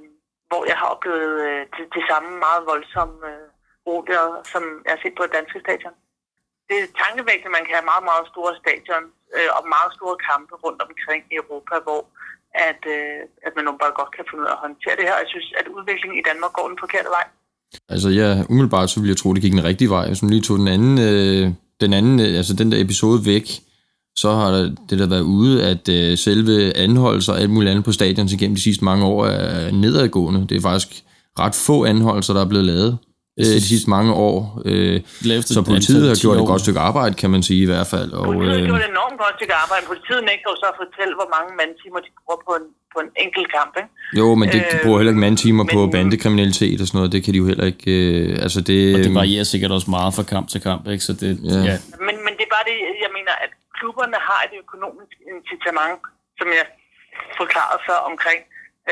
hvor 0.49 0.63
jeg 0.69 0.77
har 0.81 0.87
oplevet 0.93 1.35
øh, 1.47 1.61
det, 1.75 1.85
det 1.95 2.03
samme 2.09 2.29
meget 2.45 2.63
voldsomme 2.71 3.17
øh, 3.31 3.47
roder, 3.87 4.25
som 4.51 4.63
jeg 4.85 4.91
har 4.93 5.01
set 5.01 5.15
på 5.17 5.23
et 5.23 5.35
danske 5.37 5.59
stadion. 5.65 5.95
Det 6.69 6.77
er 6.79 6.97
tankevækkende, 7.03 7.51
at 7.51 7.57
man 7.57 7.65
kan 7.65 7.75
have 7.77 7.91
meget, 7.91 8.05
meget 8.11 8.25
store 8.33 8.53
stadion 8.61 9.05
øh, 9.35 9.49
og 9.57 9.63
meget 9.75 9.91
store 9.97 10.17
kampe 10.29 10.53
rundt 10.65 10.81
omkring 10.87 11.23
i 11.31 11.35
Europa, 11.41 11.75
hvor 11.85 12.01
at, 12.69 12.81
øh, 12.95 13.21
at 13.45 13.51
man 13.55 13.65
bare 13.83 13.99
godt 13.99 14.15
kan 14.15 14.25
finde 14.25 14.43
ud 14.43 14.51
af 14.51 14.55
at 14.55 14.63
håndtere 14.65 14.95
det 14.97 15.07
her. 15.07 15.23
Jeg 15.23 15.31
synes, 15.33 15.49
at 15.59 15.67
udviklingen 15.75 16.19
i 16.19 16.27
Danmark 16.29 16.53
går 16.53 16.67
den 16.67 16.83
forkerte 16.83 17.09
vej. 17.17 17.27
Altså, 17.89 18.09
ja, 18.09 18.43
umiddelbart 18.49 18.89
så 18.89 18.99
ville 18.99 19.09
jeg 19.09 19.17
tro, 19.17 19.33
det 19.33 19.41
gik 19.41 19.51
den 19.51 19.63
rigtige 19.63 19.89
vej. 19.89 20.07
Hvis 20.07 20.21
man 20.21 20.31
lige 20.31 20.41
tog 20.41 20.57
den 20.57 20.67
anden, 20.67 20.99
øh, 20.99 21.51
den 21.81 21.93
anden 21.93 22.19
øh, 22.19 22.37
altså 22.37 22.53
den 22.53 22.71
der 22.71 22.81
episode 22.81 23.25
væk, 23.25 23.61
så 24.15 24.29
har 24.31 24.51
der, 24.51 24.63
det 24.89 24.99
der 24.99 25.07
været 25.07 25.21
ude, 25.21 25.63
at 25.71 25.89
øh, 25.89 26.17
selve 26.17 26.77
anholdelser 26.77 27.33
og 27.33 27.39
alt 27.41 27.49
muligt 27.49 27.71
andet 27.71 27.85
på 27.85 27.91
stadion 27.91 28.27
igennem 28.27 28.55
de 28.55 28.61
sidste 28.61 28.85
mange 28.85 29.05
år 29.05 29.25
er 29.25 29.71
nedadgående. 29.71 30.47
Det 30.49 30.57
er 30.57 30.61
faktisk 30.61 31.03
ret 31.39 31.55
få 31.55 31.85
anholdelser, 31.85 32.33
der 32.33 32.41
er 32.41 32.51
blevet 32.53 32.65
lavet 32.65 32.97
øh, 33.39 33.45
de 33.45 33.61
sidste 33.71 33.89
mange 33.89 34.11
år. 34.13 34.61
Øh, 34.65 35.01
så 35.55 35.61
politiet 35.71 36.07
har 36.07 36.15
10 36.15 36.21
gjort 36.21 36.37
et 36.37 36.47
godt 36.53 36.61
stykke 36.65 36.79
arbejde, 36.79 37.13
kan 37.21 37.29
man 37.35 37.43
sige 37.49 37.61
i 37.67 37.69
hvert 37.71 37.87
fald. 37.93 38.09
Og, 38.11 38.23
Politiet 38.25 38.53
har 38.55 38.61
øh, 38.61 38.69
gjort 38.71 38.81
et 38.87 38.91
enormt 38.97 39.17
godt 39.23 39.35
stykke 39.37 39.55
arbejde. 39.63 39.83
Politiet 39.93 40.21
nægter 40.29 40.47
jo 40.53 40.55
så 40.63 40.67
at 40.73 40.77
fortælle, 40.83 41.13
hvor 41.19 41.29
mange 41.35 41.49
mandtimer 41.59 41.99
de 42.05 42.09
bruger 42.19 42.39
på 42.47 42.51
en, 42.59 42.65
på 42.93 42.99
en 43.05 43.09
enkelt 43.25 43.47
kamp. 43.57 43.73
Ikke? 43.81 43.89
jo, 44.19 44.27
men 44.39 44.45
det, 44.53 44.59
de 44.71 44.77
bruger 44.83 44.97
heller 44.99 45.11
ikke 45.13 45.25
mandtimer 45.27 45.65
på 45.75 45.79
men- 45.85 45.91
bandekriminalitet 45.95 46.77
og 46.81 46.87
sådan 46.87 46.97
noget. 46.99 47.11
Det 47.15 47.21
kan 47.23 47.31
de 47.33 47.37
jo 47.43 47.47
heller 47.51 47.65
ikke... 47.73 47.91
Øh, 47.91 48.45
altså 48.45 48.59
det, 48.69 48.79
Og 48.95 48.99
det 49.05 49.13
varierer 49.21 49.43
sikkert 49.53 49.71
også 49.77 49.89
meget 49.97 50.11
fra 50.17 50.23
kamp 50.33 50.45
til 50.53 50.61
kamp, 50.69 50.83
ikke? 50.93 51.03
Så 51.07 51.13
det, 51.21 51.31
Ja. 51.53 51.59
ja. 51.69 51.75
Men, 52.07 52.15
men 52.25 52.31
det 52.37 52.43
er 52.47 52.51
bare 52.57 52.65
det, 52.71 52.77
jeg 53.05 53.11
mener, 53.17 53.33
at 53.45 53.51
klubberne 53.77 54.17
har 54.29 54.39
et 54.47 54.53
økonomisk 54.63 55.15
incitament, 55.33 55.99
som 56.39 56.47
jeg 56.59 56.65
forklarede 57.39 57.79
før 57.89 57.99
omkring 58.11 58.39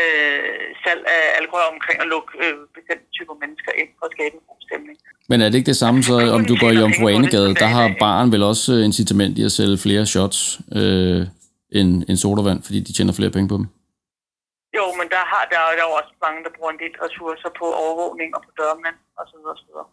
øh, 0.02 0.62
salg 0.84 1.02
af 1.16 1.22
alkohol, 1.40 1.66
omkring 1.76 1.98
at 2.04 2.08
lukke 2.14 2.32
øh, 2.44 2.56
bestemte 2.76 3.06
typer 3.18 3.36
mennesker 3.44 3.72
ind 3.82 3.90
for 3.98 4.04
at 4.10 4.14
skabe 4.16 4.34
en 4.40 4.44
god 4.52 4.60
stemning. 4.68 4.96
Men 5.32 5.38
er 5.42 5.48
det 5.50 5.58
ikke 5.60 5.72
det 5.74 5.82
samme, 5.84 6.00
så 6.10 6.14
om 6.38 6.44
du 6.50 6.54
går 6.62 6.70
i 6.72 6.78
Jomfru 6.82 7.06
Anegade, 7.16 7.52
der 7.64 7.70
har 7.78 7.86
baren 8.04 8.32
vel 8.32 8.44
også 8.52 8.68
øh, 8.74 8.86
incitament 8.90 9.34
i 9.42 9.44
at 9.50 9.52
sælge 9.60 9.78
flere 9.86 10.06
shots 10.14 10.40
øh, 10.80 11.22
end, 11.80 11.90
end 12.10 12.18
sodavand, 12.18 12.60
fordi 12.64 12.80
de 12.88 12.94
tjener 12.94 13.14
flere 13.14 13.30
penge 13.36 13.48
på 13.50 13.58
dem? 13.58 13.66
Jo, 14.78 14.86
men 15.00 15.08
der, 15.14 15.24
har, 15.32 15.44
der, 15.52 15.60
er- 15.68 15.76
der 15.80 15.84
jo 15.90 15.94
også 16.00 16.12
mange, 16.26 16.40
der 16.46 16.52
bruger 16.56 16.72
en 16.76 16.82
del 16.84 16.94
ressourcer 17.06 17.50
på 17.60 17.66
overvågning 17.84 18.30
og 18.36 18.42
på 18.46 18.52
dørmænd 18.60 18.98
og 19.20 19.24
så 19.32 19.36
videre. 19.40 19.88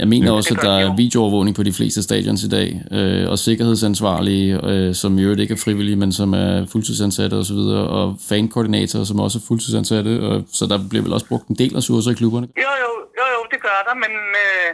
Jeg 0.00 0.08
mener 0.14 0.30
også, 0.38 0.50
at 0.56 0.62
der 0.68 0.74
de 0.76 0.80
er 0.82 0.86
jo. 0.90 0.92
videoovervågning 1.02 1.54
på 1.56 1.64
de 1.68 1.76
fleste 1.78 2.00
stadions 2.08 2.42
i 2.48 2.50
dag, 2.56 2.68
øh, 2.96 3.24
og 3.32 3.36
sikkerhedsansvarlige, 3.48 4.48
øh, 4.70 4.90
som 5.02 5.10
i 5.18 5.22
øvrigt 5.26 5.42
ikke 5.44 5.54
er 5.58 5.62
frivillige, 5.66 5.98
men 6.02 6.10
som 6.20 6.28
er 6.44 6.52
fuldtidsansatte 6.72 7.34
osv., 7.42 7.62
og, 7.82 7.86
og 7.98 8.06
fankoordinatorer, 8.30 9.06
som 9.10 9.18
også 9.24 9.36
er 9.40 9.44
fuldtidsansatte, 9.48 10.12
og, 10.28 10.34
så 10.58 10.64
der 10.72 10.78
bliver 10.90 11.04
vel 11.06 11.12
også 11.16 11.28
brugt 11.32 11.46
en 11.52 11.58
del 11.62 11.72
ressourcer 11.78 12.10
i 12.14 12.18
klubberne. 12.20 12.46
Jo, 12.64 12.72
jo, 12.84 12.90
jo, 13.20 13.24
jo 13.36 13.40
det 13.52 13.58
gør 13.66 13.78
der, 13.88 13.94
men, 14.04 14.12
øh, 14.44 14.68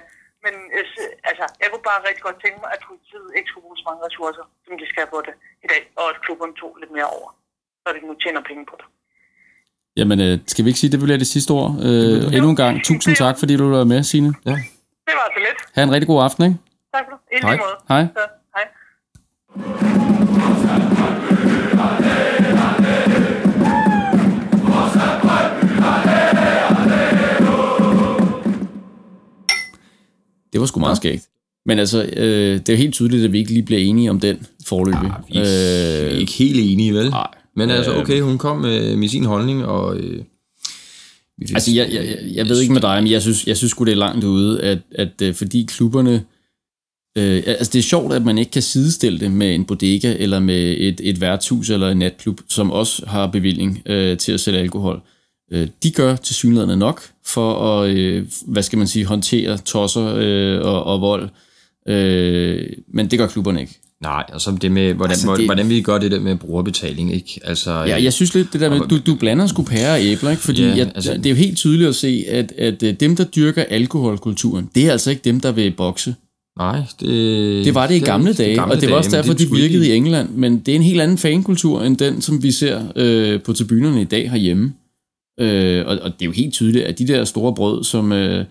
men 0.45 0.55
øh, 0.77 0.85
altså, 1.31 1.45
jeg 1.63 1.69
kunne 1.71 1.87
bare 1.91 2.01
rigtig 2.09 2.23
godt 2.29 2.39
tænke 2.45 2.59
mig, 2.63 2.71
at 2.77 2.81
politiet 2.91 3.29
ikke 3.37 3.49
skulle 3.51 3.65
bruge 3.67 3.79
så 3.81 3.85
mange 3.89 4.03
ressourcer, 4.09 4.45
som 4.67 4.73
de 4.81 4.87
skal 4.93 5.07
på 5.15 5.19
det 5.27 5.35
i 5.65 5.67
dag, 5.73 5.83
og 6.01 6.05
at 6.13 6.17
klubberne 6.25 6.55
tog 6.61 6.71
lidt 6.83 6.93
mere 6.97 7.09
over, 7.19 7.29
når 7.87 7.93
de 7.93 8.07
nu 8.07 8.15
tjener 8.25 8.41
penge 8.49 8.65
på 8.71 8.75
det. 8.79 8.87
Jamen, 9.97 10.21
øh, 10.21 10.39
skal 10.47 10.65
vi 10.65 10.71
ikke 10.71 10.81
sige, 10.81 10.93
det 10.93 11.01
bliver 11.01 11.17
det 11.19 11.27
sidste 11.27 11.51
ord? 11.51 11.71
Øh, 11.83 12.35
endnu 12.35 12.49
en 12.51 12.57
gang, 12.57 12.85
tusind 12.85 13.17
tak, 13.17 13.39
fordi 13.39 13.57
du 13.57 13.71
var 13.71 13.85
med, 13.85 14.03
Signe. 14.03 14.35
ja. 14.45 14.51
Det 14.51 15.15
var 15.21 15.27
så 15.37 15.39
lidt. 15.39 15.59
Ha' 15.75 15.83
en 15.83 15.91
rigtig 15.93 16.07
god 16.07 16.23
aften, 16.23 16.45
ikke? 16.45 16.57
Tak 16.95 17.05
for 17.11 17.21
det. 17.33 17.43
Hej. 17.43 17.57
måde. 17.57 17.77
Hej. 17.89 18.07
Så, 18.17 18.25
hej. 18.57 18.65
Det 30.53 30.61
var 30.61 30.67
sgu 30.67 30.81
meget 30.81 30.97
skægt. 30.97 31.29
Men 31.67 31.79
altså, 31.79 32.03
øh, 32.17 32.59
det 32.59 32.69
er 32.69 32.73
jo 32.73 32.77
helt 32.79 32.95
tydeligt, 32.95 33.25
at 33.25 33.33
vi 33.33 33.39
ikke 33.39 33.51
lige 33.53 33.63
bliver 33.63 33.81
enige 33.81 34.11
om 34.11 34.21
den 34.21 34.47
forløbig. 34.67 35.11
Vi 35.29 35.39
er 35.39 36.07
Øh, 36.13 36.19
ikke 36.19 36.33
helt 36.33 36.61
enige, 36.71 36.95
vel? 36.95 37.11
nej. 37.11 37.27
Men 37.57 37.71
altså, 37.71 37.93
Øh, 37.93 37.99
okay, 37.99 38.21
hun 38.21 38.39
kom 38.39 38.57
med, 38.57 38.97
med 38.97 39.09
sin 39.09 39.25
holdning, 39.25 39.65
og... 39.65 39.97
Øh, 39.97 40.25
fik, 41.49 41.55
Altså, 41.55 41.71
jeg, 41.73 41.93
jeg, 41.93 42.19
jeg, 42.35 42.49
ved 42.49 42.61
ikke 42.61 42.73
med 42.73 42.81
dig, 42.81 43.03
men 43.03 43.13
jeg 43.13 43.23
synes, 43.23 43.47
jeg 43.47 43.57
synes 43.57 43.73
det 43.73 43.89
er 43.89 43.95
langt 43.95 44.25
ude, 44.25 44.63
at, 44.63 44.79
at 44.95 45.23
øh, 45.23 45.35
fordi 45.35 45.65
klubberne... 45.69 46.25
Øh, 47.19 47.43
altså, 47.47 47.71
det 47.73 47.79
er 47.79 47.83
sjovt, 47.83 48.15
at 48.15 48.25
man 48.25 48.39
ikke 48.39 48.51
kan 48.51 48.63
sidestille 48.63 49.21
det 49.21 49.33
med 49.33 49.55
en 49.55 49.65
bodega, 49.65 50.17
eller 50.19 50.41
med 50.41 50.77
et, 50.79 51.01
et 51.05 51.21
værtshus, 51.21 51.71
eller 51.71 51.91
en 51.91 51.99
natklub, 51.99 52.41
som 52.49 52.71
også 52.71 53.07
har 53.07 53.27
bevilling 53.27 53.83
øh, 53.87 54.19
til 54.19 54.33
at 54.33 54.41
sælge 54.41 54.59
alkohol. 54.59 55.01
Øh, 55.53 55.69
de 55.83 55.91
gør 55.91 56.17
til 56.17 56.35
synligheden 56.35 56.79
nok 56.79 57.03
for 57.27 57.81
at, 57.81 57.91
øh, 57.91 58.27
hvad 58.47 58.63
skal 58.63 58.79
man 58.79 58.87
sige, 58.87 59.05
håndtere 59.05 59.59
tosser 59.59 60.15
øh, 60.17 60.61
og, 60.61 60.85
og 60.85 61.01
vold. 61.01 61.29
Øh, 61.89 62.67
men 62.89 63.11
det 63.11 63.19
gør 63.19 63.27
klubberne 63.27 63.61
ikke. 63.61 63.79
Nej, 64.03 64.25
og 64.33 64.41
så 64.41 64.57
det 64.63 64.73
med, 64.73 64.95
hvordan, 64.95 65.11
Altså, 65.11 65.35
det- 65.37 65.45
hvordan 65.45 65.69
vi 65.69 65.81
gør 65.81 65.99
det 65.99 66.11
der 66.11 66.21
med 66.21 66.37
brugerbetaling, 66.37 67.15
ikke? 67.15 67.41
Altså, 67.45 67.71
Ja, 67.73 68.03
jeg 68.03 68.13
synes 68.13 68.35
lidt 68.35 68.53
det 68.53 68.61
der 68.61 68.71
med, 68.71 68.81
du, 68.89 68.99
du 69.07 69.15
blander 69.15 69.47
sgu 69.47 69.63
pære 69.63 69.93
og 69.93 70.01
æbler, 70.03 70.31
ikke? 70.31 70.43
fordi 70.43 70.63
Ja, 70.63 70.77
jeg, 70.77 70.93
altså- 70.95 71.15
det 71.15 71.27
er 71.27 71.31
jo 71.31 71.37
helt 71.37 71.57
tydeligt 71.57 71.89
at 71.89 71.95
se, 71.95 72.25
at, 72.29 72.53
at 72.59 72.83
øh, 72.83 72.95
dem, 73.01 73.17
der 73.17 73.25
dyrker 73.25 73.63
alkoholkulturen, 73.69 74.71
det 74.75 74.87
er 74.87 74.93
altså 74.93 75.11
ikke 75.11 75.23
dem, 75.25 75.41
der 75.41 75.53
vil 75.53 75.71
bokse. 75.71 76.15
Nej, 76.59 76.81
det... 77.01 77.65
Det 77.65 77.75
var 77.75 77.87
det 77.87 77.95
i 77.95 77.99
gamle 77.99 78.29
det 78.29 78.39
dage, 78.39 78.55
gamle 78.55 78.75
og 78.75 78.81
det 78.81 78.91
var 78.91 78.97
også 78.97 79.11
derfor, 79.11 79.33
er 79.33 79.37
de 79.37 79.51
virkede 79.51 79.89
i 79.89 79.93
England, 79.93 80.29
men 80.31 80.59
det 80.59 80.73
er 80.73 80.77
en 80.77 80.83
helt 80.83 81.01
anden 81.01 81.19
fankultur, 81.19 81.83
end 81.83 81.97
den, 81.97 82.21
som 82.23 82.43
vi 82.43 82.51
ser 82.53 82.83
øh, 82.97 83.43
på 83.43 83.53
tribunerne 83.53 84.01
i 84.01 84.05
dag 84.05 84.31
herhjemme. 84.31 84.73
Øh, 85.41 85.87
og, 85.87 85.99
og 86.03 86.13
det 86.13 86.23
er 86.23 86.27
jo 86.27 86.33
helt 86.33 86.53
tydeligt, 86.53 86.85
at 86.85 86.99
de 86.99 87.07
der 87.09 87.25
store 87.25 87.55
brød, 87.55 87.85
som, 87.85 88.13
øh, 88.13 88.45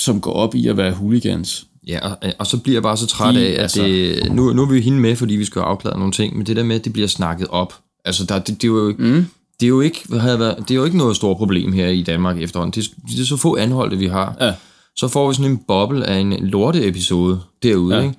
som 0.00 0.20
går 0.20 0.32
op 0.32 0.54
i 0.54 0.66
at 0.66 0.76
være 0.76 0.92
hooligans, 0.92 1.66
Ja, 1.88 1.98
og, 2.08 2.16
og 2.38 2.46
så 2.46 2.58
bliver 2.58 2.74
jeg 2.76 2.82
bare 2.82 2.96
så 2.96 3.06
træt 3.06 3.34
De- 3.34 3.46
af, 3.46 3.52
at 3.52 3.58
altså- 3.58 3.82
det, 3.82 4.32
nu, 4.32 4.52
nu 4.52 4.62
er 4.62 4.68
vi 4.68 4.76
jo 4.76 4.82
hende 4.82 4.98
med, 5.00 5.16
fordi 5.16 5.34
vi 5.36 5.44
skal 5.44 5.62
have 5.62 5.70
afklaret 5.70 5.98
nogle 5.98 6.12
ting, 6.12 6.36
men 6.36 6.46
det 6.46 6.56
der 6.56 6.62
med, 6.62 6.76
at 6.76 6.84
det 6.84 6.92
bliver 6.92 7.08
snakket 7.08 7.46
op, 7.50 7.74
altså 8.04 8.24
der, 8.24 8.38
det, 8.38 8.48
det, 8.62 8.64
er 8.64 8.68
jo, 8.72 8.94
mm. 8.98 9.26
det 9.60 9.66
er 9.66 9.68
jo 9.68 9.80
ikke, 9.80 10.00
hvad 10.08 10.18
havde 10.18 10.38
været, 10.38 10.56
det 10.58 10.70
er 10.70 10.74
jo 10.74 10.84
ikke 10.84 10.96
noget 10.98 11.16
stort 11.16 11.36
problem 11.36 11.72
her 11.72 11.88
i 11.88 12.02
Danmark 12.02 12.38
efterhånden. 12.42 12.80
Det, 12.80 12.88
er- 12.88 13.10
det 13.16 13.20
er 13.20 13.24
så 13.26 13.36
få 13.36 13.56
anholdte, 13.56 13.96
vi 13.96 14.06
har. 14.06 14.36
Ja. 14.40 14.52
Så 14.96 15.08
får 15.08 15.28
vi 15.28 15.34
sådan 15.34 15.50
en 15.50 15.60
boble 15.68 16.06
af 16.06 16.18
en 16.18 16.32
lorte-episode 16.46 17.40
derude, 17.62 17.94
Ja. 17.94 18.00
ja. 18.00 18.06
ikke? 18.08 18.18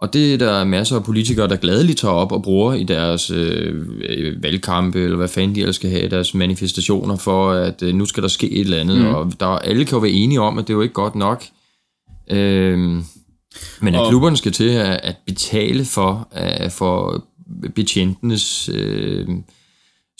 Og 0.00 0.12
det 0.12 0.34
er 0.34 0.38
der 0.38 0.64
masser 0.64 0.96
af 0.96 1.04
politikere, 1.04 1.48
der 1.48 1.56
gladeligt 1.56 1.98
tager 1.98 2.14
op 2.14 2.32
og 2.32 2.42
bruger 2.42 2.72
i 2.74 2.82
deres 2.82 3.30
øh, 3.30 3.74
øh, 4.08 4.42
valgkampe, 4.42 5.00
eller 5.00 5.16
hvad 5.16 5.28
fanden 5.28 5.54
de 5.54 5.60
ellers 5.60 5.76
skal 5.76 5.90
have, 5.90 6.08
deres 6.08 6.34
manifestationer 6.34 7.16
for, 7.16 7.50
at 7.50 7.82
øh, 7.82 7.94
nu 7.94 8.04
skal 8.04 8.22
der 8.22 8.28
ske 8.28 8.50
et 8.52 8.60
eller 8.60 8.80
andet. 8.80 8.98
Mm. 8.98 9.06
Og 9.06 9.32
der, 9.40 9.46
alle 9.46 9.84
kan 9.84 9.96
jo 9.96 10.00
være 10.00 10.10
enige 10.10 10.40
om, 10.40 10.58
at 10.58 10.66
det 10.66 10.72
er 10.72 10.76
jo 10.76 10.82
ikke 10.82 10.94
godt 10.94 11.14
nok. 11.14 11.44
Øh, 12.30 12.78
men 13.80 13.94
at 13.94 14.00
Og- 14.00 14.08
klubberne 14.10 14.36
skal 14.36 14.52
til 14.52 14.68
at, 14.68 15.00
at 15.02 15.16
betale 15.26 15.84
for, 15.84 16.28
uh, 16.64 16.70
for 16.70 17.24
betjentenes 17.74 18.68
uh, 18.68 19.34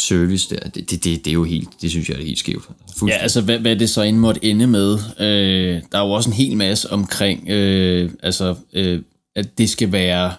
service 0.00 0.54
der, 0.54 0.68
det, 0.68 0.90
det, 0.90 1.04
det, 1.04 1.24
det 1.24 1.30
er 1.30 1.34
jo 1.34 1.44
helt, 1.44 1.68
det 1.82 1.90
synes 1.90 2.09
jeg 2.09 2.18
er 2.18 2.22
helt 2.24 2.38
skævt. 2.38 2.64
Ja, 3.09 3.16
altså 3.16 3.40
hvad, 3.40 3.59
hvad 3.59 3.76
det 3.76 3.90
så 3.90 4.02
end 4.02 4.16
måtte 4.16 4.44
ende 4.44 4.66
med. 4.66 4.98
Øh, 5.20 5.82
der 5.92 5.98
er 5.98 6.04
jo 6.07 6.11
også 6.12 6.30
en 6.30 6.34
hel 6.36 6.57
masse 6.57 6.92
omkring, 6.92 7.48
øh, 7.48 8.11
altså, 8.22 8.54
øh, 8.72 9.00
at 9.36 9.59
det 9.59 9.70
skal 9.70 9.92
være, 9.92 10.32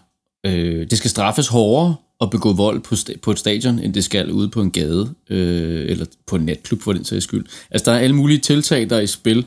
øh, 0.45 0.89
det 0.89 0.97
skal 0.97 1.09
straffes 1.09 1.47
hårdere 1.47 1.95
at 2.22 2.30
begå 2.30 2.53
vold 2.53 2.82
på, 2.82 2.95
sta- 2.95 3.18
på 3.22 3.32
et 3.32 3.39
stadion, 3.39 3.80
end 3.80 3.93
det 3.93 4.03
skal 4.03 4.32
ude 4.32 4.49
på 4.49 4.61
en 4.61 4.72
gade, 4.72 5.13
øh, 5.30 5.89
eller 5.91 6.05
på 6.28 6.36
en 6.36 6.45
natklub 6.45 6.82
for 6.82 6.93
den 6.93 7.05
sags 7.05 7.24
skyld. 7.24 7.45
Altså 7.72 7.91
der 7.91 7.97
er 7.97 8.01
alle 8.01 8.15
mulige 8.15 8.39
tiltag, 8.39 8.89
der 8.89 8.95
er 8.95 9.01
i 9.01 9.07
spil. 9.07 9.38
Øh, 9.38 9.43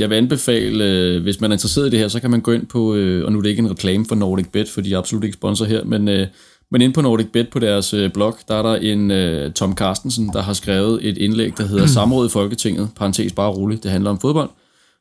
jeg 0.00 0.10
vil 0.10 0.16
anbefale, 0.16 0.84
øh, 0.84 1.22
hvis 1.22 1.40
man 1.40 1.50
er 1.50 1.54
interesseret 1.54 1.86
i 1.86 1.90
det 1.90 1.98
her, 1.98 2.08
så 2.08 2.20
kan 2.20 2.30
man 2.30 2.40
gå 2.40 2.52
ind 2.52 2.66
på, 2.66 2.94
øh, 2.94 3.24
og 3.24 3.32
nu 3.32 3.38
er 3.38 3.42
det 3.42 3.50
ikke 3.50 3.62
en 3.62 3.70
reklame 3.70 4.04
for 4.08 4.14
Nordic 4.14 4.46
Bet, 4.52 4.68
for 4.68 4.80
de 4.80 4.94
er 4.94 4.98
absolut 4.98 5.24
ikke 5.24 5.34
sponsor 5.34 5.64
her, 5.64 5.84
men 5.84 6.08
øh, 6.08 6.26
men 6.70 6.82
inde 6.82 6.94
på 6.94 7.00
Nordic 7.00 7.26
Bet 7.32 7.48
på 7.48 7.58
deres 7.58 7.94
øh, 7.94 8.12
blog, 8.12 8.36
der 8.48 8.54
er 8.54 8.62
der 8.62 8.74
en 8.74 9.10
øh, 9.10 9.52
Tom 9.52 9.76
Carstensen, 9.76 10.28
der 10.32 10.42
har 10.42 10.52
skrevet 10.52 11.08
et 11.08 11.18
indlæg, 11.18 11.58
der 11.58 11.66
hedder 11.66 11.86
Samråd 11.96 12.26
i 12.26 12.30
Folketinget, 12.30 12.88
parentes 12.96 13.32
bare 13.32 13.50
roligt, 13.50 13.82
det 13.82 13.90
handler 13.90 14.10
om 14.10 14.20
fodbold, 14.20 14.50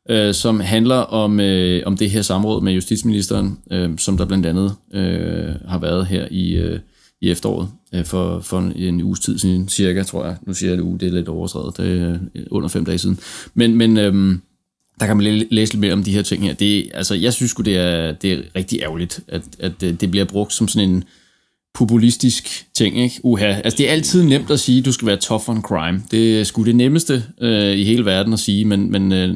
øh, 0.09 0.33
som 0.33 0.59
handler 0.59 0.95
om, 0.95 1.39
øh, 1.39 1.83
om 1.85 1.97
det 1.97 2.09
her 2.09 2.21
samråd 2.21 2.61
med 2.61 2.73
justitsministeren, 2.73 3.57
øh, 3.71 3.97
som 3.97 4.17
der 4.17 4.25
blandt 4.25 4.45
andet 4.45 4.75
øh, 4.93 5.55
har 5.67 5.79
været 5.79 6.05
her 6.05 6.27
i, 6.31 6.55
øh, 6.55 6.79
i 7.21 7.29
efteråret, 7.29 7.69
øh, 7.93 8.05
for, 8.05 8.39
for 8.39 8.59
en, 8.59 8.73
en 8.75 9.01
uges 9.01 9.19
tid 9.19 9.37
siden, 9.37 9.69
cirka, 9.69 10.03
tror 10.03 10.25
jeg. 10.25 10.35
Nu 10.45 10.53
siger 10.53 10.69
jeg 10.69 10.77
det 10.77 10.83
uge, 10.83 10.99
det 10.99 11.07
er 11.07 11.11
lidt 11.11 11.27
overstreget, 11.27 11.77
det 11.77 12.01
er 12.01 12.19
øh, 12.35 12.45
under 12.51 12.69
fem 12.69 12.85
dage 12.85 12.97
siden. 12.97 13.19
Men, 13.53 13.75
men 13.75 13.97
øh, 13.97 14.39
der 14.99 15.05
kan 15.05 15.17
man 15.17 15.45
læse 15.51 15.73
lidt 15.73 15.79
mere 15.79 15.93
om 15.93 16.03
de 16.03 16.11
her 16.11 16.21
ting 16.21 16.43
her. 16.43 16.53
Det, 16.53 16.89
altså, 16.93 17.15
jeg 17.15 17.33
synes 17.33 17.51
sgu, 17.51 17.63
det 17.63 17.77
er, 17.77 18.11
det 18.11 18.33
er 18.33 18.41
rigtig 18.55 18.79
ærgerligt, 18.81 19.19
at, 19.27 19.41
at 19.59 19.83
øh, 19.83 19.93
det 19.93 20.11
bliver 20.11 20.25
brugt 20.25 20.53
som 20.53 20.67
sådan 20.67 20.89
en 20.89 21.03
populistisk 21.73 22.65
ting, 22.77 22.99
ikke? 22.99 23.19
Uha. 23.23 23.45
Altså, 23.45 23.77
det 23.77 23.89
er 23.89 23.93
altid 23.93 24.23
nemt 24.23 24.51
at 24.51 24.59
sige, 24.59 24.79
at 24.79 24.85
du 24.85 24.91
skal 24.91 25.07
være 25.07 25.17
tough 25.17 25.49
on 25.49 25.61
crime. 25.61 26.03
Det 26.11 26.39
er 26.39 26.43
sgu 26.43 26.63
det 26.63 26.75
nemmeste 26.75 27.23
øh, 27.41 27.77
i 27.77 27.83
hele 27.83 28.05
verden 28.05 28.33
at 28.33 28.39
sige, 28.39 28.65
men, 28.65 28.91
men 28.91 29.11
øh, 29.11 29.35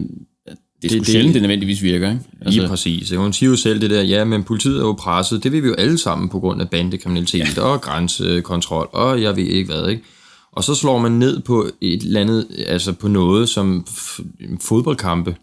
det 0.82 0.92
er 0.92 0.98
det- 1.00 1.08
sjældent, 1.08 1.34
det 1.34 1.42
nødvendigvis 1.42 1.82
virker, 1.84 2.10
ikke? 2.10 2.22
Lige 2.46 2.68
præcis. 2.68 3.12
Hun 3.12 3.34
siger 3.34 3.50
jo 3.50 3.56
selv 3.56 3.82
det 3.82 3.90
der, 3.90 4.02
ja, 4.02 4.24
men 4.24 4.44
politiet 4.44 4.78
er 4.78 4.82
jo 4.82 4.94
presset. 4.94 5.44
Det 5.44 5.52
vil 5.52 5.64
vi 5.64 5.68
jo 5.68 5.74
alle 5.74 5.98
sammen 5.98 6.30
på 6.30 6.40
grund 6.40 6.62
af 6.62 6.70
bandekriminalitet 6.70 7.58
ja. 7.58 7.62
og 7.62 7.82
grænsekontrol, 7.82 8.90
og 8.94 9.22
jeg 9.22 9.36
ved 9.36 9.44
ikke 9.44 9.74
hvad, 9.74 9.88
ikke? 9.90 10.04
Og 10.52 10.64
så 10.64 10.76
slår 10.76 11.00
man 11.00 11.12
ned 11.12 11.40
på 11.40 11.68
et 11.82 12.02
eller 12.04 12.22
andet, 12.22 12.48
altså 12.68 12.94
på 12.94 13.08
noget 13.08 13.50
som 13.50 13.88
fodboldkampe. 14.62 15.36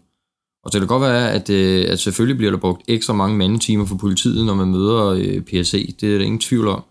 Og 0.65 0.73
det 0.73 0.81
kan 0.81 0.87
godt 0.87 1.01
være, 1.01 1.31
at, 1.31 1.49
øh, 1.49 1.85
at 1.89 1.99
selvfølgelig 1.99 2.37
bliver 2.37 2.51
der 2.51 2.57
brugt 2.57 2.81
ekstra 2.87 3.13
mange 3.13 3.37
mandetimer 3.37 3.85
for 3.85 3.95
politiet, 3.95 4.45
når 4.45 4.55
man 4.55 4.67
møder 4.67 5.05
øh, 5.05 5.41
PSC. 5.41 5.95
Det 6.01 6.13
er 6.13 6.17
der 6.17 6.25
ingen 6.25 6.39
tvivl 6.39 6.67
om. 6.67 6.83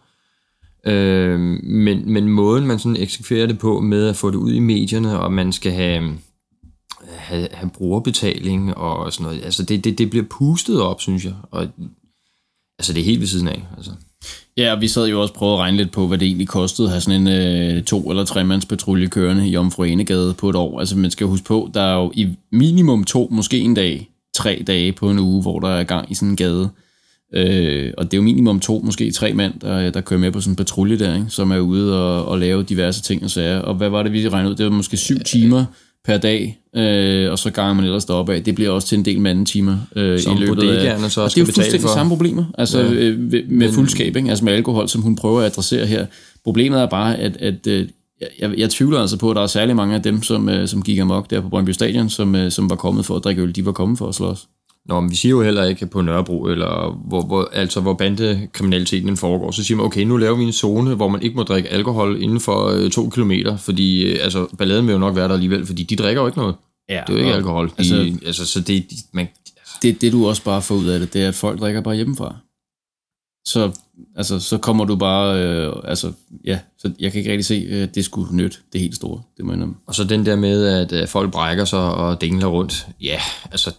Øh, 0.87 1.41
men, 1.63 2.13
men 2.13 2.29
måden, 2.29 2.67
man 2.67 2.79
sådan 2.79 2.97
eksekverer 2.97 3.47
det 3.47 3.59
på 3.59 3.81
med 3.81 4.09
at 4.09 4.17
få 4.17 4.31
det 4.31 4.37
ud 4.37 4.53
i 4.53 4.59
medierne, 4.59 5.21
og 5.21 5.33
man 5.33 5.53
skal 5.53 5.73
have, 5.73 6.03
have, 7.17 7.49
have 7.53 7.71
brugerbetaling 7.71 8.77
og 8.77 9.13
sådan 9.13 9.25
noget. 9.25 9.45
Altså 9.45 9.63
det, 9.63 9.85
det, 9.85 9.99
det 9.99 10.11
bliver 10.11 10.27
pustet 10.31 10.81
op, 10.81 11.01
synes 11.01 11.25
jeg. 11.25 11.35
Og, 11.51 11.67
altså 12.79 12.93
det 12.93 13.01
er 13.01 13.05
helt 13.05 13.21
ved 13.21 13.27
siden 13.27 13.49
af. 13.49 13.65
Altså. 13.77 13.91
Ja, 14.57 14.75
og 14.75 14.81
vi 14.81 14.89
sad 14.89 15.09
jo 15.09 15.23
også 15.23 15.33
og 15.33 15.39
prøvede 15.39 15.55
at 15.55 15.61
regne 15.61 15.77
lidt 15.77 15.93
på, 15.93 16.07
hvad 16.07 16.19
det 16.19 16.27
egentlig 16.27 16.49
kostede 16.49 16.89
at 16.89 16.93
have 16.93 17.01
sådan 17.01 17.27
en 17.27 17.29
øh, 17.29 17.83
to- 17.83 18.11
eller 18.11 18.25
tremands 18.25 18.67
patrulje 18.67 19.07
kørende 19.07 19.49
i 19.49 19.57
Omfru 19.57 19.83
Enegade 19.83 20.35
på 20.35 20.51
et 20.51 20.57
år. 20.57 20.81
Altså 20.81 20.99
man 20.99 21.11
skal 21.11 21.27
huske 21.27 21.47
på, 21.47 21.71
der 21.75 21.81
er 21.81 21.95
jo 21.95 22.13
i 22.15 22.29
minimum 22.53 23.05
to, 23.05 23.29
måske 23.31 23.59
en 23.59 23.75
dag, 23.75 24.11
tre 24.35 24.65
dage 24.67 24.93
på 24.93 25.11
en 25.11 25.19
uge, 25.19 25.43
hvor 25.43 25.61
der 25.61 25.69
er 25.69 25.85
gang 25.85 26.11
i 26.11 26.15
sådan 26.15 26.29
en 26.29 26.37
gade. 26.37 26.69
Øh, 27.35 27.93
og 27.99 28.05
det 28.05 28.15
er 28.15 28.19
jo 28.19 28.23
minimum 28.23 28.61
to, 28.61 28.83
måske 28.85 29.11
tre 29.11 29.33
mand, 29.33 29.61
der, 29.61 29.91
der 29.91 30.01
kører 30.01 30.21
med 30.21 30.33
på 30.33 30.41
sådan 30.41 30.53
en 30.53 30.57
patrulje 30.57 30.99
der, 30.99 31.15
ikke? 31.15 31.31
som 31.31 31.51
er 31.51 31.59
ude 31.59 32.03
og, 32.03 32.25
og 32.25 32.39
lave 32.39 32.63
diverse 32.63 33.03
ting 33.03 33.25
og 33.25 33.31
sager. 33.31 33.59
Og 33.59 33.75
hvad 33.75 33.89
var 33.89 34.03
det, 34.03 34.13
vi 34.13 34.29
regnede 34.29 34.51
ud? 34.51 34.57
Det 34.57 34.67
var 34.67 34.73
måske 34.73 34.97
syv 34.97 35.19
timer 35.19 35.65
per 36.09 36.19
dag, 36.19 36.59
øh, 36.77 37.31
og 37.33 37.39
så 37.39 37.51
ganger 37.51 37.75
man 37.75 37.85
ellers 37.85 38.05
deroppe 38.05 38.35
af. 38.35 38.45
Det 38.45 38.55
bliver 38.55 38.71
også 38.71 38.89
til 38.89 38.99
en 38.99 39.05
del 39.05 39.21
mandetimer 39.21 39.77
øh, 39.97 40.19
Som 40.21 40.37
i 40.37 40.41
løbet 40.41 40.63
af... 40.63 41.11
så 41.11 41.21
og 41.21 41.31
det 41.31 41.37
er 41.37 41.41
jo 41.41 41.45
fuldstændig 41.45 41.81
for. 41.81 41.89
samme 41.89 42.11
problemer, 42.11 42.45
altså 42.59 42.79
ja. 42.81 42.93
øh, 42.93 43.33
ved- 43.33 43.45
med 43.49 43.73
fuldskab, 43.73 44.17
ikke? 44.17 44.29
altså 44.29 44.45
med 44.45 44.53
alkohol, 44.53 44.89
som 44.89 45.03
hun 45.03 45.17
prøver 45.17 45.41
at 45.41 45.47
adressere 45.47 45.87
her. 45.87 46.07
Problemet 46.45 46.81
er 46.81 46.87
bare, 46.87 47.17
at, 47.17 47.37
at 47.37 47.67
øh, 47.67 47.89
jeg, 48.41 48.59
jeg 48.59 48.71
tvivler 48.71 49.01
altså 49.01 49.19
på, 49.19 49.31
at 49.31 49.37
der 49.37 49.43
er 49.43 49.47
særlig 49.47 49.77
mange 49.77 49.95
af 49.95 50.03
dem, 50.03 50.23
som, 50.23 50.49
øh, 50.49 50.69
som 50.69 50.83
gik 50.83 50.99
amok 50.99 51.31
der 51.31 51.41
på 51.41 51.49
Brøndby 51.49 51.71
Stadion, 51.71 52.09
som, 52.09 52.35
øh, 52.35 52.51
som 52.51 52.71
var 52.71 52.77
kommet 52.77 53.05
for 53.05 53.17
at 53.17 53.25
drikke 53.25 53.43
øl, 53.43 53.55
de 53.55 53.67
var 53.67 53.73
kommet 53.73 53.99
for 53.99 54.09
at 54.09 54.15
slås. 54.15 54.47
Nå, 54.89 55.01
men 55.01 55.11
vi 55.11 55.17
siger 55.17 55.31
jo 55.31 55.43
heller 55.43 55.65
ikke 55.65 55.87
på 55.87 56.01
Nørrebro, 56.03 56.43
eller 56.47 57.03
hvor, 57.09 57.23
hvor, 57.23 57.51
altså 57.53 57.81
hvor 57.81 57.95
bandekriminaliteten 57.95 59.17
foregår, 59.17 59.51
så 59.51 59.65
siger 59.65 59.77
man, 59.77 59.87
okay, 59.87 60.03
nu 60.03 60.17
laver 60.17 60.37
vi 60.37 60.45
en 60.45 60.53
zone, 60.53 60.95
hvor 60.95 61.09
man 61.09 61.23
ikke 61.23 61.37
må 61.37 61.43
drikke 61.43 61.69
alkohol 61.69 62.23
inden 62.23 62.41
for 62.41 62.67
øh, 62.67 62.91
to 62.91 63.09
kilometer, 63.09 63.57
fordi 63.57 64.03
øh, 64.03 64.19
altså, 64.25 64.47
balladen 64.59 64.87
vil 64.87 64.93
jo 64.93 64.99
nok 64.99 65.17
være 65.17 65.29
der 65.29 65.35
alligevel, 65.35 65.67
fordi 65.67 65.83
de 65.83 65.97
drikker 65.97 66.23
jo 66.23 66.27
ikke 66.29 66.39
noget. 66.39 66.55
Ja, 66.89 67.01
Det 67.07 67.13
er 67.13 67.13
jo 67.13 67.19
ikke 67.19 67.31
og 67.33 67.37
alkohol. 67.37 67.69
De, 67.69 67.73
altså- 67.79 67.95
altså, 67.97 68.27
altså, 68.27 68.47
så 68.47 68.61
det, 68.61 68.91
de, 68.91 68.97
man, 69.13 69.29
Det, 69.83 70.01
det 70.01 70.13
du 70.13 70.29
også 70.29 70.45
bare 70.45 70.63
får 70.63 70.75
ud 70.75 70.87
af 70.87 71.01
det, 71.01 71.13
det 71.13 71.23
er, 71.23 71.29
at 71.29 71.35
folk 71.35 71.61
drikker 71.61 71.81
bare 71.81 71.95
hjemmefra. 71.95 72.35
Så, 73.47 73.71
altså, 74.17 74.39
så 74.41 74.59
kommer 74.59 74.85
du 74.85 74.97
bare, 74.97 75.43
øh, 75.43 75.73
altså, 75.85 76.13
ja, 76.45 76.59
så 76.79 76.91
jeg 77.01 77.13
kan 77.13 77.19
ikke 77.19 77.31
rigtig 77.31 77.45
se, 77.45 77.69
at 77.71 77.95
det 77.95 78.05
skulle 78.05 78.37
nytte 78.37 78.57
det 78.73 78.81
helt 78.81 78.97
store, 78.97 79.23
det 79.37 79.45
må 79.45 79.53
jeg 79.53 79.57
indrømme. 79.57 79.75
Og 79.87 79.95
så 79.95 80.05
den 80.05 80.27
der 80.27 80.37
med, 80.37 80.65
at 80.67 80.93
øh, 80.93 81.09
folk 81.09 81.33
brækker 81.33 81.65
sig 81.65 81.95
og 81.95 82.21
dingler 82.21 82.47
rundt. 82.47 82.87
Ja, 83.01 83.21
altså, 83.51 83.71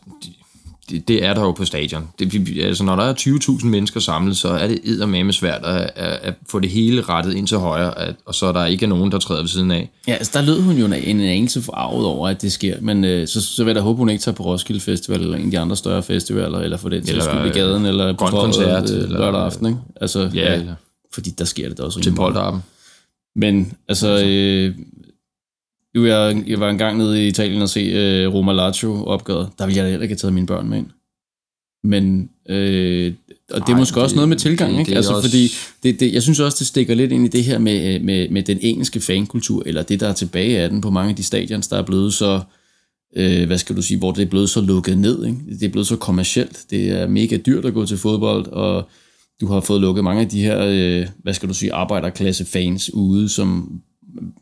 det, 0.89 1.07
det 1.07 1.25
er 1.25 1.33
der 1.33 1.41
jo 1.41 1.51
på 1.51 1.65
stadion. 1.65 2.07
Det, 2.19 2.57
altså, 2.63 2.83
når 2.83 2.95
der 2.95 3.03
er 3.03 3.13
20.000 3.13 3.65
mennesker 3.65 3.99
samlet, 3.99 4.37
så 4.37 4.47
er 4.47 4.67
det 4.67 4.79
eddermame 4.83 5.33
svært 5.33 5.61
at, 5.65 5.89
at, 5.95 6.19
at 6.23 6.33
få 6.49 6.59
det 6.59 6.69
hele 6.69 7.01
rettet 7.01 7.33
ind 7.33 7.47
til 7.47 7.57
højre, 7.57 7.99
at, 7.99 8.15
og 8.25 8.35
så 8.35 8.51
der 8.51 8.65
ikke 8.65 8.85
er 8.85 8.89
nogen, 8.89 9.11
der 9.11 9.19
træder 9.19 9.41
ved 9.41 9.47
siden 9.49 9.71
af. 9.71 9.89
Ja, 10.07 10.13
altså 10.13 10.31
der 10.39 10.45
lød 10.45 10.61
hun 10.61 10.77
jo 10.77 10.85
en, 10.85 10.93
en 10.93 11.21
anelse 11.21 11.61
forarvet 11.61 12.05
over, 12.05 12.27
at 12.29 12.41
det 12.41 12.51
sker, 12.51 12.75
men 12.81 13.03
øh, 13.05 13.27
så, 13.27 13.41
så 13.41 13.63
vil 13.63 13.69
jeg 13.69 13.75
da 13.75 13.81
håbe, 13.81 13.97
hun 13.97 14.09
ikke 14.09 14.21
tager 14.21 14.35
på 14.35 14.43
Roskilde 14.43 14.81
Festival, 14.81 15.21
eller 15.21 15.37
en 15.37 15.45
af 15.45 15.51
de 15.51 15.59
andre 15.59 15.75
større 15.75 16.03
festivaler, 16.03 16.59
eller 16.59 16.77
for 16.77 16.89
den 16.89 17.03
Eller, 17.09 17.23
skyld 17.23 17.45
i 17.55 17.59
gaden, 17.59 17.85
eller 17.85 18.13
på 18.13 18.25
Koncert, 18.25 18.91
øh, 18.91 18.97
eller- 19.03 19.19
lørdag 19.19 19.41
aften, 19.41 19.67
ikke? 19.67 19.79
Altså, 20.01 20.29
Ja, 20.33 20.53
eller 20.53 20.73
fordi 21.13 21.29
der 21.29 21.45
sker 21.45 21.69
det 21.69 21.77
da 21.77 21.83
også 21.83 21.99
til 21.99 22.15
polterappen. 22.15 22.63
Men 23.35 23.73
altså, 23.87 24.23
øh, 24.25 24.75
nu 25.99 26.05
jeg, 26.05 26.43
jeg 26.47 26.59
var 26.59 26.69
engang 26.69 26.97
nede 26.97 27.25
i 27.25 27.27
Italien 27.27 27.61
og 27.61 27.69
se 27.69 27.79
øh, 27.79 28.33
Roma 28.33 28.53
Lazio 28.53 29.03
opgøret. 29.05 29.49
Der 29.59 29.65
ville 29.65 29.77
jeg 29.77 29.85
da 29.85 29.89
heller 29.89 30.03
ikke 30.03 30.13
have 30.13 30.17
taget 30.19 30.33
mine 30.33 30.47
børn 30.47 30.69
med 30.69 30.77
ind. 30.77 30.87
Men, 31.83 32.29
øh, 32.49 33.13
og 33.51 33.61
det 33.61 33.69
er 33.69 33.73
Ej, 33.73 33.79
måske 33.79 34.01
også 34.01 34.13
det- 34.13 34.15
noget 34.15 34.29
med 34.29 34.37
tilgang, 34.37 34.73
det- 34.73 34.79
ikke? 34.79 34.89
det 34.89 34.95
altså, 34.95 35.13
også- 35.13 35.29
fordi 35.29 35.47
det, 35.83 35.99
det, 35.99 36.13
jeg 36.13 36.23
synes 36.23 36.39
også, 36.39 36.55
det 36.59 36.67
stikker 36.67 36.95
lidt 36.95 37.11
ind 37.11 37.25
i 37.25 37.27
det 37.27 37.43
her 37.43 37.59
med, 37.59 37.95
øh, 37.95 38.01
med, 38.03 38.29
med 38.29 38.43
den 38.43 38.57
engelske 38.61 38.99
fankultur, 38.99 39.63
eller 39.65 39.83
det, 39.83 39.99
der 39.99 40.07
er 40.07 40.13
tilbage 40.13 40.59
af 40.59 40.69
den 40.69 40.81
på 40.81 40.89
mange 40.89 41.09
af 41.09 41.15
de 41.15 41.23
stadions, 41.23 41.67
der 41.67 41.77
er 41.77 41.81
blevet 41.85 42.13
så, 42.13 42.41
øh, 43.15 43.47
hvad 43.47 43.57
skal 43.57 43.75
du 43.75 43.81
sige, 43.81 43.97
hvor 43.97 44.11
det 44.11 44.21
er 44.21 44.25
blevet 44.29 44.49
så 44.49 44.61
lukket 44.61 44.97
ned, 44.97 45.25
ikke? 45.25 45.37
Det 45.59 45.63
er 45.63 45.69
blevet 45.69 45.87
så 45.87 45.95
kommercielt. 45.95 46.59
Det 46.69 46.89
er 46.89 47.07
mega 47.07 47.37
dyrt 47.37 47.65
at 47.65 47.73
gå 47.73 47.85
til 47.85 47.97
fodbold, 47.97 48.47
og 48.47 48.87
du 49.41 49.47
har 49.47 49.59
fået 49.59 49.81
lukket 49.81 50.03
mange 50.03 50.21
af 50.21 50.29
de 50.29 50.41
her, 50.41 50.59
øh, 50.65 51.07
hvad 51.23 51.33
skal 51.33 51.49
du 51.49 51.53
sige, 51.53 51.73
arbejderklasse 51.73 52.45
fans 52.45 52.93
ude, 52.93 53.29
som 53.29 53.71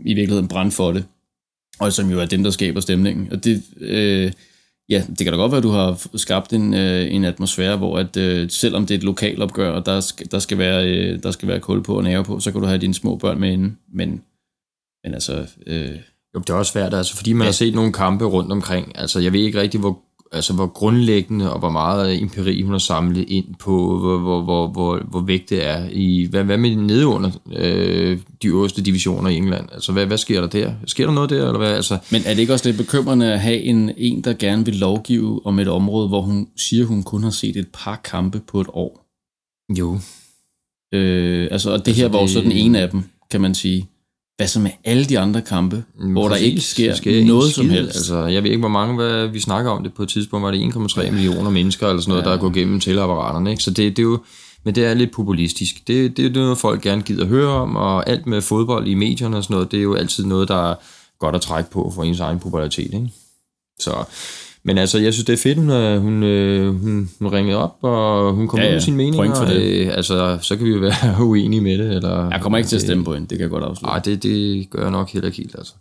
i 0.06 0.14
virkeligheden 0.14 0.48
brænder 0.48 0.72
for 0.72 0.92
det, 0.92 1.04
og 1.80 1.94
som 1.94 2.10
jo 2.12 2.20
er 2.20 2.26
dem, 2.26 2.44
der 2.44 2.52
skaber 2.52 2.80
stemningen. 2.80 3.32
Og 3.32 3.44
det, 3.44 3.64
øh, 3.80 4.32
ja, 4.90 5.04
det 5.10 5.18
kan 5.18 5.34
da 5.34 5.38
godt 5.40 5.52
være, 5.52 5.58
at 5.58 5.64
du 5.64 5.70
har 5.70 6.18
skabt 6.18 6.54
en, 6.54 6.74
øh, 6.74 7.14
en 7.14 7.26
atmosfære, 7.26 7.78
hvor 7.78 8.00
at, 8.00 8.18
øh, 8.18 8.50
selvom 8.50 8.86
det 8.86 8.94
er 8.94 8.98
et 8.98 9.04
lokalopgør, 9.04 9.72
og 9.72 9.86
der 9.86 10.00
skal, 10.00 10.32
der, 10.32 10.40
skal 10.40 10.58
være, 10.58 10.90
øh, 10.90 11.24
der 11.24 11.32
skal 11.32 11.48
være 11.48 11.60
kul 11.60 11.84
på 11.84 11.98
og 11.98 12.04
nerve 12.04 12.24
på, 12.24 12.40
så 12.40 12.52
kan 12.52 12.62
du 12.62 12.68
have 12.68 12.82
dine 12.82 12.94
små 12.94 13.16
børn 13.16 13.40
med 13.40 13.52
inde. 13.52 13.76
Men, 13.94 14.22
men 15.04 15.14
altså, 15.14 15.46
øh, 15.68 15.98
Jo, 16.36 16.40
det 16.40 16.50
er 16.50 16.54
også 16.54 16.72
svært, 16.72 16.94
altså, 16.94 17.16
fordi 17.16 17.34
man 17.34 17.46
ja. 17.46 17.48
har 17.48 17.52
set 17.54 17.76
nogle 17.76 17.94
kampe 17.94 18.26
rundt 18.26 18.52
omkring. 18.52 18.98
Altså, 18.98 19.20
jeg 19.20 19.34
ved 19.34 19.40
ikke 19.40 19.62
rigtig, 19.62 19.80
hvor, 19.80 20.00
altså, 20.32 20.54
hvor 20.54 20.68
grundlæggende 20.68 21.54
og 21.54 21.60
hvor 21.60 21.70
meget 21.70 22.22
empiri 22.22 22.62
hun 22.62 22.72
har 22.72 22.80
samlet 22.80 23.30
ind 23.30 23.46
på, 23.60 24.00
hvor, 24.00 24.18
hvor, 24.18 24.42
hvor, 24.42 24.68
hvor, 24.68 25.00
hvor 25.10 25.22
vægt 25.22 25.50
det 25.50 25.68
er. 25.68 25.90
I, 25.92 26.28
hvad, 26.30 26.44
hvad 26.44 26.58
med 26.58 26.76
nede 26.76 27.08
under 27.08 27.32
øh, 27.56 28.20
de 28.42 28.48
øverste 28.48 28.82
divisioner 28.82 29.30
i 29.30 29.36
England? 29.36 29.68
Altså, 29.72 29.92
hvad, 29.92 30.06
hvad 30.06 30.18
sker 30.18 30.42
der 30.42 30.48
der? 30.48 30.74
Sker 30.86 31.06
der 31.06 31.14
noget 31.14 31.30
der, 31.30 31.46
eller 31.46 31.58
hvad? 31.58 31.74
Altså, 31.74 31.98
men 32.12 32.22
er 32.26 32.34
det 32.34 32.40
ikke 32.40 32.54
også 32.54 32.70
lidt 32.70 32.78
bekymrende 32.78 33.34
at 33.34 33.40
have 33.40 33.62
en, 33.62 33.92
en, 33.98 34.22
der 34.22 34.34
gerne 34.34 34.66
vil 34.66 34.76
lovgive 34.76 35.46
om 35.46 35.60
et 35.60 35.68
område, 35.68 36.08
hvor 36.08 36.22
hun 36.22 36.48
siger, 36.58 36.86
hun 36.86 37.04
kun 37.04 37.24
har 37.24 37.30
set 37.30 37.56
et 37.56 37.68
par 37.74 38.02
kampe 38.04 38.40
på 38.40 38.62
et 38.62 38.68
år? 38.74 39.04
jo, 39.80 40.00
Øh, 40.94 41.48
altså, 41.52 41.72
og 41.72 41.80
det 41.80 41.88
Altså, 41.88 42.02
her 42.02 42.10
var 42.10 42.22
jo 42.22 42.28
så 42.28 42.42
den 42.42 42.52
ene 42.52 42.80
af 42.80 42.90
dem, 42.90 43.04
kan 43.32 43.42
man 43.42 43.56
sige. 43.56 43.90
Hvad 44.38 44.48
så 44.48 44.60
med 44.60 44.72
alle 44.84 45.06
de 45.06 45.20
andre 45.20 45.42
kampe, 45.42 45.84
hvor 45.96 46.24
der 46.24 46.30
Præcis. 46.30 46.48
ikke 46.48 46.62
sker, 46.62 46.88
Der 46.88 46.96
sker 46.96 47.26
noget 47.26 47.54
som 47.54 47.70
helst? 47.70 47.96
Altså, 47.96 48.26
jeg 48.26 48.44
ved 48.44 48.50
ikke, 48.50 48.60
hvor 48.60 48.70
mange, 48.70 48.96
hvad, 48.96 49.28
vi 49.28 49.40
snakker 49.40 49.72
om 49.72 49.84
det 49.84 49.94
på 49.94 50.04
et 50.04 50.10
tidspunkt, 50.10 50.44
var 50.44 50.52
det 50.52 50.74
1,3 50.74 51.12
millioner 51.12 51.50
mennesker, 51.50 51.88
eller 51.88 52.02
sådan 52.02 52.12
noget, 52.12 52.24
ja. 52.24 52.30
der 52.30 52.36
er 52.36 52.40
gået 52.40 52.54
gennem 52.54 52.80
teleapparaterne, 52.80 53.52
ikke? 53.52 53.64
Så 53.64 53.72
det, 53.72 53.98
det 53.98 54.00
er 54.00 54.04
jo, 54.04 54.20
men 54.64 54.76
det 54.76 54.86
er 54.86 54.94
lidt 54.94 55.12
populistisk. 55.12 55.88
Det, 55.88 56.18
det 56.18 56.26
er 56.26 56.30
noget, 56.30 56.58
folk 56.58 56.82
gerne 56.82 57.02
gider 57.02 57.26
høre 57.26 57.50
om, 57.50 57.76
og 57.76 58.10
alt 58.10 58.28
med 58.28 58.42
fodbold 58.42 58.88
i 58.88 58.94
medierne 58.94 59.38
og 59.38 59.44
sådan 59.44 59.54
noget, 59.54 59.72
det 59.72 59.80
er 59.80 59.84
jo 59.84 59.96
altid 59.96 60.26
noget, 60.26 60.48
der 60.48 60.72
er 60.72 60.76
godt 61.20 61.36
at 61.36 61.42
trække 61.42 61.72
på 61.72 61.92
for 61.96 62.04
ens 62.04 62.20
egen 62.20 62.40
popularitet, 62.40 62.94
ikke? 62.94 63.10
Så, 63.80 64.04
men 64.68 64.78
altså, 64.78 65.00
jeg 65.00 65.14
synes, 65.14 65.26
det 65.26 65.34
er 65.34 65.38
fedt, 65.38 65.58
hun, 65.58 65.70
er- 65.70 65.98
hun, 66.00 66.24
øh, 66.24 66.82
hun, 66.82 67.10
hun 67.20 67.34
ringede 67.34 67.58
op, 67.58 67.76
og 67.82 68.34
hun 68.34 68.48
kom 68.48 68.60
Ja, 68.60 68.64
ud 68.66 68.68
ja. 68.70 68.74
med 68.76 68.82
sine 68.82 68.98
meninger. 68.98 69.20
Point 69.20 69.38
for 69.38 69.46
det. 69.46 69.62
Øh, 69.62 69.88
altså, 69.96 70.38
så 70.42 70.56
kan 70.56 70.66
vi 70.66 70.72
jo 70.72 70.80
være 70.80 70.94
uenige 71.28 71.62
med 71.62 71.78
det. 71.78 71.96
Eller, 71.96 72.30
Jeg 72.32 72.40
kommer 72.42 72.58
ikke 72.58 72.68
til 72.68 72.76
at 72.76 72.82
stemme 72.82 73.04
på 73.04 73.14
hende, 73.14 73.28
det 73.28 73.38
kan 73.38 73.42
jeg 73.44 73.50
godt 73.50 73.64
afsløre. 73.64 73.92
Nej, 73.92 74.00
det, 74.00 74.24
det 74.24 74.70
gør 74.70 74.82
jeg 74.82 74.92
nok 74.92 75.10
heller 75.10 75.28
ikke 75.28 75.38
helt, 75.38 75.56
altså. 75.58 75.74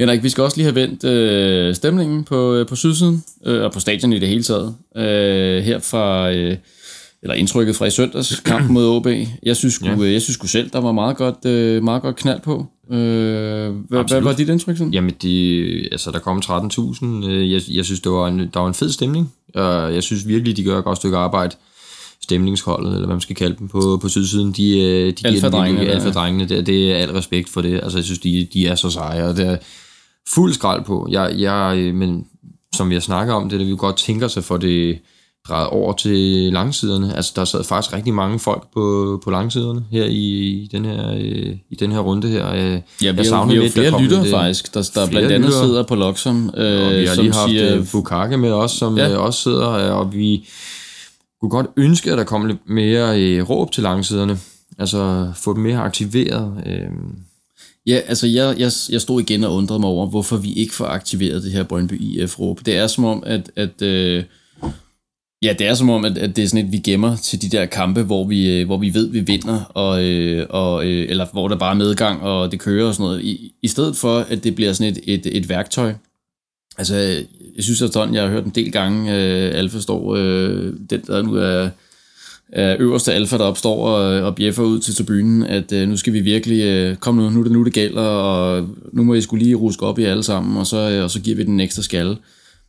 Henrik, 0.00 0.22
vi 0.22 0.28
skal 0.28 0.44
også 0.44 0.56
lige 0.56 0.64
have 0.64 0.74
vendt 0.74 1.04
øh, 1.04 1.74
stemningen 1.74 2.24
på, 2.24 2.54
øh, 2.54 2.66
på 2.66 2.76
sydsiden, 2.76 3.24
øh, 3.46 3.64
og 3.64 3.72
på 3.72 3.80
stadion 3.80 4.12
i 4.12 4.18
det 4.18 4.28
hele 4.28 4.42
taget. 4.42 4.74
Øh, 4.96 5.62
her 5.62 5.78
fra, 5.78 6.32
øh, 6.32 6.56
eller 7.22 7.34
indtrykket 7.34 7.76
fra 7.76 7.86
i 7.86 7.90
søndags, 7.90 8.40
kampen 8.40 8.74
mod 8.74 8.86
OB. 8.96 9.06
Jeg 9.42 9.56
synes, 9.56 9.74
sgu, 9.74 9.86
ja. 9.86 10.12
jeg 10.12 10.22
synes 10.22 10.34
sgu 10.34 10.46
selv, 10.46 10.70
der 10.70 10.78
var 10.80 10.92
meget 10.92 11.16
godt, 11.16 11.44
øh, 11.46 11.82
meget 11.82 12.02
godt 12.02 12.16
knald 12.16 12.40
på. 12.40 12.66
Øh, 12.90 12.96
hvad, 13.88 14.08
hvad 14.08 14.20
var 14.20 14.32
dit 14.32 14.48
indtryk 14.48 14.76
sådan? 14.76 14.92
Jamen, 14.92 15.14
de, 15.22 15.88
altså, 15.92 16.10
der 16.10 16.18
kom 16.18 16.42
13.000. 16.44 17.26
Øh, 17.28 17.52
Jeg, 17.52 17.60
jeg 17.70 17.84
synes, 17.84 18.00
det 18.00 18.12
var 18.12 18.28
en, 18.28 18.38
der 18.38 18.60
var 18.60 18.68
en 18.68 18.74
fed 18.74 18.90
stemning. 18.90 19.32
Og 19.54 19.94
jeg 19.94 20.02
synes 20.02 20.28
virkelig, 20.28 20.56
de 20.56 20.64
gør 20.64 20.78
et 20.78 20.84
godt 20.84 20.98
stykke 20.98 21.16
arbejde. 21.16 21.56
Stemningsholdet, 22.22 22.88
eller 22.92 23.06
hvad 23.06 23.14
man 23.14 23.20
skal 23.20 23.36
kalde 23.36 23.56
dem 23.58 23.68
på, 23.68 23.98
på 24.02 24.08
sydsiden, 24.08 24.52
de, 24.52 24.78
øh, 24.80 25.06
de 25.06 25.12
giver 25.12 25.12
den 25.12 25.26
Alfadrengene 25.26 25.86
der. 25.86 25.92
alfadrengene 25.94 26.48
der. 26.48 26.62
Det 26.62 26.92
er 26.92 26.96
al 26.96 27.10
respekt 27.10 27.48
for 27.48 27.60
det. 27.60 27.80
Altså, 27.82 27.98
jeg 27.98 28.04
synes, 28.04 28.18
de, 28.18 28.48
de 28.52 28.66
er 28.66 28.74
så 28.74 28.90
seje, 28.90 29.28
og 29.28 29.36
det 29.36 29.46
er 29.46 29.56
fuld 30.34 30.52
skrald 30.52 30.84
på. 30.84 31.08
Jeg, 31.10 31.34
jeg, 31.38 31.94
men 31.94 32.26
som 32.74 32.88
vi 32.88 32.94
har 32.94 33.00
snakket 33.00 33.34
om, 33.34 33.48
det 33.48 33.56
er, 33.56 33.60
at 33.60 33.66
vi 33.66 33.74
godt 33.78 33.96
tænker 33.96 34.28
sig 34.28 34.44
for 34.44 34.56
det 34.56 34.98
drejet 35.48 35.68
over 35.68 35.92
til 35.92 36.52
langsiderne. 36.52 37.16
Altså, 37.16 37.32
der 37.36 37.44
sad 37.44 37.64
faktisk 37.64 37.94
rigtig 37.96 38.14
mange 38.14 38.38
folk 38.38 38.66
på, 38.74 39.20
på 39.24 39.30
langsiderne 39.30 39.84
her 39.90 40.04
i, 40.04 40.16
i, 40.62 40.68
den 40.72 40.84
her, 40.84 41.12
øh, 41.14 41.56
i 41.70 41.74
den 41.80 41.92
her 41.92 41.98
runde 41.98 42.28
her. 42.28 42.52
Øh, 42.52 42.60
Ja, 42.60 42.70
vi 42.72 42.80
jeg 43.02 43.12
har, 43.36 43.40
jo- 43.40 43.48
vi 43.48 43.54
har 43.54 43.62
lidt, 43.62 43.72
flere 43.72 44.02
lidt, 44.02 44.12
øh, 44.12 44.30
faktisk, 44.30 44.74
der, 44.74 44.90
der 44.94 45.06
blandt 45.08 45.32
andet 45.32 45.46
lyttere. 45.48 45.64
sidder 45.64 45.82
på 45.82 45.94
Loxon, 45.94 46.50
øh, 46.56 46.86
og 46.86 46.92
vi 46.92 47.04
har 47.06 47.14
som 47.14 47.24
lige 47.24 47.34
haft 47.34 47.50
siger, 47.50 47.84
Bukake 47.92 48.36
med 48.36 48.50
os, 48.52 48.70
som 48.70 48.98
Ja. 48.98 49.16
også 49.16 49.42
sidder, 49.42 49.66
og 49.66 50.14
vi 50.14 50.48
kunne 51.40 51.50
godt 51.50 51.66
ønske, 51.76 52.12
at 52.12 52.18
der 52.18 52.24
kom 52.24 52.46
lidt 52.46 52.68
mere 52.70 53.20
øh, 53.22 53.50
råb 53.50 53.72
til 53.72 53.82
langsiderne. 53.82 54.38
Altså 54.78 55.32
få 55.36 55.54
dem 55.54 55.62
mere 55.62 55.78
aktiveret. 55.78 56.62
Øh, 56.66 56.82
Ja, 57.86 58.00
altså 58.06 58.26
jeg, 58.26 58.54
jeg, 58.58 58.72
jeg 58.90 59.00
stod 59.00 59.20
igen 59.20 59.44
og 59.44 59.54
undrede 59.54 59.80
mig 59.80 59.88
over, 59.88 60.06
hvorfor 60.06 60.36
vi 60.36 60.52
ikke 60.52 60.74
får 60.74 60.84
aktiveret 60.86 61.42
det 61.42 61.52
her 61.52 61.62
Brøndby 61.62 62.00
IF-råb. 62.02 62.60
Det 62.66 62.76
er 62.76 62.86
som 62.86 63.04
om, 63.04 63.22
at, 63.26 63.50
at 63.56 63.82
øh, 63.82 64.24
ja, 65.42 65.54
det 65.58 65.66
er 65.66 65.74
som 65.74 65.90
om, 65.90 66.04
at, 66.04 66.18
at 66.18 66.36
det 66.36 66.44
er 66.44 66.48
sådan 66.48 66.66
et, 66.66 66.72
vi 66.72 66.78
gemmer 66.78 67.16
til 67.16 67.42
de 67.42 67.48
der 67.48 67.66
kampe, 67.66 68.02
hvor 68.02 68.26
vi, 68.26 68.60
øh, 68.60 68.66
hvor 68.66 68.78
vi 68.78 68.94
ved, 68.94 69.10
vi 69.10 69.20
vinder, 69.20 69.60
og, 69.64 70.04
øh, 70.04 70.46
og, 70.50 70.86
øh, 70.86 71.06
eller 71.08 71.26
hvor 71.32 71.48
der 71.48 71.56
bare 71.56 71.70
er 71.70 71.78
medgang, 71.78 72.22
og 72.22 72.52
det 72.52 72.60
kører 72.60 72.86
og 72.86 72.94
sådan 72.94 73.04
noget. 73.04 73.24
I, 73.24 73.52
i 73.62 73.68
stedet 73.68 73.96
for, 73.96 74.18
at 74.18 74.44
det 74.44 74.54
bliver 74.54 74.72
sådan 74.72 74.92
et, 74.92 75.00
et, 75.04 75.36
et 75.36 75.48
værktøj. 75.48 75.94
Altså, 76.78 76.96
øh, 76.96 77.24
jeg 77.56 77.64
synes 77.64 77.82
at 77.82 77.96
jeg 78.12 78.22
har 78.22 78.30
hørt 78.30 78.44
en 78.44 78.52
del 78.54 78.72
gange, 78.72 79.14
øh, 79.14 79.58
Alfa 79.58 79.80
står, 79.80 80.16
øh, 80.16 80.72
den 80.90 81.00
der 81.06 81.22
nu 81.22 81.34
er 81.34 81.68
er 82.52 82.76
øverste 82.78 83.12
alfa, 83.12 83.38
der 83.38 83.44
opstår 83.44 83.88
og, 83.88 84.22
og 84.22 84.34
bjeffer 84.34 84.62
ud 84.62 84.78
til 84.78 84.94
tribunen, 84.94 85.42
at 85.42 85.72
øh, 85.72 85.88
nu 85.88 85.96
skal 85.96 86.12
vi 86.12 86.20
virkelig, 86.20 86.62
øh, 86.62 86.96
kom 86.96 87.14
nu, 87.14 87.30
nu 87.30 87.40
er 87.40 87.42
det 87.42 87.52
nu, 87.52 87.64
det 87.64 87.72
gælder, 87.72 88.02
og 88.02 88.68
nu 88.92 89.04
må 89.04 89.14
I 89.14 89.20
skulle 89.20 89.44
lige 89.44 89.54
ruske 89.54 89.86
op 89.86 89.98
i 89.98 90.04
alle 90.04 90.22
sammen, 90.22 90.56
og 90.56 90.66
så, 90.66 90.90
øh, 90.90 91.04
og 91.04 91.10
så 91.10 91.20
giver 91.20 91.36
vi 91.36 91.42
den 91.42 91.52
en 91.52 91.60
ekstra 91.60 91.82
skalle. 91.82 92.16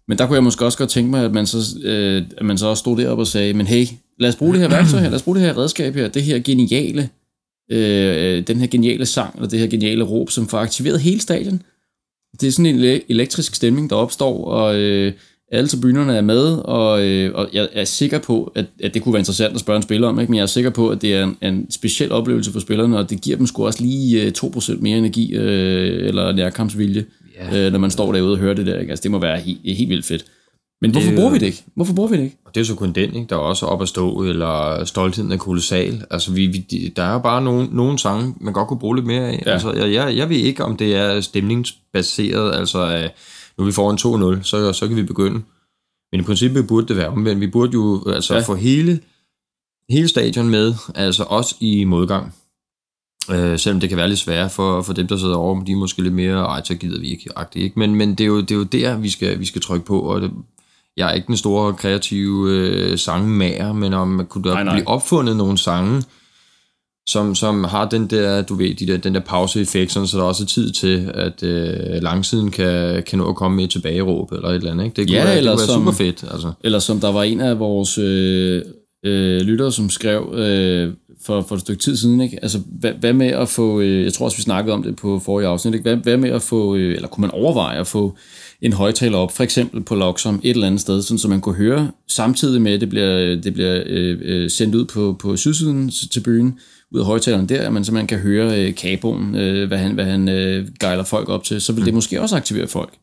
Men 0.10 0.18
der 0.18 0.28
kunne 0.28 0.36
jeg 0.36 0.44
måske 0.44 0.66
også 0.66 0.78
godt 0.78 0.90
tænke 0.90 1.12
mig, 1.12 1.26
at 1.26 1.34
man 1.34 1.46
så, 1.46 1.58
øh, 1.84 2.24
at 2.38 2.46
man 2.46 2.58
så 2.58 2.68
også 2.68 2.80
stod 2.82 2.98
deroppe 2.98 3.22
og 3.22 3.28
sagde, 3.28 3.54
men 3.54 3.68
hey, 3.68 3.86
lad 4.20 4.30
os 4.30 4.36
bruge 4.36 4.54
det 4.54 4.62
her 4.62 4.70
værktøj 4.70 5.00
her, 5.00 5.10
lad 5.10 5.16
os 5.16 5.24
bruge 5.24 5.38
det 5.38 5.46
her 5.46 5.58
redskab 5.58 5.96
her, 5.96 6.08
det 6.08 6.24
her 6.24 6.40
geniale, 6.40 7.10
øh, 7.72 8.48
den 8.48 8.60
her 8.60 8.68
geniale 8.68 9.06
sang, 9.06 9.36
eller 9.36 9.50
det 9.50 9.60
her 9.60 9.68
geniale 9.68 10.04
råb, 10.04 10.30
som 10.30 10.48
får 10.48 10.58
aktiveret 10.58 11.00
hele 11.00 11.22
stadion. 11.22 11.62
Det 12.42 12.48
er 12.48 12.52
sådan 12.52 12.66
en 12.66 13.02
elektrisk 13.10 13.56
stemning, 13.56 13.90
der 13.90 13.96
opstår, 13.96 14.46
og 14.46 14.76
øh, 14.76 15.14
alle 15.52 15.68
tribunerne 15.68 16.16
er 16.16 16.22
med, 16.22 16.58
og, 16.58 17.06
øh, 17.06 17.32
og 17.36 17.50
jeg 17.54 17.70
er 17.74 17.86
sikker 17.86 18.20
på, 18.20 18.52
at, 18.56 18.66
at 18.84 18.94
det 18.94 19.02
kunne 19.02 19.14
være 19.14 19.22
interessant 19.22 19.54
at 19.54 19.60
spørge 19.60 19.78
en 19.78 19.84
spiller 19.84 20.08
om, 20.08 20.20
ikke? 20.20 20.32
men 20.32 20.38
jeg 20.38 20.44
er 20.44 20.48
sikker 20.48 20.70
på, 20.70 20.90
at 20.90 21.02
det 21.02 21.16
er 21.16 21.24
en, 21.24 21.38
en 21.42 21.72
speciel 21.72 22.12
oplevelse 22.12 22.52
for 22.52 22.60
spillerne, 22.60 22.98
og 22.98 23.10
det 23.10 23.22
giver 23.22 23.38
dem 23.38 23.48
sgu 23.48 23.66
også 23.66 23.84
lige 23.84 24.24
øh, 24.24 24.32
2% 24.38 24.82
mere 24.82 24.98
energi, 24.98 25.34
øh, 25.34 26.08
eller 26.08 26.32
nærkampsvilje, 26.32 27.06
Ja. 27.40 27.66
øh, 27.66 27.72
når 27.72 27.80
man 27.80 27.92
står 27.92 28.12
derude 28.12 28.32
og 28.34 28.38
hører 28.38 28.54
det 28.54 28.66
der. 28.66 28.80
Ikke? 28.80 28.90
Altså, 28.90 29.04
det 29.04 29.12
må 29.12 29.20
være 29.20 29.40
helt, 29.40 29.60
helt 29.78 29.90
vildt 29.90 30.06
fedt. 30.06 30.26
Men 30.82 30.92
hvorfor 30.92 31.06
Det 31.08 31.14
er 31.14 31.18
bruger 31.18 31.30
jo- 31.30 31.34
vi 31.34 31.40
det 31.40 31.46
ikke? 31.46 31.64
Hvorfor 31.76 31.94
bruger 31.94 32.10
vi 32.10 32.18
det 32.18 32.24
ikke? 32.24 32.38
og 32.46 32.56
det 32.56 32.62
er 32.62 32.66
så 32.66 32.76
kun 32.76 32.92
den, 32.94 33.16
ikke? 33.16 33.28
der 33.30 33.36
er 33.36 33.40
også 33.40 33.66
op 33.66 33.82
at 33.82 33.88
stå, 33.90 34.24
eller 34.24 34.86
stoltheden 34.86 35.32
er 35.32 35.38
kolossal. 35.38 36.06
Altså, 36.12 36.32
vi, 36.32 36.48
vi, 36.48 36.92
der 36.96 37.04
er 37.04 37.14
jo 37.14 37.20
bare 37.20 37.42
nogle, 37.44 37.68
nogle 37.72 38.00
sange, 38.00 38.36
man 38.42 38.54
godt 38.54 38.68
kunne 38.68 38.80
bruge 38.80 38.96
lidt 38.96 39.06
mere 39.08 39.28
af. 39.28 39.44
Ja. 39.46 39.52
Altså, 39.52 39.74
jeg, 39.74 39.94
jeg, 39.94 40.18
jeg 40.18 40.30
ved 40.30 40.38
ikke, 40.38 40.64
om 40.64 40.78
det 40.78 40.96
er 40.96 41.22
stemningsbaseret, 41.22 42.56
altså 42.56 42.98
øh, 42.98 43.10
nu 43.58 43.64
vi 43.66 43.72
får 43.72 43.92
en 43.92 44.36
2-0, 44.38 44.44
så, 44.44 44.74
så 44.74 44.88
kan 44.88 44.96
vi 44.96 45.04
begynde. 45.04 45.42
Men 46.12 46.20
i 46.22 46.24
princippet 46.24 46.68
burde 46.68 46.88
det 46.88 46.98
være 46.98 47.08
omvendt. 47.08 47.42
Vi 47.42 47.48
burde 47.48 47.72
jo 47.74 48.04
altså 48.14 48.34
ja. 48.36 48.42
få 48.42 48.56
hele, 48.56 49.00
hele 49.90 50.08
stadion 50.08 50.50
med, 50.50 50.74
altså 50.96 51.24
også 51.24 51.56
i 51.60 51.84
modgang. 51.84 52.34
Øh, 53.32 53.60
selvom 53.60 53.80
det 53.80 53.90
kan 53.90 53.98
være 53.98 54.08
lidt 54.08 54.20
sværere 54.20 54.50
for, 54.50 54.82
for 54.82 54.94
dem, 54.94 55.08
der 55.08 55.18
sidder 55.18 55.36
over, 55.36 55.64
de 55.64 55.72
er 55.72 55.76
måske 55.76 56.02
lidt 56.04 56.14
mere, 56.14 56.38
ej, 56.46 56.62
så 56.64 56.76
gider 56.76 57.00
vi 57.00 57.08
ikke, 57.08 57.30
agtigt, 57.36 57.64
ikke? 57.64 57.80
Men, 57.80 57.96
men 57.96 58.10
det, 58.12 58.22
er 58.24 58.28
jo, 58.28 58.42
det 58.42 58.52
er 58.52 58.56
jo 58.56 58.64
der, 58.64 58.98
vi 58.98 59.10
skal, 59.10 59.40
vi 59.40 59.46
skal 59.46 59.62
trykke 59.62 59.86
på, 59.86 60.00
og 60.00 60.22
det, 60.22 60.32
jeg 60.98 61.10
er 61.10 61.14
ikke 61.14 61.28
den 61.28 61.38
store 61.38 61.74
kreative 61.74 62.50
øh, 62.52 62.98
sangmager, 62.98 63.74
men 63.74 63.94
om 63.94 64.08
man 64.08 64.26
kunne 64.26 64.44
der 64.44 64.54
Nej, 64.54 64.64
nej. 64.64 64.74
blive 64.76 64.88
opfundet 64.88 65.36
nogle 65.38 65.58
sange, 65.58 66.04
som, 67.10 67.36
som 67.36 67.64
har 67.64 67.90
den 67.90 68.08
der, 68.08 68.42
du 68.42 68.56
ved, 68.56 68.76
de 68.76 68.88
der, 68.88 68.98
den 68.98 69.14
der 69.16 69.20
pauseeffekt, 69.20 69.92
sådan, 69.92 70.08
så 70.08 70.18
der 70.18 70.24
også 70.24 70.44
er 70.44 70.48
tid 70.48 70.72
til, 70.72 71.12
at 71.14 71.44
øh, 71.44 72.02
langsiden 72.02 72.52
kan, 72.52 73.04
kan 73.08 73.20
nå 73.20 73.30
at 73.30 73.36
komme 73.36 73.56
med 73.56 73.64
et 73.64 73.70
tilbageråb, 73.70 74.32
eller 74.32 74.48
et 74.50 74.56
eller 74.56 74.72
andet, 74.72 74.86
ikke? 74.86 74.96
Det 74.96 75.08
kunne, 75.08 75.16
Ja, 75.18 75.24
være, 75.24 75.32
det 75.32 75.38
eller 75.38 75.52
kunne 75.52 75.60
være 75.60 75.68
som- 75.68 75.82
super 75.82 75.92
fedt, 75.92 76.24
altså. 76.32 76.52
Eller 76.64 76.80
som 76.80 77.00
der 77.00 77.12
var 77.12 77.24
en 77.24 77.40
af 77.42 77.60
vores 77.60 77.98
øh, 77.98 78.62
øh, 79.06 79.42
lyttere, 79.42 79.72
som 79.72 79.90
skrev 79.90 80.34
øh, 80.34 80.94
for, 81.22 81.42
for 81.42 81.56
et 81.56 81.62
stykke 81.62 81.82
tid 81.82 81.98
siden, 81.98 82.22
ikke? 82.22 82.40
Altså, 82.42 82.60
hvad, 82.80 82.92
hvad 82.92 83.14
med 83.14 83.28
at 83.28 83.50
få, 83.50 83.80
øh, 83.80 84.04
jeg 84.04 84.14
tror 84.14 84.26
også, 84.26 84.38
vi 84.38 84.44
snakkede 84.44 84.74
om 84.74 84.84
det 84.84 84.96
på 84.96 85.20
forrige 85.20 85.48
afsnit, 85.48 85.74
ikke? 85.74 85.84
Hvad, 85.84 85.96
hvad 85.96 86.18
med 86.18 86.30
at 86.30 86.42
få, 86.42 86.76
øh, 86.76 86.96
eller 86.96 87.08
kunne 87.08 87.22
man 87.22 87.32
overveje 87.32 87.80
at 87.80 87.88
få 87.88 88.18
en 88.62 88.74
højtaler 88.74 89.18
op, 89.18 89.32
for 89.32 89.44
eksempel 89.44 89.82
på 89.84 89.96
Loxom 89.96 90.40
et 90.44 90.50
eller 90.50 90.68
andet 90.68 90.82
sted, 90.82 91.02
sådan, 91.02 91.18
så 91.18 91.28
man 91.28 91.42
kunne 91.42 91.56
høre, 91.56 91.92
samtidig 92.08 92.62
med, 92.62 92.72
at 92.72 92.82
det 92.82 92.90
bliver, 92.90 93.36
det 93.36 93.54
bliver 93.54 93.84
øh, 93.86 94.18
øh, 94.22 94.50
sendt 94.50 94.76
ud 94.76 94.86
på, 94.86 95.16
på 95.20 95.38
sydsiden 95.38 95.92
til 96.12 96.20
byen, 96.20 96.60
ud 96.92 97.00
af 97.00 97.06
højtaleren 97.06 97.50
der, 97.50 97.70
men 97.70 97.86
så 97.86 97.94
man 97.94 98.08
kan 98.08 98.20
høre 98.20 98.60
øh, 98.60 98.76
kaboen, 98.76 99.36
øh, 99.36 99.68
hvad 99.68 99.78
han, 99.78 99.94
hvad 99.94 100.06
han 100.06 100.30
øh, 100.30 100.68
gejler 100.80 101.04
folk 101.04 101.30
op 101.30 101.44
til, 101.44 101.62
så 101.62 101.74
vil 101.74 101.86
det 101.86 101.94
måske 101.94 102.22
også 102.22 102.36
aktivere 102.36 102.68
folk. 102.68 102.94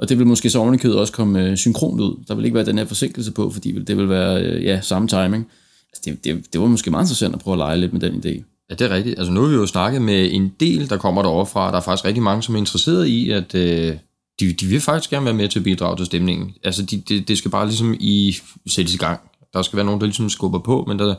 Og 0.00 0.08
det 0.08 0.18
vil 0.18 0.26
måske 0.26 0.50
så 0.50 0.58
ovenikøbet 0.58 0.98
også 0.98 1.12
komme 1.12 1.44
øh, 1.44 1.56
synkront 1.56 2.00
ud. 2.00 2.24
Der 2.28 2.34
vil 2.34 2.44
ikke 2.44 2.54
være 2.54 2.66
den 2.66 2.78
her 2.78 2.84
forsinkelse 2.84 3.32
på, 3.32 3.50
fordi 3.50 3.82
det 3.82 3.96
vil 3.96 4.08
være 4.08 4.42
øh, 4.42 4.64
ja, 4.64 4.80
samme 4.80 5.08
timing. 5.08 5.46
Altså, 5.92 6.02
det, 6.04 6.24
det, 6.24 6.52
det 6.52 6.60
var 6.60 6.66
måske 6.66 6.90
meget 6.90 7.04
interessant 7.04 7.34
at 7.34 7.40
prøve 7.40 7.54
at 7.54 7.58
lege 7.58 7.76
lidt 7.76 7.92
med 7.92 8.00
den 8.00 8.14
idé. 8.14 8.42
Ja, 8.70 8.74
det 8.74 8.80
er 8.80 8.90
rigtigt. 8.90 9.18
Altså 9.18 9.32
nu 9.32 9.40
har 9.40 9.48
vi 9.48 9.54
jo 9.54 9.66
snakket 9.66 10.02
med 10.02 10.32
en 10.32 10.52
del, 10.60 10.90
der 10.90 10.96
kommer 10.96 11.22
derovre 11.22 11.46
fra. 11.46 11.70
Der 11.70 11.76
er 11.76 11.80
faktisk 11.80 12.04
rigtig 12.04 12.22
mange, 12.22 12.42
som 12.42 12.54
er 12.54 12.58
interesseret 12.58 13.06
i, 13.06 13.30
at 13.30 13.54
øh, 13.54 13.96
de, 14.40 14.52
de 14.52 14.66
vil 14.66 14.80
faktisk 14.80 15.10
gerne 15.10 15.24
være 15.24 15.34
med 15.34 15.48
til 15.48 15.58
at 15.58 15.64
bidrage 15.64 15.96
til 15.96 16.06
stemningen. 16.06 16.54
Altså 16.64 16.82
de, 16.82 16.96
de, 17.08 17.20
det 17.20 17.38
skal 17.38 17.50
bare 17.50 17.66
ligesom 17.66 17.96
i 18.00 18.36
sættes 18.66 18.94
i 18.94 18.98
gang. 18.98 19.20
der 19.54 19.62
skal 19.62 19.76
være 19.76 19.86
nogen, 19.86 20.00
der 20.00 20.06
ligesom 20.06 20.30
skubber 20.30 20.58
på, 20.58 20.84
men 20.88 20.98
der, 20.98 21.14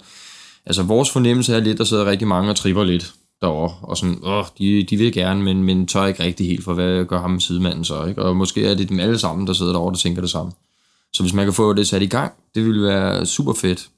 altså 0.65 0.83
vores 0.83 1.09
fornemmelse 1.09 1.55
er 1.55 1.59
lidt, 1.59 1.77
der 1.77 1.83
sidder 1.83 2.05
rigtig 2.05 2.27
mange 2.27 2.49
og 2.49 2.55
tripper 2.55 2.83
lidt 2.83 3.13
derovre, 3.41 3.75
og 3.81 3.97
sådan, 3.97 4.19
åh, 4.23 4.45
de, 4.57 4.83
de 4.83 4.97
vil 4.97 5.13
gerne, 5.13 5.43
men, 5.43 5.63
men 5.63 5.87
tør 5.87 6.05
ikke 6.05 6.23
rigtig 6.23 6.47
helt, 6.47 6.63
for 6.63 6.73
hvad 6.73 7.05
gør 7.05 7.21
ham 7.21 7.31
med 7.31 7.39
sidemanden 7.39 7.83
så, 7.83 8.05
ikke? 8.05 8.23
Og 8.23 8.35
måske 8.35 8.65
er 8.65 8.75
det 8.75 8.89
dem 8.89 8.99
alle 8.99 9.19
sammen, 9.19 9.47
der 9.47 9.53
sidder 9.53 9.71
derovre, 9.71 9.93
der 9.93 9.99
tænker 9.99 10.21
det 10.21 10.29
samme. 10.29 10.51
Så 11.13 11.23
hvis 11.23 11.33
man 11.33 11.45
kan 11.45 11.53
få 11.53 11.73
det 11.73 11.87
sat 11.87 12.01
i 12.01 12.05
gang, 12.05 12.33
det 12.55 12.65
ville 12.65 12.83
være 12.83 13.25
super 13.25 13.53
fedt. 13.53 13.89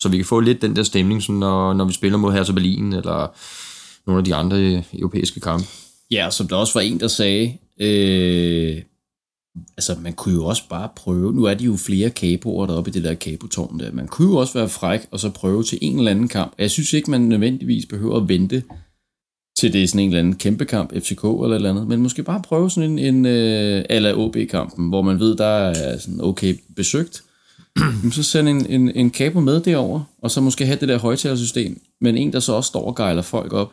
Så 0.00 0.08
vi 0.08 0.16
kan 0.16 0.26
få 0.26 0.40
lidt 0.40 0.62
den 0.62 0.76
der 0.76 0.82
stemning, 0.82 1.22
sådan, 1.22 1.36
når, 1.36 1.72
når 1.72 1.84
vi 1.84 1.92
spiller 1.92 2.18
mod 2.18 2.32
Hertha 2.32 2.52
Berlin, 2.52 2.92
eller 2.92 3.26
nogle 4.06 4.18
af 4.18 4.24
de 4.24 4.34
andre 4.34 4.56
øh, 4.56 4.82
europæiske 4.94 5.40
kampe. 5.40 5.66
Ja, 6.10 6.30
som 6.30 6.48
der 6.48 6.56
også 6.56 6.74
var 6.74 6.80
en, 6.80 7.00
der 7.00 7.08
sagde, 7.08 7.58
øh, 7.80 8.82
altså 9.76 9.96
man 10.00 10.12
kunne 10.12 10.34
jo 10.34 10.44
også 10.44 10.62
bare 10.68 10.88
prøve, 10.96 11.32
nu 11.32 11.44
er 11.44 11.54
de 11.54 11.64
jo 11.64 11.76
flere 11.76 12.10
kaboer 12.10 12.66
deroppe 12.66 12.90
i 12.90 12.92
det 12.92 13.04
der 13.04 13.14
kabotårn 13.14 13.80
der, 13.80 13.92
man 13.92 14.08
kunne 14.08 14.28
jo 14.28 14.36
også 14.36 14.58
være 14.58 14.68
fræk 14.68 15.00
og 15.10 15.20
så 15.20 15.30
prøve 15.30 15.62
til 15.62 15.78
en 15.82 15.98
eller 15.98 16.10
anden 16.10 16.28
kamp. 16.28 16.52
Jeg 16.58 16.70
synes 16.70 16.92
ikke, 16.92 17.10
man 17.10 17.20
nødvendigvis 17.20 17.86
behøver 17.86 18.16
at 18.16 18.28
vente 18.28 18.62
til 19.56 19.72
det 19.72 19.82
er 19.82 19.86
sådan 19.88 20.00
en 20.00 20.08
eller 20.08 20.18
anden 20.18 20.36
kæmpe 20.36 20.64
kamp, 20.64 20.92
FCK 20.92 21.24
eller 21.24 21.46
et 21.46 21.54
eller 21.54 21.70
andet, 21.70 21.88
men 21.88 22.00
måske 22.00 22.22
bare 22.22 22.42
prøve 22.42 22.70
sådan 22.70 22.90
en, 22.90 22.98
en 22.98 23.26
øh, 23.26 23.84
ala 23.88 24.12
OB-kampen, 24.16 24.88
hvor 24.88 25.02
man 25.02 25.20
ved, 25.20 25.36
der 25.36 25.46
er 25.46 25.98
sådan 25.98 26.20
okay 26.20 26.54
besøgt, 26.76 27.22
så 28.12 28.22
send 28.22 28.48
en, 28.48 28.66
en, 28.66 28.90
en 28.90 29.10
kapo 29.10 29.40
med 29.40 29.60
derover 29.60 30.00
og 30.22 30.30
så 30.30 30.40
måske 30.40 30.66
have 30.66 30.78
det 30.80 30.88
der 30.88 30.98
højtalersystem, 30.98 31.80
men 32.00 32.16
en, 32.16 32.32
der 32.32 32.40
så 32.40 32.52
også 32.52 32.68
står 32.68 32.86
og 32.86 32.96
gejler 32.96 33.22
folk 33.22 33.52
op. 33.52 33.72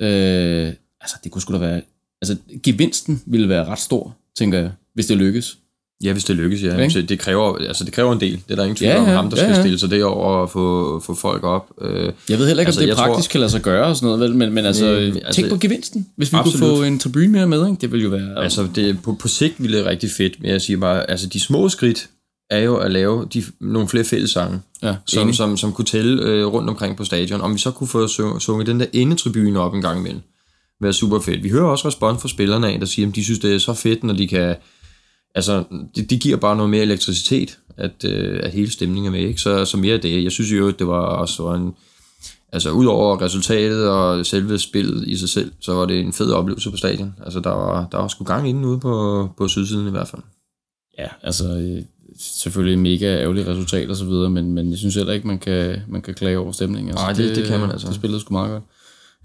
Øh, 0.00 0.72
altså, 1.00 1.16
det 1.24 1.32
kunne 1.32 1.42
sgu 1.42 1.52
da 1.52 1.58
være... 1.58 1.82
Altså, 2.22 2.36
gevinsten 2.62 3.22
ville 3.26 3.48
være 3.48 3.64
ret 3.64 3.78
stor, 3.78 4.16
tænker 4.36 4.58
jeg, 4.58 4.70
hvis 4.94 5.06
det 5.06 5.16
lykkes. 5.16 5.58
Ja, 6.04 6.12
hvis 6.12 6.24
det 6.24 6.36
lykkes, 6.36 6.62
ja. 6.62 6.88
Så 6.88 7.02
det, 7.02 7.18
kræver, 7.18 7.56
altså, 7.58 7.84
det 7.84 7.92
kræver 7.92 8.12
en 8.12 8.20
del. 8.20 8.32
Det 8.32 8.50
er 8.50 8.54
der 8.56 8.62
ingen 8.62 8.76
tvivl 8.76 8.90
Ja, 8.92 8.98
om. 9.00 9.06
Ham, 9.06 9.30
der 9.30 9.36
ja, 9.36 9.42
skal 9.42 9.54
ja. 9.54 9.60
stille 9.62 9.78
sig 9.78 9.90
derover 9.90 10.24
og 10.36 10.50
få, 10.50 11.00
få 11.00 11.14
folk 11.14 11.44
op. 11.44 11.66
Øh, 11.80 12.12
Jeg 12.28 12.38
ved 12.38 12.46
heller 12.46 12.60
ikke, 12.60 12.68
Altså, 12.68 12.80
om 12.80 12.82
det 12.82 12.88
jeg 12.88 12.96
tror- 12.96 13.06
praktisk 13.06 13.30
kan 13.30 13.40
lade 13.40 13.50
sig 13.50 13.62
gøre 13.62 13.84
og 13.86 13.96
sådan 13.96 14.06
noget, 14.06 14.20
vel? 14.20 14.34
Men, 14.34 14.52
men 14.52 14.66
altså, 14.66 14.96
tænk 15.12 15.16
altså- 15.24 15.48
på 15.48 15.56
gevinsten. 15.60 16.06
Hvis 16.16 16.32
vi 16.32 16.38
Absolut. 16.38 16.68
kunne 16.68 16.76
få 16.78 16.82
en 16.82 16.98
tribune 16.98 17.28
mere 17.28 17.46
med, 17.46 17.66
ikke? 17.68 17.80
det 17.80 17.92
ville 17.92 18.04
jo 18.04 18.10
være... 18.10 18.42
Altså, 18.42 18.68
det, 18.74 18.98
på, 19.02 19.12
på 19.20 19.28
sigt 19.28 19.54
ville 19.58 19.78
det 19.78 19.86
rigtig 19.86 20.10
fedt, 20.16 20.42
men 20.42 20.50
jeg 20.50 20.60
siger 20.62 20.76
bare, 20.80 21.10
altså 21.10 21.26
de 21.26 21.40
små 21.40 21.68
skridt 21.68 22.08
er 22.50 22.58
jo 22.58 22.76
at 22.76 22.90
lave 22.90 23.26
de, 23.34 23.42
nogle 23.60 23.88
flere 23.88 24.04
fællessange, 24.04 24.60
ja, 24.82 24.94
som, 25.06 25.22
enig. 25.22 25.34
som, 25.34 25.56
som 25.56 25.72
kunne 25.72 25.84
tælle 25.84 26.22
øh, 26.22 26.46
rundt 26.46 26.70
omkring 26.70 26.96
på 26.96 27.04
stadion. 27.04 27.40
Om 27.40 27.54
vi 27.54 27.58
så 27.58 27.70
kunne 27.70 27.88
få 27.88 28.04
su- 28.06 28.38
sunget 28.38 28.66
den 28.66 28.80
der 28.80 28.86
endetribune 28.92 29.60
op 29.60 29.74
en 29.74 29.82
gang 29.82 29.98
imellem, 30.00 30.20
være 30.80 30.92
super 30.92 31.20
fedt. 31.20 31.42
Vi 31.44 31.48
hører 31.48 31.64
også 31.64 31.88
respons 31.88 32.22
fra 32.22 32.28
spillerne 32.28 32.68
af, 32.72 32.78
der 32.80 32.86
siger, 32.86 33.08
at 33.08 33.14
de 33.16 33.24
synes, 33.24 33.38
det 33.38 33.54
er 33.54 33.58
så 33.58 33.74
fedt, 33.74 34.04
når 34.04 34.14
de 34.14 34.28
kan... 34.28 34.54
Altså, 35.36 35.64
det, 35.96 36.10
de 36.10 36.18
giver 36.18 36.36
bare 36.36 36.56
noget 36.56 36.70
mere 36.70 36.82
elektricitet, 36.82 37.58
at, 37.76 38.04
øh, 38.04 38.40
at 38.42 38.50
hele 38.52 38.70
stemningen 38.70 39.06
er 39.14 39.18
med, 39.20 39.28
ikke? 39.28 39.40
Så, 39.40 39.64
så 39.64 39.76
mere 39.76 39.94
af 39.94 40.00
det. 40.00 40.24
Jeg 40.24 40.32
synes 40.32 40.52
jo, 40.52 40.68
at 40.68 40.78
det 40.78 40.86
var 40.86 41.00
også 41.00 41.42
var 41.42 41.54
en... 41.54 41.72
Altså, 42.52 42.70
udover 42.70 43.22
resultatet 43.22 43.88
og 43.88 44.26
selve 44.26 44.58
spillet 44.58 45.08
i 45.08 45.16
sig 45.16 45.28
selv, 45.28 45.52
så 45.60 45.74
var 45.74 45.84
det 45.86 46.00
en 46.00 46.12
fed 46.12 46.30
oplevelse 46.32 46.70
på 46.70 46.76
stadion. 46.76 47.14
Altså, 47.24 47.40
der 47.40 47.50
var, 47.50 47.88
der 47.92 47.98
var 47.98 48.08
sgu 48.08 48.24
gang 48.24 48.48
inden 48.48 48.64
ude 48.64 48.78
på, 48.80 49.28
på 49.38 49.48
sydsiden 49.48 49.86
i 49.88 49.90
hvert 49.90 50.08
fald. 50.08 50.22
Ja, 50.98 51.06
altså 51.22 51.44
øh, 51.58 51.82
selvfølgelig 52.20 52.78
mega 52.78 53.20
ærgerlige 53.22 53.46
resultat 53.50 53.90
og 53.90 53.96
så 53.96 54.04
videre, 54.04 54.30
men, 54.30 54.52
men 54.52 54.70
jeg 54.70 54.78
synes 54.78 54.94
heller 54.94 55.12
ikke, 55.12 55.26
man 55.26 55.38
kan, 55.38 55.76
man 55.88 56.02
kan 56.02 56.14
klage 56.14 56.38
over 56.38 56.52
stemningen. 56.52 56.90
Altså, 56.90 57.04
Nej, 57.04 57.12
det- 57.12 57.36
det 57.36 57.46
kan 57.46 57.60
man 57.60 57.70
altså. 57.70 57.86
Det 57.86 57.94
spillede 57.94 58.20
sgu 58.20 58.32
meget 58.32 58.50
godt. 58.50 58.62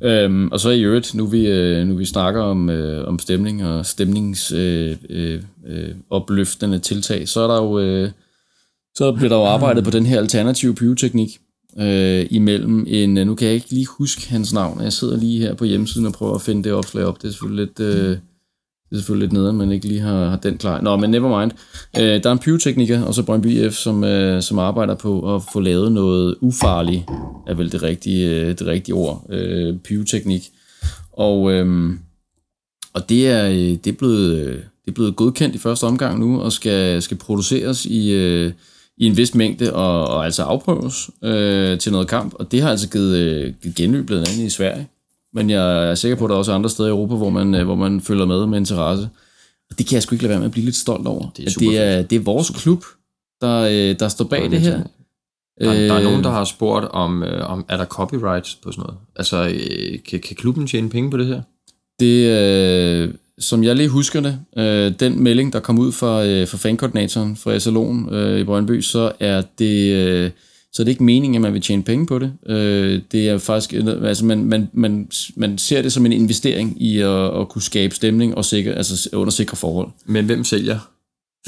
Øhm, 0.03 0.47
og 0.51 0.59
så 0.59 0.69
i 0.69 0.81
øvrigt, 0.81 1.15
nu 1.15 1.25
vi, 1.25 1.47
øh, 1.47 1.87
nu 1.87 1.95
vi 1.95 2.05
snakker 2.05 2.41
om, 2.41 2.69
øh, 2.69 3.07
om 3.07 3.19
stemning 3.19 3.65
og 3.65 3.85
stemningsopløftende 3.85 4.97
øh, 5.09 5.33
øh, 5.67 5.89
øh, 5.89 5.95
opløftende 6.09 6.79
tiltag, 6.79 7.27
så 7.27 7.41
er 7.41 7.47
der 7.47 7.55
jo 7.55 7.79
øh, 7.79 8.11
så 8.95 9.11
bliver 9.11 9.29
der 9.29 9.35
jo 9.35 9.45
arbejdet 9.45 9.83
på 9.83 9.89
den 9.89 10.05
her 10.05 10.19
alternative 10.19 10.75
pyroteknik 10.75 11.39
øh, 11.79 12.27
imellem 12.29 12.85
en, 12.87 13.17
øh, 13.17 13.25
nu 13.25 13.35
kan 13.35 13.47
jeg 13.47 13.55
ikke 13.55 13.69
lige 13.69 13.87
huske 13.97 14.29
hans 14.29 14.53
navn, 14.53 14.81
jeg 14.81 14.93
sidder 14.93 15.17
lige 15.17 15.39
her 15.39 15.53
på 15.53 15.65
hjemmesiden 15.65 16.07
og 16.07 16.13
prøver 16.13 16.35
at 16.35 16.41
finde 16.41 16.63
det 16.63 16.73
opslag 16.73 17.05
op, 17.05 17.21
det 17.21 17.27
er 17.27 17.31
selvfølgelig 17.31 17.65
lidt, 17.65 17.79
øh, 17.79 18.17
det 18.91 18.97
er 18.97 19.01
selvfølgelig 19.01 19.25
lidt 19.27 19.33
nederen, 19.33 19.57
men 19.57 19.71
ikke 19.71 19.87
lige 19.87 19.99
har, 19.99 20.29
har 20.29 20.37
den 20.37 20.57
klar. 20.57 20.81
Nå, 20.81 20.95
men 20.95 21.09
never 21.09 21.39
mind. 21.39 21.51
Øh, 21.99 22.23
der 22.23 22.29
er 22.29 22.33
en 22.33 22.39
pyrotekniker, 22.39 23.03
og 23.03 23.13
så 23.13 23.23
Brøndby 23.23 23.47
IF, 23.47 23.73
som, 23.73 24.03
øh, 24.03 24.41
som 24.41 24.59
arbejder 24.59 24.95
på 24.95 25.35
at 25.35 25.41
få 25.53 25.59
lavet 25.59 25.91
noget 25.91 26.35
ufarligt, 26.41 27.03
er 27.47 27.53
vel 27.53 27.71
det 27.71 27.83
rigtige, 27.83 28.29
øh, 28.29 28.47
det 28.47 28.67
rigtige 28.67 28.95
ord, 28.95 29.25
øh, 29.29 29.77
pyroteknik. 29.77 30.49
Og, 31.13 31.51
øh, 31.51 31.91
og 32.93 33.09
det 33.09 33.27
er, 33.27 33.47
øh, 33.49 33.55
det, 33.55 33.87
er 33.87 33.97
blevet, 33.97 34.37
øh, 34.37 34.55
det 34.55 34.87
er 34.87 34.91
blevet 34.91 35.15
godkendt 35.15 35.55
i 35.55 35.59
første 35.59 35.83
omgang 35.83 36.19
nu, 36.19 36.41
og 36.41 36.51
skal, 36.51 37.01
skal 37.01 37.17
produceres 37.17 37.85
i, 37.85 38.11
øh, 38.11 38.51
i 38.97 39.05
en 39.05 39.17
vis 39.17 39.35
mængde, 39.35 39.73
og, 39.73 40.07
og 40.07 40.25
altså 40.25 40.43
afprøves 40.43 41.09
øh, 41.23 41.79
til 41.79 41.91
noget 41.91 42.07
kamp. 42.07 42.33
Og 42.33 42.51
det 42.51 42.61
har 42.61 42.69
altså 42.69 42.89
givet, 42.89 43.17
øh, 43.17 43.53
givet 43.61 43.75
genløb 43.75 44.05
blandt 44.05 44.29
andet 44.29 44.45
i 44.45 44.49
Sverige. 44.49 44.87
Men 45.33 45.49
jeg 45.49 45.89
er 45.89 45.95
sikker 45.95 46.15
på, 46.15 46.25
at 46.25 46.29
der 46.29 46.35
også 46.35 46.51
er 46.51 46.55
andre 46.55 46.69
steder 46.69 46.89
i 46.89 46.91
Europa, 46.91 47.15
hvor 47.15 47.29
man, 47.29 47.55
øh, 47.55 47.65
hvor 47.65 47.75
man 47.75 48.01
følger 48.01 48.25
med 48.25 48.47
med 48.47 48.57
interesse. 48.57 49.09
Og 49.69 49.77
det 49.77 49.87
kan 49.87 49.95
jeg 49.95 50.03
sgu 50.03 50.15
ikke 50.15 50.23
lade 50.23 50.29
være 50.29 50.39
med 50.39 50.45
at 50.45 50.51
blive 50.51 50.65
lidt 50.65 50.75
stolt 50.75 51.07
over. 51.07 51.29
Det 51.37 51.47
er 51.47 51.59
det, 51.59 51.77
er, 51.77 52.01
det 52.01 52.15
er 52.15 52.19
vores 52.19 52.49
klub, 52.49 52.83
der, 53.41 53.59
øh, 53.59 53.99
der 53.99 54.07
står 54.07 54.25
bag 54.25 54.51
det 54.51 54.61
her. 54.61 54.83
Der, 55.61 55.73
der 55.73 55.93
er 55.93 55.97
Øh, 55.97 56.03
nogen, 56.03 56.23
der 56.23 56.29
har 56.29 56.43
spurgt, 56.43 56.85
om, 56.85 57.23
om 57.41 57.65
er 57.69 57.77
der 57.77 57.85
copyrights 57.85 58.55
på 58.55 58.71
sådan 58.71 58.81
noget? 58.81 58.97
Altså, 59.15 59.53
kan, 60.09 60.19
kan 60.19 60.35
klubben 60.35 60.67
tjene 60.67 60.89
penge 60.89 61.11
på 61.11 61.17
det 61.17 61.27
her? 61.27 61.41
Det, 61.99 62.27
øh, 62.27 63.13
som 63.39 63.63
jeg 63.63 63.75
lige 63.75 63.89
husker 63.89 64.21
det, 64.21 64.39
øh, 64.57 64.93
den 64.99 65.23
melding, 65.23 65.53
der 65.53 65.59
kom 65.59 65.79
ud 65.79 65.91
fra, 65.91 66.25
øh, 66.25 66.47
fra 66.47 66.57
fankoordinatoren 66.57 67.35
fra 67.35 67.51
øh, 68.11 68.39
i 68.39 68.43
Brøndby, 68.43 68.81
så 68.81 69.11
er 69.19 69.43
det... 69.59 69.93
Øh, 69.93 70.31
så 70.73 70.83
det 70.83 70.89
er 70.89 70.93
ikke 70.93 71.03
meningen, 71.03 71.35
at 71.35 71.41
man 71.41 71.53
vil 71.53 71.61
tjene 71.61 71.83
penge 71.83 72.05
på 72.05 72.19
det. 72.19 72.33
Øh, 72.45 73.01
det 73.11 73.29
er 73.29 73.37
faktisk, 73.37 73.73
altså 74.03 74.25
man, 74.25 74.45
man, 74.45 74.69
man, 74.73 75.09
man 75.35 75.57
ser 75.57 75.81
det 75.81 75.93
som 75.93 76.05
en 76.05 76.11
investering 76.11 76.81
i 76.81 76.99
at, 76.99 77.39
at 77.39 77.49
kunne 77.49 77.61
skabe 77.61 77.95
stemning 77.95 78.35
og 78.35 78.45
sikre, 78.45 78.71
altså 78.71 79.09
under 79.13 79.31
sikre 79.31 79.57
forhold. 79.57 79.89
Men 80.05 80.25
hvem 80.25 80.43
sælger? 80.43 80.79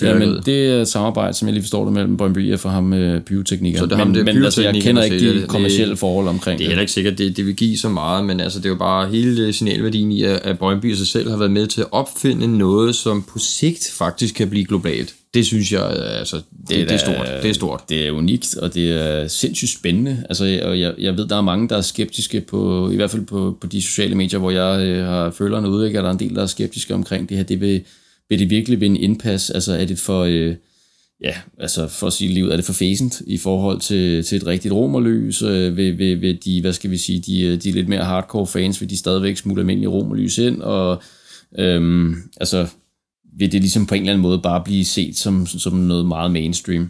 Ja, 0.02 0.20
men 0.20 0.40
det 0.46 0.68
er 0.68 0.82
et 0.82 0.88
samarbejde, 0.88 1.34
som 1.34 1.48
jeg 1.48 1.54
lige 1.54 1.64
forstår 1.64 1.84
det, 1.84 1.94
mellem 1.94 2.18
Brøndby 2.18 2.54
og 2.54 2.60
for 2.60 2.70
ham 2.70 2.84
med 2.84 3.20
bioteknikker. 3.20 3.80
Så 3.80 3.86
det 3.86 3.92
er 3.92 3.98
ham, 3.98 4.08
men, 4.08 4.16
det 4.16 4.22
er 4.22 4.34
men 4.34 4.44
altså, 4.44 4.62
jeg 4.62 4.74
kender 4.74 5.02
der 5.02 5.14
ikke 5.14 5.34
de 5.34 5.42
det. 5.42 5.48
kommercielle 5.48 5.98
forhold 5.98 6.28
omkring 6.28 6.60
Det 6.60 6.66
er 6.66 6.70
heller 6.70 6.82
ikke 6.82 6.94
sikkert, 6.94 7.18
det, 7.18 7.38
det 7.38 7.46
vil 7.46 7.56
give 7.56 7.78
så 7.78 7.90
meget, 7.90 8.26
men 8.26 8.40
altså, 8.40 8.60
det 8.60 8.66
er 8.66 8.70
jo 8.70 8.76
bare 8.76 9.10
hele 9.10 9.54
signalværdien 9.54 10.12
i, 10.12 10.24
at 10.24 10.40
at 10.44 10.60
Brøndby 10.60 10.94
sig 10.94 11.08
selv 11.08 11.30
har 11.30 11.38
været 11.38 11.52
med 11.52 11.68
til 11.68 11.82
at 11.82 11.88
opfinde 11.92 12.58
noget, 12.58 12.96
som 12.96 13.24
på 13.34 13.40
sigt 13.40 13.92
faktisk 13.98 14.36
kan 14.36 14.50
blive 14.50 14.66
globalt. 14.66 15.16
Det 15.34 15.46
synes 15.46 15.72
jeg, 15.72 15.90
altså, 16.20 16.36
det, 16.36 16.70
det, 16.70 16.90
det 16.90 16.92
er 16.92 16.98
stort. 16.98 17.30
Det 17.42 17.50
er 17.50 17.54
stort. 17.54 17.82
Det 17.90 18.08
er 18.08 18.12
unikt, 18.12 18.56
og 18.56 18.74
det 18.74 18.92
er 18.92 19.28
sindssygt 19.28 19.72
spændende. 19.72 20.24
Altså, 20.30 20.60
og 20.64 20.80
jeg, 20.80 20.94
jeg 20.98 21.18
ved, 21.18 21.28
der 21.28 21.38
er 21.38 21.42
mange, 21.42 21.70
der 21.70 21.78
er 21.78 21.82
skeptiske 21.82 22.42
på, 22.42 22.90
i 22.90 22.96
hvert 22.96 23.12
fald 23.12 23.26
på, 23.26 23.58
på 23.62 23.68
de 23.68 23.82
sociale 23.82 24.16
medier, 24.16 24.40
hvor 24.40 24.52
jeg 24.52 24.88
øh, 24.88 25.06
har 25.06 25.32
følerne 25.32 25.70
ude, 25.70 25.88
ikke? 25.88 26.00
at 26.00 26.04
der 26.04 26.10
er 26.10 26.14
en 26.14 26.20
del, 26.20 26.36
der 26.36 26.42
er 26.42 26.46
skeptiske 26.46 26.94
omkring 26.94 27.30
det 27.30 27.38
her. 27.38 27.44
Det 27.44 27.62
vil, 27.62 27.82
vil 28.30 28.40
det 28.40 28.50
virkelig 28.50 28.82
vinde 28.82 29.00
indpas? 29.00 29.50
Altså, 29.50 29.74
er 29.74 29.86
det 29.86 30.00
for, 30.00 30.24
øh, 30.24 30.56
ja, 31.22 31.36
altså 31.60 31.88
for 31.88 32.08
at 32.08 32.14
sige 32.14 32.34
livet, 32.34 32.52
er 32.52 32.56
det 32.56 32.66
for 32.66 32.74
fæsent 32.74 33.22
i 33.28 33.38
forhold 33.38 33.80
til, 33.80 34.24
til 34.24 34.36
et 34.36 34.48
rigtigt 34.48 34.74
romerlys? 34.74 35.42
Øh, 35.42 35.78
vil, 35.78 35.98
vil, 35.98 36.22
vil 36.22 36.40
de, 36.46 36.62
hvad 36.62 36.74
skal 36.74 36.92
vi 36.92 36.98
sige, 36.98 37.20
de, 37.20 37.42
øh, 37.42 37.64
de 37.64 37.72
lidt 37.72 37.88
mere 37.88 38.04
hardcore 38.04 38.48
fans, 38.48 38.82
vil 38.82 38.90
de 38.90 38.98
stadigvæk 38.98 39.38
smule 39.38 39.62
almindelig 39.62 39.92
romerlys 39.92 40.38
ind? 40.38 40.62
Og 40.62 41.02
øhm, 41.60 42.16
altså, 42.38 42.68
vil 43.38 43.52
det 43.52 43.62
ligesom 43.62 43.86
på 43.86 43.96
en 43.96 44.02
eller 44.02 44.14
anden 44.14 44.22
måde 44.22 44.40
bare 44.40 44.64
blive 44.64 44.86
set 44.86 45.18
som, 45.18 45.46
som 45.46 45.74
noget 45.74 46.06
meget 46.06 46.32
mainstream? 46.32 46.90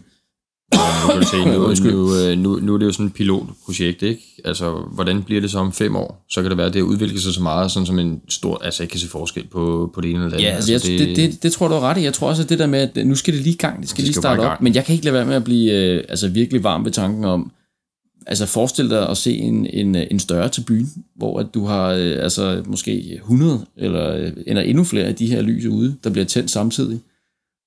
Se, 1.30 1.36
nu, 1.36 1.74
nu, 1.92 2.34
nu, 2.34 2.58
nu 2.60 2.74
er 2.74 2.78
det 2.78 2.86
jo 2.86 2.92
sådan 2.92 3.06
et 3.06 3.14
pilotprojekt, 3.14 4.02
ikke? 4.02 4.22
Altså, 4.44 4.70
hvordan 4.92 5.22
bliver 5.22 5.40
det 5.40 5.50
så 5.50 5.58
om 5.58 5.72
fem 5.72 5.96
år? 5.96 6.24
Så 6.30 6.42
kan 6.42 6.50
det 6.50 6.58
være, 6.58 6.66
at 6.66 6.74
det 6.74 6.80
udvikler 6.80 7.20
sig 7.20 7.34
så 7.34 7.42
meget, 7.42 7.70
sådan 7.70 7.86
som 7.86 7.98
en 7.98 8.20
stor... 8.28 8.58
Altså, 8.64 8.82
jeg 8.82 8.90
kan 8.90 9.00
se 9.00 9.08
forskel 9.08 9.46
på, 9.46 9.90
på 9.94 10.00
det 10.00 10.10
ene 10.10 10.24
eller 10.24 10.30
det 10.30 10.36
andet. 10.36 10.48
Ja, 10.48 10.54
altså, 10.54 10.90
jeg, 10.92 10.98
det, 10.98 11.16
det, 11.16 11.42
det 11.42 11.52
tror 11.52 11.66
jeg, 11.66 11.70
du 11.70 11.74
har 11.74 11.90
ret 11.90 11.98
i. 12.00 12.02
Jeg 12.04 12.14
tror 12.14 12.28
også, 12.28 12.42
at 12.42 12.48
det 12.48 12.58
der 12.58 12.66
med, 12.66 12.96
at 12.96 13.06
nu 13.06 13.14
skal 13.14 13.34
det 13.34 13.42
lige 13.42 13.54
i 13.54 13.56
gang, 13.56 13.80
det 13.80 13.88
skal 13.88 13.96
Det 13.96 14.04
lige 14.04 14.12
skal 14.12 14.22
starte 14.22 14.40
op, 14.40 14.62
men 14.62 14.74
jeg 14.74 14.84
kan 14.84 14.92
ikke 14.92 15.04
lade 15.04 15.14
være 15.14 15.26
med 15.26 15.34
at 15.34 15.44
blive 15.44 15.72
øh, 15.72 16.04
altså, 16.08 16.28
virkelig 16.28 16.64
varm 16.64 16.84
ved 16.84 16.92
tanken 16.92 17.24
om, 17.24 17.52
altså 18.26 18.46
forestil 18.46 18.90
dig 18.90 19.08
at 19.08 19.16
se 19.16 19.36
en, 19.36 19.66
en, 19.66 19.94
en 19.94 20.18
større 20.18 20.48
tribune, 20.48 20.86
hvor 21.16 21.40
at 21.40 21.46
du 21.54 21.64
har 21.66 21.88
øh, 21.88 22.22
altså 22.22 22.62
måske 22.66 23.14
100 23.14 23.66
eller, 23.76 24.16
øh, 24.16 24.32
eller 24.46 24.62
endnu 24.62 24.84
flere 24.84 25.04
af 25.04 25.14
de 25.14 25.26
her 25.26 25.42
lys 25.42 25.66
ude, 25.66 25.96
der 26.04 26.10
bliver 26.10 26.24
tændt 26.24 26.50
samtidig 26.50 27.00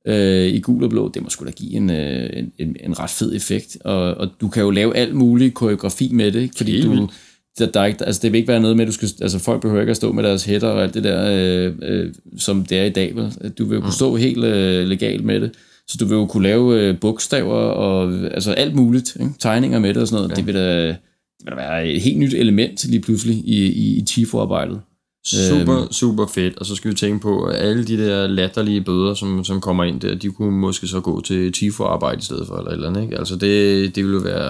øh, 0.07 0.47
i 0.47 0.59
gul 0.59 0.83
og 0.83 0.89
blå, 0.89 1.11
det 1.13 1.23
må 1.23 1.29
sgu 1.29 1.45
da 1.45 1.51
give 1.51 1.73
en, 1.73 1.89
øh, 1.89 2.29
en, 2.33 2.51
en, 2.57 2.75
en 2.83 2.99
ret 2.99 3.09
fed 3.09 3.35
effekt, 3.35 3.77
og, 3.83 4.13
og 4.13 4.29
du 4.41 4.47
kan 4.47 4.63
jo 4.63 4.69
lave 4.69 4.95
alt 4.97 5.15
mulig 5.15 5.53
koreografi 5.53 6.09
med 6.13 6.31
det, 6.31 6.41
ikke? 6.41 6.55
fordi 6.57 6.71
Helt 6.71 6.85
du, 6.85 6.89
vildt. 6.89 7.11
der, 7.59 7.65
der 7.71 7.81
er 7.81 7.85
ikke, 7.85 8.05
altså 8.05 8.21
det 8.23 8.31
vil 8.31 8.37
ikke 8.37 8.47
være 8.47 8.59
noget 8.59 8.77
med, 8.77 8.85
at 8.85 8.87
du 8.87 8.93
skal, 8.93 9.09
altså 9.21 9.39
folk 9.39 9.61
behøver 9.61 9.81
ikke 9.81 9.91
at 9.91 9.97
stå 9.97 10.11
med 10.11 10.23
deres 10.23 10.45
hætter 10.45 10.67
og 10.67 10.83
alt 10.83 10.93
det 10.93 11.03
der, 11.03 11.31
øh, 11.31 11.73
øh, 11.81 12.13
som 12.37 12.65
det 12.65 12.79
er 12.79 12.83
i 12.83 12.89
dag, 12.89 13.15
vel? 13.15 13.51
Du 13.57 13.65
vil 13.65 13.75
jo 13.75 13.81
kunne 13.81 13.93
stå 13.93 14.15
helt 14.15 14.43
øh, 14.43 14.87
legalt 14.87 15.25
med 15.25 15.41
det, 15.41 15.51
så 15.87 15.97
du 15.99 16.05
vil 16.05 16.15
jo 16.15 16.25
kunne 16.25 16.43
lave 16.43 16.81
øh, 16.81 16.99
bogstaver 16.99 17.53
og 17.55 18.13
altså 18.13 18.51
alt 18.51 18.75
muligt, 18.75 19.17
ikke? 19.19 19.31
tegninger 19.39 19.79
med 19.79 19.93
det 19.93 20.01
og 20.01 20.07
sådan 20.07 20.21
noget, 20.23 20.31
ja. 20.31 20.35
det, 20.35 20.45
vil 20.45 20.55
da, 20.55 20.87
det 20.87 20.97
vil 21.43 21.51
da 21.51 21.55
være 21.55 21.87
et 21.87 22.01
helt 22.01 22.17
nyt 22.17 22.33
element 22.33 22.87
lige 22.89 23.01
pludselig 23.01 23.35
i, 23.35 23.65
i, 23.65 23.97
i 23.97 24.01
TIFO-arbejdet. 24.01 24.81
Super, 25.27 25.81
øhm. 25.81 25.91
super 25.91 26.25
fedt. 26.25 26.57
Og 26.57 26.65
så 26.65 26.75
skal 26.75 26.91
vi 26.91 26.95
tænke 26.95 27.19
på, 27.19 27.43
at 27.43 27.55
alle 27.55 27.87
de 27.87 27.97
der 27.97 28.27
latterlige 28.27 28.81
bøder, 28.81 29.13
som, 29.13 29.43
som 29.43 29.61
kommer 29.61 29.83
ind 29.83 30.01
der, 30.01 30.15
de 30.15 30.31
kunne 30.31 30.51
måske 30.51 30.87
så 30.87 30.99
gå 30.99 31.21
til 31.21 31.51
TIFO-arbejde 31.51 32.19
i 32.19 32.23
stedet 32.23 32.47
for, 32.47 32.57
eller 32.57 32.71
eller 32.71 32.87
andet, 32.87 33.01
ikke? 33.01 33.17
Altså 33.17 33.35
det, 33.35 33.95
det 33.95 34.05
ville 34.05 34.23
være, 34.23 34.47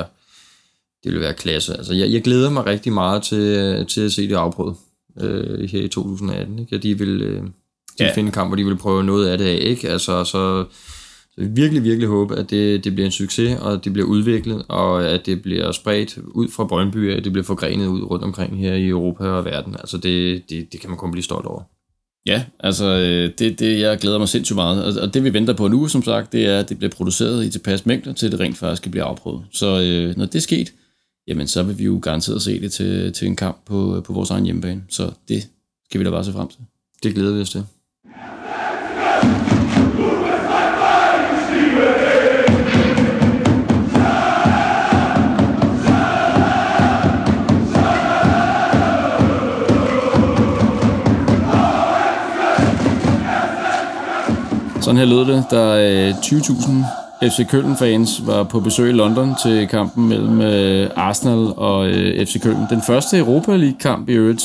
det 1.04 1.12
ville 1.12 1.20
være 1.20 1.34
klasse. 1.34 1.74
Altså 1.78 1.94
jeg, 1.94 2.12
jeg 2.12 2.24
glæder 2.24 2.50
mig 2.50 2.66
rigtig 2.66 2.94
meget 2.94 3.24
til, 3.24 3.86
til 3.86 4.02
at 4.02 4.12
se 4.12 4.28
det 4.30 4.36
afprøvet 4.36 4.76
øh, 5.22 5.70
her 5.70 5.82
i 5.82 5.88
2018, 5.88 6.60
ikke? 6.60 6.76
At 6.76 6.84
de 6.84 6.98
vil, 6.98 7.22
øh, 7.22 7.44
de 7.44 7.50
ja. 8.00 8.14
finde 8.16 8.28
en 8.28 8.34
kamp, 8.34 8.50
hvor 8.50 8.56
de 8.56 8.66
vil 8.66 8.78
prøve 8.78 9.04
noget 9.04 9.28
af 9.28 9.38
det 9.38 9.46
af, 9.46 9.58
ikke? 9.62 9.90
Altså 9.90 10.24
så 10.24 10.66
så 11.38 11.44
vi 11.44 11.62
virkelig, 11.62 11.84
virkelig 11.84 12.08
håbe, 12.10 12.36
at 12.36 12.50
det, 12.50 12.84
det 12.84 12.94
bliver 12.94 13.06
en 13.06 13.12
succes, 13.12 13.60
og 13.60 13.86
det 13.86 13.94
bliver 13.94 14.08
udviklet, 14.08 14.66
og 14.68 15.08
at 15.10 15.26
det 15.26 15.42
bliver 15.42 15.72
spredt 15.72 16.18
ud 16.18 16.48
fra 16.48 16.66
Brøndby, 16.66 17.12
at 17.12 17.24
det 17.24 17.32
bliver 17.32 17.46
forgrenet 17.46 17.88
ud 17.88 18.02
rundt 18.02 18.24
omkring 18.24 18.60
her 18.60 18.74
i 18.74 18.88
Europa 18.88 19.24
og 19.24 19.46
verden. 19.46 19.76
Altså 19.80 19.98
det, 19.98 20.44
det, 20.50 20.74
det 20.74 20.80
kan 20.80 20.90
man 20.90 21.00
kun 21.00 21.12
blive 21.12 21.24
stolt 21.24 21.46
over. 21.46 21.62
Ja, 22.26 22.44
altså 22.60 22.86
øh, 22.86 23.32
det, 23.40 23.60
det, 23.60 23.80
jeg 23.80 23.98
glæder 23.98 24.18
mig 24.18 24.30
sindssygt 24.30 24.56
meget. 24.56 25.00
Og 25.00 25.14
det 25.14 25.24
vi 25.24 25.34
venter 25.34 25.54
på 25.54 25.68
nu, 25.68 25.88
som 25.88 26.04
sagt, 26.04 26.34
det 26.34 26.46
er, 26.46 26.60
at 26.60 26.70
det 26.70 26.78
bliver 26.78 26.92
produceret 26.92 27.46
i 27.46 27.50
tilpas 27.50 27.86
mængder, 27.86 28.14
til 28.14 28.32
det 28.32 28.40
rent 28.40 28.58
faktisk 28.58 28.82
kan 28.82 28.92
blive 28.92 29.04
afprøvet. 29.04 29.46
Så 29.52 29.82
øh, 29.82 30.18
når 30.18 30.26
det 30.26 30.36
er 30.36 30.40
sket, 30.40 30.74
jamen 31.28 31.48
så 31.48 31.64
vil 31.64 31.78
vi 31.78 31.84
jo 31.84 32.00
garanteret 32.02 32.42
se 32.42 32.62
det 32.62 32.72
til, 32.72 33.14
til 33.14 33.28
en 33.28 33.36
kamp 33.36 33.58
på, 33.66 34.02
på 34.06 34.14
vores 34.14 34.30
egen 34.30 34.46
hjemmebane. 34.46 34.84
Så 34.90 35.12
det 35.28 35.48
skal 35.86 36.00
vi 36.00 36.06
da 36.06 36.10
bare 36.10 36.24
se 36.24 36.32
frem 36.32 36.48
til. 36.48 36.60
Det 37.04 37.16
glæder 37.16 37.36
vi 37.36 37.42
os 37.42 37.50
til. 37.50 37.64
Sådan 54.88 54.98
her 54.98 55.06
lød 55.06 55.36
det, 55.36 55.46
da 55.52 56.12
20.000 56.12 57.30
FC 57.30 57.40
Köln-fans 57.54 58.26
var 58.26 58.44
på 58.44 58.60
besøg 58.60 58.90
i 58.90 58.94
London 58.94 59.36
til 59.44 59.68
kampen 59.68 60.10
mellem 60.10 60.42
øh, 60.42 60.90
Arsenal 60.96 61.54
og 61.58 61.90
øh, 61.90 62.26
FC 62.26 62.36
Köln. 62.36 62.70
Den 62.70 62.82
første 62.88 63.18
Europa 63.18 63.56
League-kamp 63.56 64.10
i 64.10 64.12
øvrigt 64.12 64.44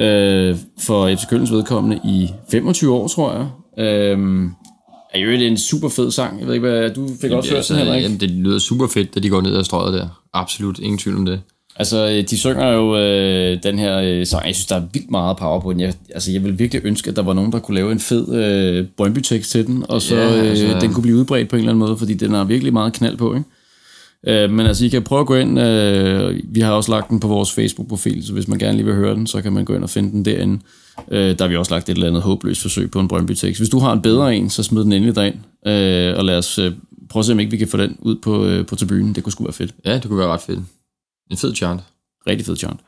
øh, 0.00 0.56
for 0.78 1.14
FC 1.16 1.24
Kölns 1.24 1.54
vedkommende 1.54 2.00
i 2.04 2.30
25 2.50 2.94
år, 2.94 3.08
tror 3.08 3.32
jeg. 3.32 3.46
Øh, 3.84 4.18
er 5.14 5.18
jo 5.18 5.30
en 5.30 5.58
super 5.58 5.88
fed 5.88 6.10
sang. 6.10 6.38
Jeg 6.38 6.46
ved 6.46 6.54
ikke, 6.54 6.68
hvad 6.68 6.90
du 6.90 7.08
fik 7.20 7.30
også 7.30 7.54
hørt 7.54 7.68
den, 7.68 7.76
Henrik? 7.76 8.02
Jamen, 8.02 8.20
det 8.20 8.30
lyder 8.30 8.58
super 8.58 8.86
fedt, 8.86 9.14
da 9.14 9.20
de 9.20 9.28
går 9.28 9.40
ned 9.40 9.56
ad 9.56 9.64
strøget 9.64 9.94
der. 9.94 10.08
Absolut, 10.34 10.78
ingen 10.78 10.98
tvivl 10.98 11.16
om 11.16 11.24
det. 11.24 11.40
Altså, 11.80 12.08
øh, 12.08 12.30
de 12.30 12.38
synger 12.38 12.72
jo 12.72 12.96
øh, 12.96 13.58
den 13.62 13.78
her 13.78 13.98
øh, 13.98 14.26
sang. 14.26 14.46
Jeg 14.46 14.54
synes, 14.54 14.66
der 14.66 14.76
er 14.76 14.82
vildt 14.92 15.10
meget 15.10 15.36
power 15.36 15.60
på 15.60 15.72
den. 15.72 15.80
Jeg, 15.80 15.94
altså, 16.14 16.32
jeg 16.32 16.44
vil 16.44 16.58
virkelig 16.58 16.84
ønske, 16.84 17.10
at 17.10 17.16
der 17.16 17.22
var 17.22 17.32
nogen, 17.32 17.52
der 17.52 17.58
kunne 17.58 17.74
lave 17.74 17.92
en 17.92 18.00
fed 18.00 18.34
øh, 18.34 18.86
Brøndby-tekst 18.96 19.50
til 19.50 19.66
den, 19.66 19.84
og 19.88 20.02
så 20.02 20.16
ja, 20.16 20.22
altså, 20.22 20.66
øh, 20.66 20.80
den 20.80 20.92
kunne 20.92 21.02
blive 21.02 21.16
udbredt 21.16 21.48
på 21.48 21.56
en 21.56 21.60
eller 21.60 21.72
anden 21.72 21.86
måde, 21.86 21.96
fordi 21.96 22.14
den 22.14 22.30
har 22.30 22.44
virkelig 22.44 22.72
meget 22.72 22.92
knald 22.92 23.16
på, 23.16 23.34
ikke? 23.34 24.44
Øh, 24.44 24.50
men 24.50 24.66
altså, 24.66 24.84
I 24.84 24.88
kan 24.88 25.02
prøve 25.02 25.20
at 25.20 25.26
gå 25.26 25.34
ind. 25.34 25.60
Øh, 25.60 26.40
vi 26.44 26.60
har 26.60 26.72
også 26.72 26.90
lagt 26.90 27.10
den 27.10 27.20
på 27.20 27.28
vores 27.28 27.52
Facebook-profil, 27.52 28.26
så 28.26 28.32
hvis 28.32 28.48
man 28.48 28.58
gerne 28.58 28.76
lige 28.76 28.86
vil 28.86 28.94
høre 28.94 29.14
den, 29.14 29.26
så 29.26 29.42
kan 29.42 29.52
man 29.52 29.64
gå 29.64 29.74
ind 29.74 29.82
og 29.82 29.90
finde 29.90 30.10
den 30.10 30.24
derinde. 30.24 30.58
Øh, 31.10 31.38
der 31.38 31.44
har 31.44 31.48
vi 31.48 31.56
også 31.56 31.74
lagt 31.74 31.88
et 31.88 31.94
eller 31.94 32.08
andet 32.08 32.22
håbløst 32.22 32.62
forsøg 32.62 32.90
på 32.90 33.00
en 33.00 33.08
Brøndby-tekst. 33.08 33.60
Hvis 33.60 33.68
du 33.68 33.78
har 33.78 33.92
en 33.92 34.02
bedre 34.02 34.36
en, 34.36 34.50
så 34.50 34.62
smid 34.62 34.84
den 34.84 34.92
endelig 34.92 35.16
derind, 35.16 35.36
øh, 35.66 36.18
og 36.18 36.24
lad 36.24 36.38
os 36.38 36.58
øh, 36.58 36.72
prøve 37.10 37.20
at 37.20 37.26
se, 37.26 37.32
om 37.32 37.40
ikke 37.40 37.50
vi 37.50 37.56
kan 37.56 37.68
få 37.68 37.76
den 37.76 37.96
ud 37.98 38.16
på, 38.16 38.44
øh, 38.44 38.66
på 38.66 38.76
tribunen. 38.76 39.14
Det 39.14 39.22
kunne 39.22 39.32
sgu 39.32 39.44
være 39.44 39.52
fedt. 39.52 39.74
Ja, 39.84 39.94
det 39.94 40.04
kunne 40.04 40.18
være 40.18 40.28
ret 40.28 40.40
fedt. 40.40 40.60
En 41.30 41.36
fed 41.36 41.54
chant. 41.54 41.80
Rigtig 42.26 42.46
fed 42.46 42.56
chant. 42.56 42.80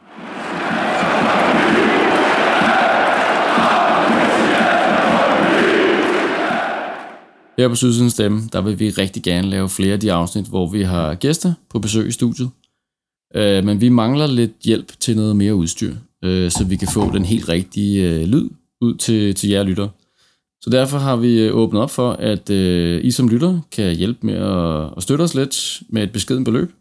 Her 7.58 7.68
på 7.68 7.74
Sydsidens 7.74 8.12
Stemme, 8.12 8.42
der 8.52 8.60
vil 8.60 8.78
vi 8.78 8.90
rigtig 8.90 9.22
gerne 9.22 9.50
lave 9.50 9.68
flere 9.68 9.92
af 9.92 10.00
de 10.00 10.12
afsnit, 10.12 10.46
hvor 10.46 10.70
vi 10.70 10.82
har 10.82 11.14
gæster 11.14 11.52
på 11.70 11.78
besøg 11.78 12.08
i 12.08 12.10
studiet. 12.10 12.50
Øh, 13.34 13.64
men 13.64 13.80
vi 13.80 13.88
mangler 13.88 14.26
lidt 14.26 14.52
hjælp 14.64 14.92
til 15.00 15.16
noget 15.16 15.36
mere 15.36 15.54
udstyr, 15.54 15.94
øh, 16.24 16.50
så 16.50 16.64
vi 16.64 16.76
kan 16.76 16.88
få 16.88 17.12
den 17.12 17.24
helt 17.24 17.48
rigtige 17.48 18.10
øh, 18.10 18.26
lyd 18.26 18.48
ud 18.80 18.94
til, 18.94 19.34
til 19.34 19.50
jer 19.50 19.62
lytter. 19.62 19.88
Så 20.60 20.70
derfor 20.70 20.98
har 20.98 21.16
vi 21.16 21.40
øh, 21.40 21.56
åbnet 21.56 21.82
op 21.82 21.90
for, 21.90 22.12
at 22.12 22.50
øh, 22.50 23.04
I 23.04 23.10
som 23.10 23.28
lytter 23.28 23.60
kan 23.72 23.96
hjælpe 23.96 24.26
med 24.26 24.34
at, 24.34 24.90
at 24.96 25.02
støtte 25.02 25.22
os 25.22 25.34
lidt 25.34 25.82
med 25.88 26.02
et 26.02 26.12
beskeden 26.12 26.44
beløb. 26.44 26.72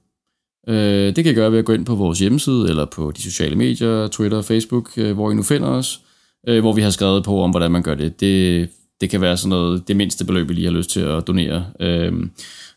Det 0.67 1.23
kan 1.23 1.31
I 1.31 1.35
gøre 1.35 1.51
ved 1.51 1.59
at 1.59 1.65
gå 1.65 1.73
ind 1.73 1.85
på 1.85 1.95
vores 1.95 2.19
hjemmeside, 2.19 2.69
eller 2.69 2.85
på 2.85 3.11
de 3.11 3.21
sociale 3.21 3.55
medier, 3.55 4.07
Twitter, 4.07 4.41
Facebook, 4.41 4.97
hvor 4.97 5.31
I 5.31 5.35
nu 5.35 5.43
finder 5.43 5.67
os, 5.67 6.01
hvor 6.43 6.73
vi 6.73 6.81
har 6.81 6.89
skrevet 6.89 7.23
på 7.23 7.41
om, 7.41 7.49
hvordan 7.49 7.71
man 7.71 7.83
gør 7.83 7.95
det. 7.95 8.19
Det 8.19 8.69
det 9.01 9.09
kan 9.09 9.21
være 9.21 9.37
sådan 9.37 9.49
noget, 9.49 9.87
det 9.87 9.95
mindste 9.95 10.25
beløb, 10.25 10.49
vi 10.49 10.53
lige 10.53 10.65
har 10.65 10.73
lyst 10.73 10.89
til 10.89 10.99
at 10.99 11.27
donere. 11.27 11.65
Øhm, 11.79 12.31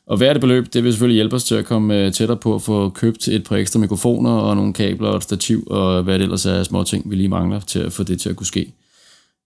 og 0.06 0.16
hvad 0.16 0.28
er 0.28 0.32
det 0.32 0.40
beløb? 0.40 0.72
Det 0.72 0.84
vil 0.84 0.92
selvfølgelig 0.92 1.14
hjælpe 1.14 1.36
os 1.36 1.44
til 1.44 1.54
at 1.54 1.64
komme 1.64 1.98
øh, 1.98 2.12
tættere 2.12 2.36
på 2.38 2.54
at 2.54 2.62
få 2.62 2.88
købt 2.88 3.28
et 3.28 3.44
par 3.44 3.56
ekstra 3.56 3.80
mikrofoner 3.80 4.30
og 4.30 4.56
nogle 4.56 4.72
kabler 4.72 5.08
og 5.08 5.16
et 5.16 5.22
stativ, 5.22 5.66
og 5.66 6.02
hvad 6.02 6.14
det 6.14 6.22
ellers 6.22 6.46
er 6.46 6.62
små 6.62 6.84
ting, 6.84 7.10
vi 7.10 7.16
lige 7.16 7.28
mangler 7.28 7.60
til 7.60 7.78
at 7.78 7.92
få 7.92 8.02
det 8.02 8.20
til 8.20 8.30
at 8.30 8.36
kunne 8.36 8.46
ske. 8.46 8.72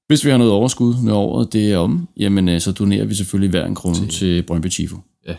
Hvis 0.06 0.24
vi 0.24 0.30
har 0.30 0.38
noget 0.38 0.52
overskud, 0.52 0.94
når 1.04 1.18
året 1.18 1.52
det 1.52 1.72
er 1.72 1.78
om, 1.78 2.08
jamen 2.16 2.48
øh, 2.48 2.60
så 2.60 2.72
donerer 2.72 3.04
vi 3.04 3.14
selvfølgelig 3.14 3.50
hver 3.50 3.66
en 3.66 3.74
krone 3.74 3.94
til, 3.94 4.08
til 4.08 4.42
Brøndby 4.42 4.68
Tifo. 4.68 4.96
Ja. 5.26 5.36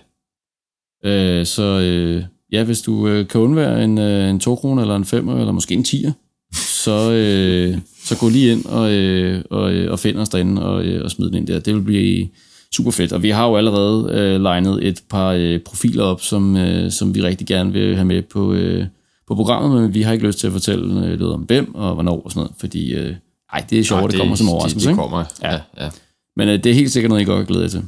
Øh, 1.10 1.46
så 1.46 1.64
øh, 1.64 2.24
ja, 2.52 2.64
hvis 2.64 2.82
du 2.82 3.08
øh, 3.08 3.28
kan 3.28 3.42
undvære 3.42 3.84
en, 3.84 3.98
øh, 3.98 4.30
en 4.30 4.40
2 4.40 4.56
kroner 4.56 4.82
eller 4.82 4.96
en 4.96 5.06
5 5.06 5.30
eller 5.30 5.52
måske 5.52 5.74
en 5.74 5.86
10'er, 5.88 6.12
så, 6.54 7.12
øh, 7.12 7.78
så 8.04 8.18
gå 8.18 8.30
lige 8.30 8.52
ind 8.52 8.66
og, 8.66 8.92
øh, 8.92 9.44
og, 9.50 9.74
øh, 9.74 9.92
og 9.92 10.00
find 10.00 10.18
os 10.18 10.30
derinde 10.30 10.66
og, 10.66 10.84
øh, 10.84 11.04
og 11.04 11.12
smid 11.12 11.28
den 11.28 11.36
ind 11.36 11.48
der. 11.48 11.60
Det 11.60 11.76
vil 11.76 11.82
blive 11.82 12.28
super 12.76 12.92
fedt. 12.92 13.14
Og 13.14 13.24
vi 13.24 13.30
har 13.30 13.48
jo 13.48 13.56
allerede 13.56 14.12
øh, 14.14 14.42
legnet 14.42 14.88
et 14.88 15.04
par 15.10 15.32
øh, 15.32 15.60
profiler 15.60 16.04
op, 16.04 16.22
som, 16.22 16.58
øh, 16.58 16.92
som 16.92 17.16
vi 17.16 17.22
rigtig 17.22 17.48
gerne 17.48 17.74
vil 17.74 17.96
have 17.96 18.06
med 18.06 18.22
på, 18.22 18.54
øh, 18.54 18.86
på 19.28 19.36
programmet, 19.36 19.82
men 19.82 19.94
vi 19.94 20.02
har 20.02 20.14
ikke 20.14 20.28
lyst 20.28 20.40
til 20.40 20.48
at 20.48 20.54
fortælle 20.54 21.06
øh, 21.06 21.20
noget 21.20 21.34
om 21.34 21.42
hvem 21.42 21.76
og 21.76 21.94
hvornår 21.94 22.22
og 22.26 22.32
sådan 22.32 22.40
noget, 22.40 22.56
fordi 22.60 22.94
øh, 22.94 23.16
ej, 23.54 23.66
det 23.70 23.80
er 23.80 23.84
sjovt, 23.84 24.04
det, 24.04 24.12
det 24.12 24.20
kommer 24.20 24.36
som 24.36 24.50
overraskelse. 24.50 24.88
Det, 24.88 24.96
det 24.96 25.00
kommer, 25.00 25.24
ja. 25.42 25.52
ja. 25.52 25.60
ja. 25.78 25.90
Men 26.36 26.50
øh, 26.50 26.64
det 26.64 26.70
er 26.70 26.74
helt 26.74 26.92
sikkert 26.92 27.10
noget, 27.10 27.22
I 27.22 27.26
godt 27.26 27.38
kan 27.38 27.46
glæde 27.46 27.64
jer 27.64 27.70
til. 27.70 27.84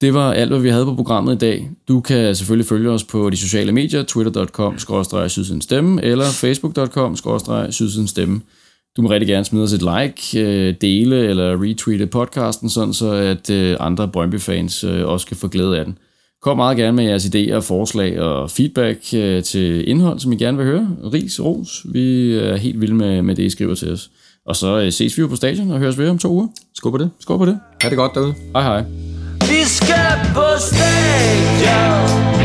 Det 0.00 0.14
var 0.14 0.32
alt, 0.32 0.50
hvad 0.50 0.60
vi 0.60 0.68
havde 0.68 0.84
på 0.84 0.94
programmet 0.94 1.34
i 1.34 1.38
dag. 1.38 1.70
Du 1.88 2.00
kan 2.00 2.34
selvfølgelig 2.34 2.66
følge 2.66 2.90
os 2.90 3.04
på 3.04 3.30
de 3.30 3.36
sociale 3.36 3.72
medier, 3.72 4.02
twitter.com, 4.02 4.78
stemme, 5.60 6.02
eller 6.04 6.24
facebook.com, 6.24 7.16
stemme. 8.06 8.40
Du 8.96 9.02
må 9.02 9.10
rigtig 9.10 9.28
gerne 9.28 9.44
smide 9.44 9.64
os 9.64 9.72
et 9.72 9.82
like, 9.82 10.40
øh, 10.40 10.74
dele 10.80 11.16
eller 11.16 11.62
retweete 11.62 12.06
podcasten, 12.06 12.70
sådan 12.70 12.94
så 12.94 13.10
at 13.10 13.50
øh, 13.50 13.76
andre 13.80 14.08
Brøndby-fans 14.08 14.84
øh, 14.84 15.06
også 15.06 15.26
kan 15.26 15.36
få 15.36 15.48
glæde 15.48 15.78
af 15.78 15.84
den. 15.84 15.98
Kom 16.42 16.56
meget 16.56 16.76
gerne 16.76 16.96
med 16.96 17.04
jeres 17.04 17.24
idéer, 17.24 17.58
forslag 17.58 18.20
og 18.20 18.50
feedback 18.50 19.00
til 19.44 19.88
indhold, 19.88 20.18
som 20.18 20.32
I 20.32 20.36
gerne 20.36 20.56
vil 20.56 20.66
høre. 20.66 20.96
Ris, 21.12 21.40
ros. 21.40 21.86
Vi 21.92 22.34
er 22.34 22.56
helt 22.56 22.80
vilde 22.80 22.94
med, 22.94 23.22
med 23.22 23.34
det, 23.34 23.42
I 23.42 23.50
skriver 23.50 23.74
til 23.74 23.92
os. 23.92 24.10
Og 24.46 24.56
så 24.56 24.90
ses 24.90 25.16
vi 25.16 25.20
jo 25.20 25.28
på 25.28 25.36
stadion 25.36 25.70
og 25.70 25.78
høres 25.78 25.98
ved 25.98 26.08
om 26.08 26.18
to 26.18 26.28
uger. 26.28 26.48
Skål 26.74 26.92
på 26.92 26.98
det. 26.98 27.10
Skål 27.20 27.38
på 27.38 27.46
det. 27.46 27.58
Ha' 27.82 27.88
det 27.88 27.98
godt 27.98 28.14
derude. 28.14 28.34
Hej 28.54 28.62
hej. 28.62 29.15
Vi 29.48 29.64
skal 29.64 30.34
på 30.34 30.46
stadion 30.58 32.35